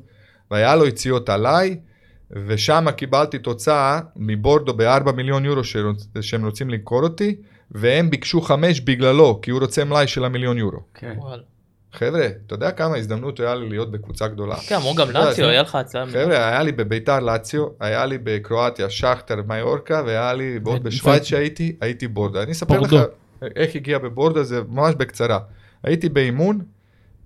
[0.50, 1.80] והיה לו יציאות עליי,
[2.30, 7.36] ושם קיבלתי תוצאה מבורדו ב-4 מיליון יורו שרוצ- שהם רוצים למכור אותי,
[7.70, 10.80] והם ביקשו חמש בגללו, כי הוא רוצה מלאי של המיליון יורו.
[10.94, 11.14] כן.
[11.16, 11.42] וואלה.
[11.94, 14.56] חבר'ה, אתה יודע כמה הזדמנות היה לי להיות בקבוצה גדולה?
[14.56, 16.06] כן, אמרו גם לאציו, היה לך הצעה.
[16.06, 21.76] חבר'ה, היה לי בביתר לאציו, היה לי בקרואטיה שכטר מיורקה, והיה לי בעוד בשוויץ שהייתי,
[21.80, 22.42] הייתי בורדה.
[22.42, 22.96] אני אספר לך.
[23.56, 25.38] איך הגיע בבורדה, זה ממש בקצרה.
[25.82, 26.60] הייתי באימון,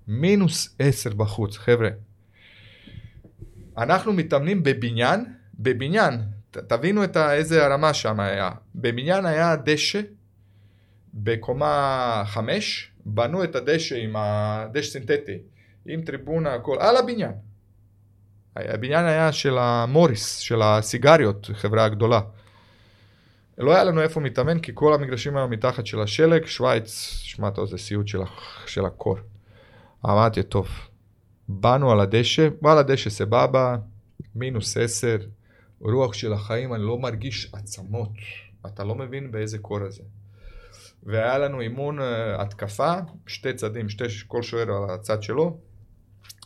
[0.07, 1.89] מינוס 10 בחוץ, חבר'ה.
[3.77, 5.25] אנחנו מתאמנים בבניין,
[5.59, 6.21] בבניין,
[6.51, 8.51] ת, תבינו את ה, איזה הרמה שם היה.
[8.75, 10.01] בבניין היה דשא,
[11.13, 15.37] בקומה 5, בנו את הדשא עם הדשא סינתטי,
[15.85, 17.31] עם טריבונה, הכל, על הבניין.
[18.55, 22.21] הבניין היה של המוריס, של הסיגריות, חברה הגדולה.
[23.57, 26.89] לא היה לנו איפה מתאמן, כי כל המגרשים היו מתחת של השלג, שווייץ,
[27.23, 28.19] שמע, יודע, זה סיוט של,
[28.65, 29.17] של הקור.
[30.05, 30.67] אמרתי, טוב,
[31.47, 33.77] באנו על הדשא, בא על הדשא סבבה,
[34.35, 35.17] מינוס עשר,
[35.81, 38.11] רוח של החיים, אני לא מרגיש עצמות.
[38.65, 40.03] אתה לא מבין באיזה קור הזה.
[41.03, 42.03] והיה לנו אימון uh,
[42.39, 42.93] התקפה,
[43.27, 45.59] שתי צדים, שתי, כל שוער על הצד שלו,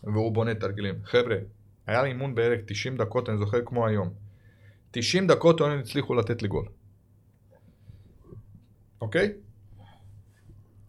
[0.03, 0.95] והוא בונה תרגילים.
[1.03, 1.35] חבר'ה,
[1.87, 4.13] היה לי אימון בערך 90 דקות, אני זוכר כמו היום.
[4.91, 6.65] 90 דקות הם הצליחו לתת לי גול.
[9.01, 9.33] אוקיי?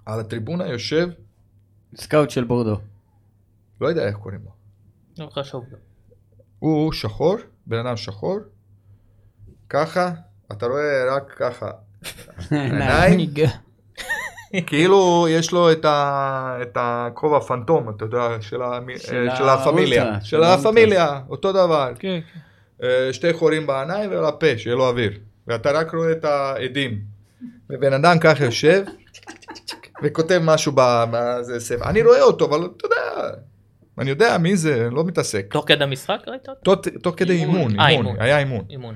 [0.07, 1.09] על הטריבונה יושב,
[1.97, 2.77] סקאוט של בורדו.
[3.81, 4.51] לא יודע איך קוראים לו.
[5.19, 5.65] לא חשוב.
[6.59, 7.36] הוא שחור,
[7.66, 8.39] בן אדם שחור,
[9.69, 10.11] ככה,
[10.53, 11.70] אתה רואה רק ככה,
[12.51, 13.20] עיניים,
[14.66, 20.18] כאילו יש לו את, ה, את הכובע פנטום, אתה יודע, של, המ, של של הפמיליה,
[20.22, 20.43] של.
[20.43, 21.93] הפמיליה, אותו דבר.
[21.98, 22.39] כן, כן.
[22.86, 25.12] אה, שתי חורים בעיניים ועל הפה, שיהיה לו אוויר.
[25.47, 26.98] ואתה רק רואה את העדים.
[27.70, 28.82] ובן אדם ככה יושב
[30.02, 31.85] וכותב משהו בזה ספר.
[31.85, 33.31] אני רואה אותו, אבל אתה יודע,
[33.98, 35.47] אני יודע מי זה, לא מתעסק.
[35.52, 36.76] תוך כדי המשחק ראית אותו?
[37.02, 37.81] תוך- כדי אימון.
[37.81, 38.20] אה, אימון, אימון.
[38.22, 38.64] היה אימון.
[38.70, 38.94] אימון.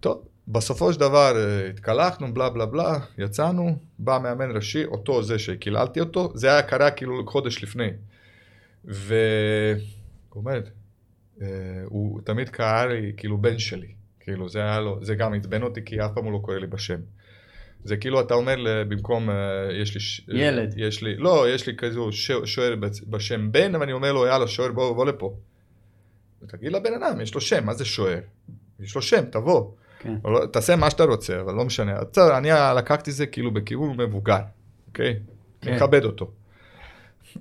[0.00, 5.38] טוב, בסופו של דבר אה, התקלחנו, בלה בלה בלה, יצאנו, בא מאמן ראשי, אותו זה
[5.38, 7.88] שקיללתי אותו, זה היה קרה כאילו חודש לפני.
[8.84, 9.06] והוא
[10.36, 10.60] אומר,
[11.42, 11.46] אה,
[11.84, 13.88] הוא תמיד קרא לי כאילו בן שלי,
[14.20, 16.66] כאילו זה היה לו, זה גם עצבן אותי כי אף פעם הוא לא קורא לי
[16.66, 17.00] בשם.
[17.84, 18.56] זה כאילו אתה אומר
[18.88, 19.34] במקום, אה,
[19.82, 20.38] יש לי...
[20.40, 20.74] ילד.
[20.76, 22.74] יש לי, לא, יש לי כזה ש- שוער
[23.06, 25.36] בשם בן, ואני אומר לו, יאללה, שוער, בוא, בוא לפה.
[26.46, 28.18] תגיד לבן אדם, יש לו שם, מה זה שוער?
[28.80, 29.70] יש לו שם, תבוא.
[29.98, 30.16] כן.
[30.24, 31.92] לא- תעשה מה שאתה רוצה, אבל לא משנה.
[32.12, 34.40] בסדר, אני לקחתי זה כאילו בכיוון מבוגר,
[34.88, 35.14] אוקיי?
[35.60, 35.68] כן.
[35.68, 36.30] אני מכבד אותו.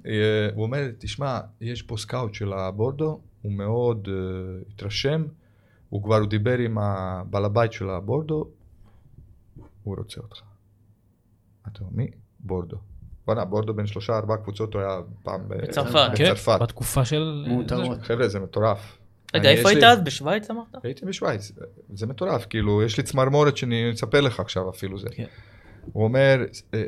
[0.06, 5.24] אה, הוא אומר, תשמע, יש פה סקאוט של הבורדו, הוא מאוד uh, התרשם,
[5.90, 8.48] הוא כבר הוא דיבר עם הבעל הבית של הבורדו,
[9.84, 10.42] הוא רוצה אותך.
[11.68, 12.08] אתה אומר, מי?
[12.40, 12.78] בורדו.
[13.28, 16.10] בוא'נה, בורדו בין שלושה ארבעה קבוצות הוא היה פעם ב- בצרפת.
[16.16, 16.34] כן.
[16.62, 17.46] בתקופה של...
[17.48, 18.02] מאותרות.
[18.02, 18.98] חבר'ה, זה מטורף.
[19.36, 20.02] רגע, איפה היית אז?
[20.02, 20.76] בשוויץ אמרת?
[20.84, 21.52] הייתי בשוויץ,
[21.94, 25.08] זה מטורף, כאילו, יש לי צמרמורת שאני אספר לך עכשיו אפילו זה.
[25.12, 25.26] כן.
[25.92, 26.84] הוא אומר, אה,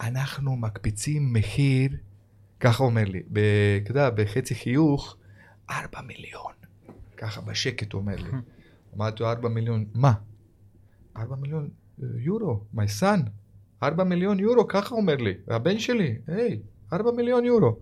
[0.00, 1.90] אנחנו מקפיצים מחיר,
[2.60, 3.22] ככה אומר לי,
[3.82, 5.16] אתה יודע, בחצי חיוך,
[5.70, 6.52] 4 מיליון.
[7.16, 8.30] ככה בשקט הוא אומר לי.
[8.96, 10.12] אמרתי לו, 4 מיליון, מה?
[11.16, 11.68] 4 מיליון
[12.02, 13.20] אה, יורו, my son,
[13.82, 16.60] 4 מיליון יורו, ככה אומר לי, הבן שלי, היי,
[16.92, 17.76] 4 מיליון יורו.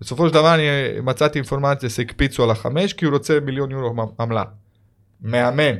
[0.00, 0.62] בסופו של דבר אני
[1.02, 4.44] מצאתי אינפורמציה שהקפיצו על החמש, כי הוא רוצה מיליון יורו עמלה.
[5.20, 5.74] מאמן,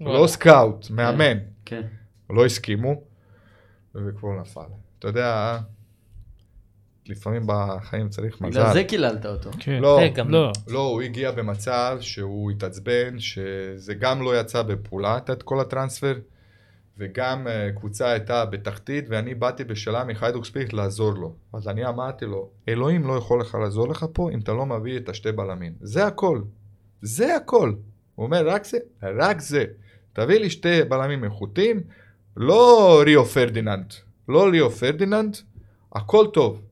[0.00, 1.38] לא סקאוט, מאמן.
[1.64, 1.82] כן.
[2.30, 3.02] לא הסכימו,
[3.94, 4.60] וכבר נפל.
[4.98, 5.58] אתה יודע,
[7.08, 8.72] לפעמים בחיים צריך בגלל מזל.
[8.72, 9.50] זה קיללת אותו.
[9.60, 9.78] כן.
[9.80, 10.52] לא, אה, גם- לא.
[10.68, 16.14] לא, הוא הגיע במצב שהוא התעצבן, שזה גם לא יצא בפעולה, את כל הטרנספר,
[17.00, 21.34] וגם uh, קבוצה הייתה בתחתית, ואני באתי בשאלה מחיידוק ספיריט לעזור לו.
[21.52, 24.96] אז אני אמרתי לו, אלוהים לא יכול לך לעזור לך פה אם אתה לא מביא
[24.96, 25.72] את השתי בלמים.
[25.80, 26.42] זה הכל.
[27.02, 27.72] זה הכל.
[28.14, 29.64] הוא אומר, רק זה, רק זה.
[30.12, 31.80] תביא לי שתי בלמים איכותיים,
[32.36, 33.92] לא ריו פרדיננד.
[34.28, 35.36] לא ריו פרדיננד,
[35.92, 36.62] הכל טוב.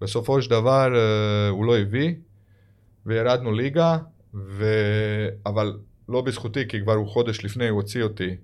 [0.00, 2.14] בסופו של דבר אה, הוא לא הביא,
[3.06, 3.98] וירדנו ליגה,
[4.34, 4.64] ו...
[5.46, 5.78] אבל
[6.08, 8.36] לא בזכותי, כי כבר הוא חודש לפני, הוא הוציא אותי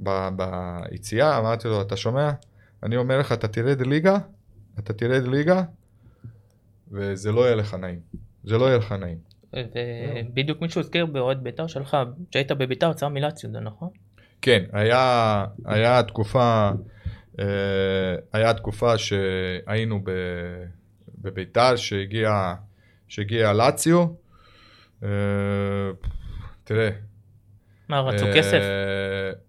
[0.00, 0.28] ב...
[0.36, 2.30] ביציאה, אמרתי לו, אתה שומע?
[2.82, 4.18] אני אומר לך, אתה תרד ליגה,
[4.78, 5.62] אתה תרד ליגה,
[6.92, 8.00] וזה לא יהיה לך נעים.
[8.44, 9.18] זה לא יהיה לך נעים.
[9.52, 11.96] ובדיוק מישהו הזכיר באוהד בית"ר שלך,
[12.30, 13.88] כשהיית בבית"ר, יצא מילציו, זה נכון?
[14.42, 16.70] כן, היה, היה תקופה,
[17.38, 17.44] אה,
[18.32, 20.10] היה תקופה שהיינו ב,
[21.18, 22.54] בביתר, שהגיע,
[23.08, 24.06] שהגיע לאציו.
[25.02, 25.08] אה,
[26.64, 26.90] תראה.
[27.88, 28.60] מה, רצו אה, כסף?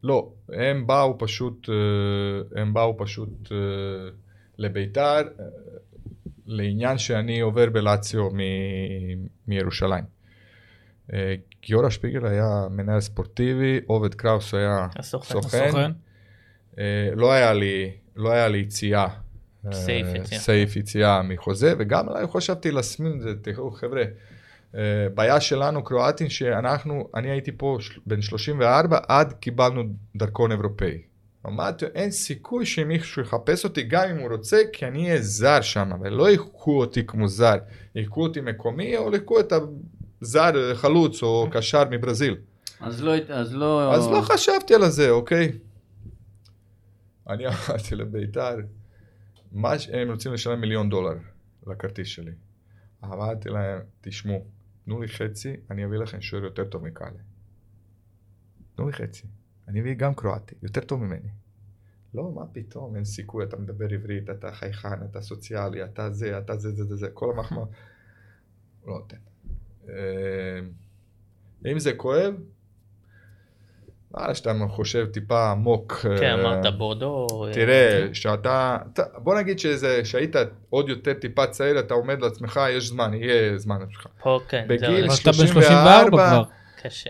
[0.03, 3.57] לא, הם באו פשוט, אה, הם באו פשוט אה,
[4.57, 5.22] לביתר,
[6.45, 10.03] לעניין שאני עובר בלאציו מ- מירושלים.
[11.66, 15.41] גיורא שפיגל היה מנהל ספורטיבי, עובד קראוס היה הסוכן.
[15.41, 15.91] סוכן.
[17.16, 19.07] לא היה לי, לא היה לי יציאה.
[19.68, 20.40] אה, סעיף יציאה.
[20.40, 24.03] סעיף יציאה מחוזה, וגם עליי חשבתי להסמין את זה, תראו חבר'ה,
[25.14, 29.84] בעיה שלנו קרואטים שאנחנו, אני הייתי פה בן 34 עד קיבלנו
[30.16, 31.02] דרכון אירופאי.
[31.48, 35.92] אמרתי, אין סיכוי שמישהו יחפש אותי גם אם הוא רוצה, כי אני אהיה זר שם,
[36.02, 37.58] ולא ייקחו אותי כמו זר,
[37.96, 39.54] ייקחו אותי מקומי, או ייקחו את
[40.22, 42.36] הזר חלוץ או קשר מברזיל.
[42.80, 43.94] אז לא, אז לא...
[43.94, 45.52] אז לא חשבתי על זה, אוקיי?
[47.30, 48.56] אני אמרתי לביתר,
[49.52, 51.16] מה הם רוצים לשלם מיליון דולר
[51.68, 52.32] לכרטיס שלי.
[53.04, 54.46] אמרתי להם, תשמעו,
[54.86, 57.20] תנו לי חצי, אני אביא לכם שוער יותר טוב מקאלה.
[58.76, 59.28] תנו לי חצי.
[59.68, 61.30] אני אביא גם קרואטי, יותר טוב ממני.
[62.14, 66.57] לא, מה פתאום, אין סיכוי, אתה מדבר עברית, אתה חייכן, אתה סוציאלי, אתה זה, אתה
[66.57, 67.66] זה, זה, זה, זה, כל המחמאה.
[68.86, 69.18] לא נותן.
[69.90, 70.60] אה,
[71.72, 72.34] אם זה כואב,
[74.18, 75.94] מה שאתה חושב טיפה עמוק.
[75.94, 77.28] כן, אה, אמרת בורדו.
[77.48, 80.36] אה, תראה, שאתה, אתה- בוא נגיד שזה, שהיית
[80.70, 84.06] עוד יותר טיפה צעיר, אתה עומד לעצמך, יש זמן, יהיה זמן שלך.
[84.24, 84.80] פה כן, בגיל
[85.10, 86.44] זהו, בן 34 34 כבר.
[86.84, 87.10] קשה.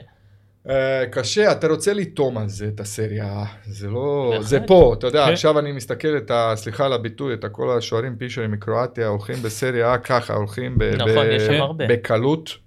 [0.69, 4.33] אה, קשה, אתה רוצה לטעום על זה את הסריה, זה לא.
[4.41, 5.31] זה פה, אתה יודע, כן.
[5.31, 6.51] עכשיו אני מסתכל את ה...
[6.55, 11.29] סליחה על הביטוי, את כל השוערים פישרים מקרואטיה, הולכים בסריה ככה, הולכים ב- נכון, ב-
[11.31, 11.59] יש שם כן.
[11.59, 11.85] הרבה.
[11.89, 12.64] בקלות.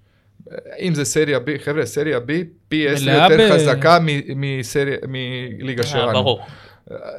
[0.79, 2.31] אם זה סריה B, חבר'ה, סריה B
[2.67, 6.11] פי עשר מלאה יותר ב- חזקה מ- מסריה- מליגה אה, שלנו.
[6.13, 6.39] ברור.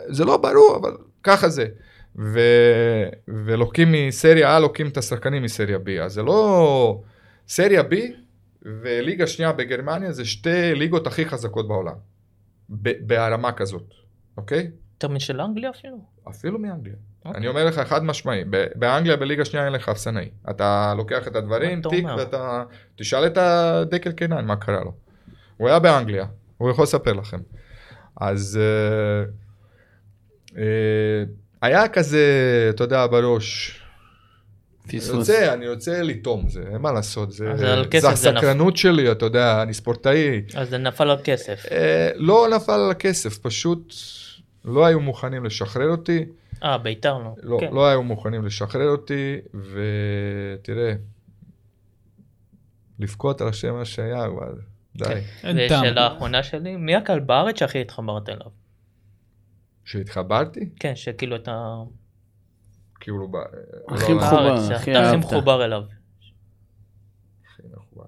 [0.09, 1.67] זה לא ברור, אבל ככה זה.
[2.19, 2.41] ו...
[3.29, 6.03] ולוקחים מסריה A, לוקחים את השחקנים מסריה B.
[6.03, 7.01] אז זה לא...
[7.49, 7.95] סריה B
[8.63, 11.95] וליגה שנייה בגרמניה זה שתי ליגות הכי חזקות בעולם.
[12.71, 12.91] ב...
[13.07, 13.95] בהרמה כזאת,
[14.37, 14.71] אוקיי?
[14.95, 15.99] יותר משל אנגליה אפילו.
[16.29, 16.95] אפילו מאנגליה.
[17.25, 17.39] אוקיי.
[17.39, 20.29] אני אומר לך חד משמעי, ב- באנגליה בליגה שנייה אין לך אפסנאי.
[20.51, 22.05] אתה לוקח את הדברים, תיק?
[22.19, 22.63] ואתה...
[22.97, 24.93] תשאל את הדקל קינן מה קרה לו.
[25.57, 26.27] הוא היה באנגליה,
[26.59, 27.39] הוא יכול לספר לכם.
[28.21, 29.25] אז אה,
[30.59, 31.25] אה,
[31.63, 32.27] היה כזה,
[32.71, 33.81] אתה יודע, בראש.
[34.91, 35.17] אני פספוס.
[35.17, 39.27] רוצה, אני רוצה לטעום, זה, אין מה לעשות, זה, זה כסף זה הסקרנות שלי, אתה
[39.27, 40.43] יודע, אני ספורטאי.
[40.55, 41.67] אז זה נפל על כסף.
[41.71, 43.95] אה, לא נפל על הכסף, פשוט
[44.65, 46.25] לא היו מוכנים לשחרר אותי.
[46.63, 47.35] אה, ביתר לא.
[47.43, 47.73] לא, כן.
[47.73, 50.93] לא היו מוכנים לשחרר אותי, ותראה,
[52.99, 54.59] לבכות על השם מה שהיה, אבל
[54.97, 55.05] די.
[55.05, 55.21] כן.
[55.43, 55.83] אין טעם.
[55.83, 58.51] ושאלה האחרונה שלי, מי הקהל בארץ שהכי התחברת אליו?
[59.85, 61.75] שהתחברתי, כן, שכאילו אתה...
[63.01, 63.37] כאילו, ב-
[63.89, 65.19] הכי לא- מחובר, הכי אהבת.
[65.19, 65.83] מחובר אליו.
[67.47, 68.05] הכי מחובר.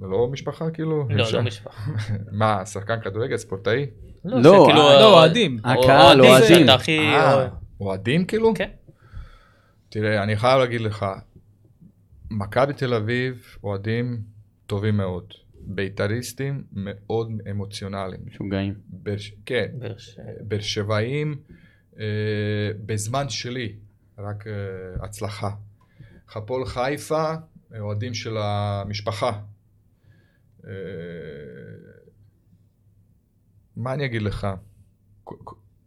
[0.00, 1.08] זה לא משפחה כאילו?
[1.10, 1.24] לא?
[1.32, 1.90] לא משפחה.
[2.32, 3.86] מה, שחקן כדורגל, ספורטאי?
[4.24, 5.58] לא, שכאילו, אה, אה, לא, אוהדים.
[5.64, 6.68] הקהל, אוהדים.
[7.00, 7.48] אה,
[7.80, 8.52] אוהדים כאילו?
[8.54, 8.70] כן.
[9.88, 11.06] תראה, אני חייב להגיד לך,
[12.30, 14.20] מכבי תל אביב, אוהדים
[14.66, 15.24] טובים מאוד.
[15.60, 18.20] בית"ריסטים מאוד אמוציונליים.
[18.26, 18.74] משוגעים.
[18.88, 19.16] באר-
[19.46, 20.22] כן, באר שבע.
[20.40, 21.36] באר שבעים,
[22.00, 22.04] אה,
[22.86, 23.72] בזמן שלי,
[24.18, 24.52] רק אה,
[25.04, 25.50] הצלחה.
[26.34, 27.34] הפועל חיפה,
[27.80, 29.30] אוהדים של המשפחה.
[30.66, 30.70] אה,
[33.78, 34.46] מה אני אגיד לך?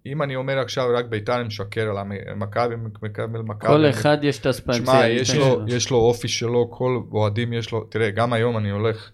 [0.05, 3.68] אם אני אומר עכשיו רק בית"ר, אני משקר על מכבי, מקבל מכבי.
[3.68, 5.65] כל אחד יש את שמע, הספציאליטה יש לו, שלו.
[5.68, 9.11] יש לו אופי שלו, כל אוהדים יש לו, תראה, גם היום אני הולך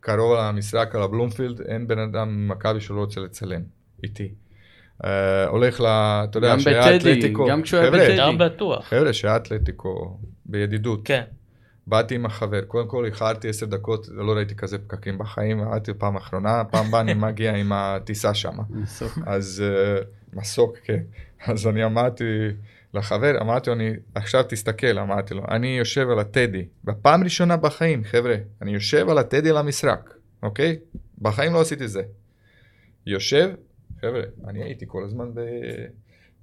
[0.00, 3.60] קרוב למשחק על הבלומפילד, אין בן אדם ממכבי שלא רוצה לצלם
[4.04, 4.28] איתי.
[5.04, 5.86] אה, הולך ל...
[5.86, 7.46] אתה יודע, גם שהיה בטדי, אתלטיקו.
[7.48, 8.36] גם כשהוא היה בטדי.
[8.38, 8.88] בטוח.
[8.88, 11.00] חבר'ה, שהיה אתלטיקו בידידות.
[11.04, 11.22] כן.
[11.88, 16.16] באתי עם החבר, קודם כל איחרתי עשר דקות, לא ראיתי כזה פקקים בחיים, אמרתי פעם
[16.16, 18.62] אחרונה, פעם הבאה אני מגיע עם הטיסה שמה.
[18.70, 19.18] מסוק.
[19.26, 20.02] אז אה,
[20.32, 21.02] מסוק, כן.
[21.46, 22.24] אז אני אמרתי
[22.94, 28.04] לחבר, אמרתי לו, אני, עכשיו תסתכל, אמרתי לו, אני יושב על הטדי, בפעם ראשונה בחיים,
[28.04, 30.10] חבר'ה, אני יושב על הטדי למשחק,
[30.42, 30.78] אוקיי?
[31.18, 32.02] בחיים לא עשיתי זה.
[33.06, 33.50] יושב,
[34.00, 35.40] חבר'ה, אני הייתי כל הזמן ב...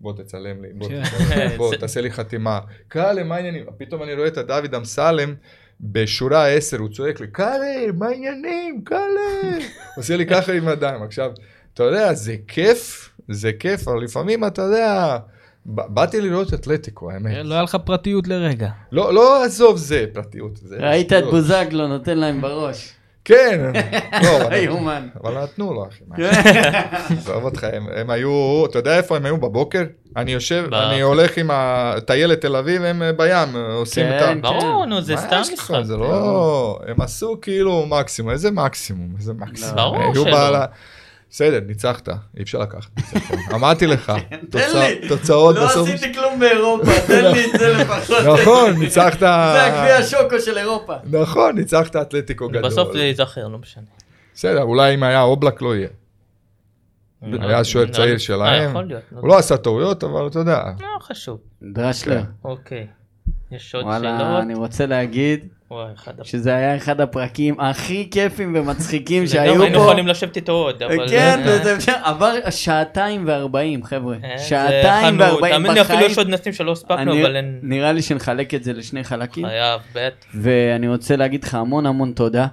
[0.01, 1.03] בוא תצלם לי, בוא כן.
[1.03, 2.59] תצלם לי, בוא תעשה לי חתימה.
[2.87, 3.65] קאלה, מה העניינים?
[3.77, 5.33] פתאום אני רואה את הדוד אמסלם
[5.81, 8.81] בשורה 10, הוא צועק לי, קאלה, מה העניינים?
[8.83, 9.57] קאלה.
[9.97, 11.03] עושה לי ככה עם הידיים.
[11.03, 11.31] עכשיו,
[11.73, 15.17] אתה יודע, זה כיף, זה כיף, אבל לפעמים אתה יודע,
[15.65, 17.37] באתי לראות אתלטיקו, האמת.
[17.43, 18.69] לא היה לך פרטיות לרגע.
[18.91, 20.57] לא, לא עזוב זה פרטיות.
[20.57, 21.23] זה ראית את.
[21.23, 22.93] בוזגלו נותן להם בראש.
[23.25, 23.71] כן,
[24.23, 24.37] לא,
[25.23, 26.03] אבל- נתנו לו, אחי.
[26.07, 26.15] מה?
[27.17, 29.83] עזוב אותך, הם, היו, אתה יודע איפה הם היו בבוקר?
[30.17, 34.25] אני יושב, אני הולך עם הטיילת תל אביב, הם אה, בים, אה, עושים את ה...
[34.25, 35.41] כן, ברור, נו, זה סתם?
[35.53, 35.75] משחק.
[35.83, 36.79] זה לא...
[36.87, 39.09] הם עשו כאילו מקסימום, איזה מקסימום?
[39.17, 39.75] איזה מקסימום?
[39.75, 40.57] ברור שלא.
[41.35, 42.89] בסדר, ניצחת, אי אפשר לקחת.
[42.97, 43.37] ניצחון.
[43.53, 44.13] אמרתי לך,
[44.53, 45.07] לי.
[45.07, 45.89] תוצאות לא בסוף.
[45.89, 48.17] עשיתי כלום באירופה, תן לי את זה לפחות.
[48.33, 49.19] נכון, ניצחת...
[49.19, 50.93] זה הגביע שוקו של אירופה.
[51.03, 52.61] נכון, ניצחת אתלטיקו גדול.
[52.65, 53.83] בסוף זה ייזכר, לא משנה.
[54.35, 55.87] בסדר, אולי אם היה אובלק לא יהיה.
[57.21, 58.77] היה שוער צעיר אה, שלהם.
[58.77, 58.95] נו.
[59.19, 60.63] הוא לא עשה טעויות, אבל אתה יודע.
[60.79, 61.39] לא חשוב.
[61.61, 62.21] דרשלר.
[62.21, 62.29] כן.
[62.43, 62.87] אוקיי.
[63.55, 64.41] יש עוד וואלה, שאלות?
[64.41, 65.39] אני רוצה להגיד
[65.71, 65.91] וואי.
[66.23, 69.85] שזה היה אחד הפרקים הכי כיפים ומצחיקים שהיו לגמרי, היינו פה.
[69.85, 71.09] יכולים לשבת איתו עוד, אבל...
[71.09, 74.15] כן, וזה אפשר, עבר שעתיים וארבעים, חבר'ה.
[74.23, 76.11] אה, שעתיים וארבעים תאמין לי, אפילו בחיים.
[76.11, 77.59] יש עוד נושאים שלא הספקנו, אני- אבל אין...
[77.63, 79.45] נראה לי שנחלק את זה לשני חלקים.
[79.47, 80.25] חייב, בטח.
[80.33, 82.47] ואני רוצה להגיד לך המון המון תודה.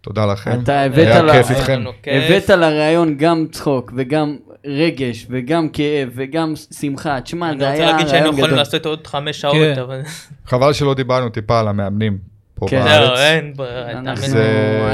[0.00, 0.60] תודה לכם.
[0.62, 1.72] אתה הבאת היה לה- כיף היה איתכם.
[1.80, 2.24] לנו כיף.
[2.30, 7.20] הבאת לראיון גם צחוק וגם רגש וגם כאב וגם שמחה.
[7.20, 8.56] תשמע, אני זה רוצה היה להגיד שהיינו יכולים.
[8.56, 9.80] לעשות עוד חמש שעות, כן.
[9.80, 10.00] אבל...
[10.46, 12.18] חבל שלא דיברנו טיפה על המאמנים
[12.54, 12.82] פה כן.
[13.16, 13.90] אין ברירה,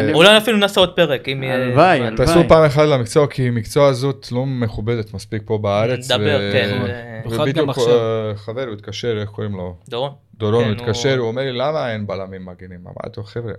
[0.01, 1.55] אני- אולי אפילו נעשה עוד פרק, אם יהיה...
[1.55, 1.99] הלוואי.
[2.01, 2.17] הלוואי.
[2.17, 6.11] תעשו פעם אחת למקצוע, כי מקצוע הזאת לא מכובדת מספיק פה בארץ.
[6.11, 6.79] נדבר, כן,
[7.25, 7.41] נכון.
[7.41, 7.79] ובדיוק.
[7.79, 9.77] אה, חבר, הוא התקשר, איך קוראים לו?
[9.89, 10.11] דורון.
[10.39, 12.81] דורון, כן, הוא התקשר, הוא- אומר לי, למה אין בלמים מגנים?
[12.85, 13.53] אמרתי לו, חבר'ה,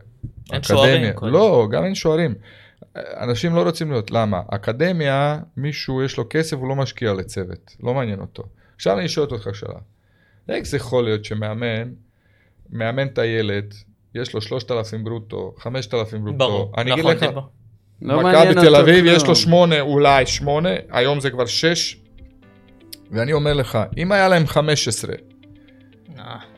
[0.53, 1.14] אין שוערים.
[1.22, 2.34] לא, גם אין שוערים.
[2.95, 4.41] אנשים לא רוצים להיות, למה?
[4.49, 8.44] אקדמיה, מישהו יש לו כסף, הוא לא משקיע לצוות, לא מעניין אותו.
[8.76, 9.80] עכשיו אני שואל אותך שאלה,
[10.49, 11.90] איך זה יכול להיות שמאמן,
[12.70, 13.74] מאמן את הילד,
[14.15, 17.40] יש לו 3,000 ברוטו, 5,000 ברוטו, ברור, אני אגיד נכון, לך.
[18.02, 19.06] לא מכבי תל אביב.
[19.06, 21.98] יש לו שמונה, אולי שמונה, היום זה כבר שש,
[23.11, 25.18] ואני אומר לך, אם היה להם 15, אה,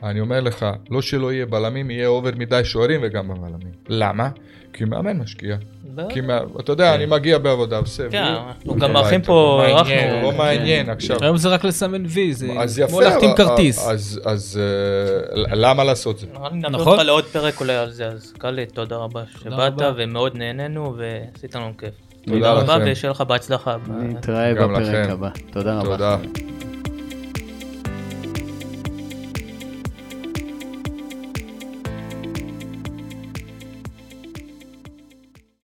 [0.02, 3.72] אני אומר לך, לא שלא יהיה בלמים, יהיה אובר מדי שוערים וגם בבלמים.
[3.88, 4.28] למה?
[4.72, 5.56] כי מאמן משקיע.
[6.08, 8.02] כי מה- אתה יודע, אני מגיע בעבודה, עושה...
[8.10, 10.22] כן, אנחנו הוא גם הביתה, מארחים פה, לא מעניין, אירחנו.
[10.30, 11.16] לא מעניין עכשיו.
[11.22, 12.46] היום זה רק לסמן וי, זה
[12.88, 13.88] כמו להחתים כרטיס.
[13.88, 14.60] אז- אז
[15.46, 16.26] אה, למה לעשות זה?
[16.52, 16.92] נביא נכון.
[16.92, 19.72] אותך לעוד פרק אולי על זה, אז קאלי, תודה רבה שבאת.
[19.96, 21.94] ומאוד נהנינו, ועשית לנו כיף.
[22.26, 22.78] תודה רבה.
[22.86, 23.76] ושיהיה לך בהצלחה.
[23.98, 25.08] נתראה בפרק.
[25.10, 25.28] הבא.
[25.52, 25.84] תודה רבה.
[25.90, 26.16] תודה.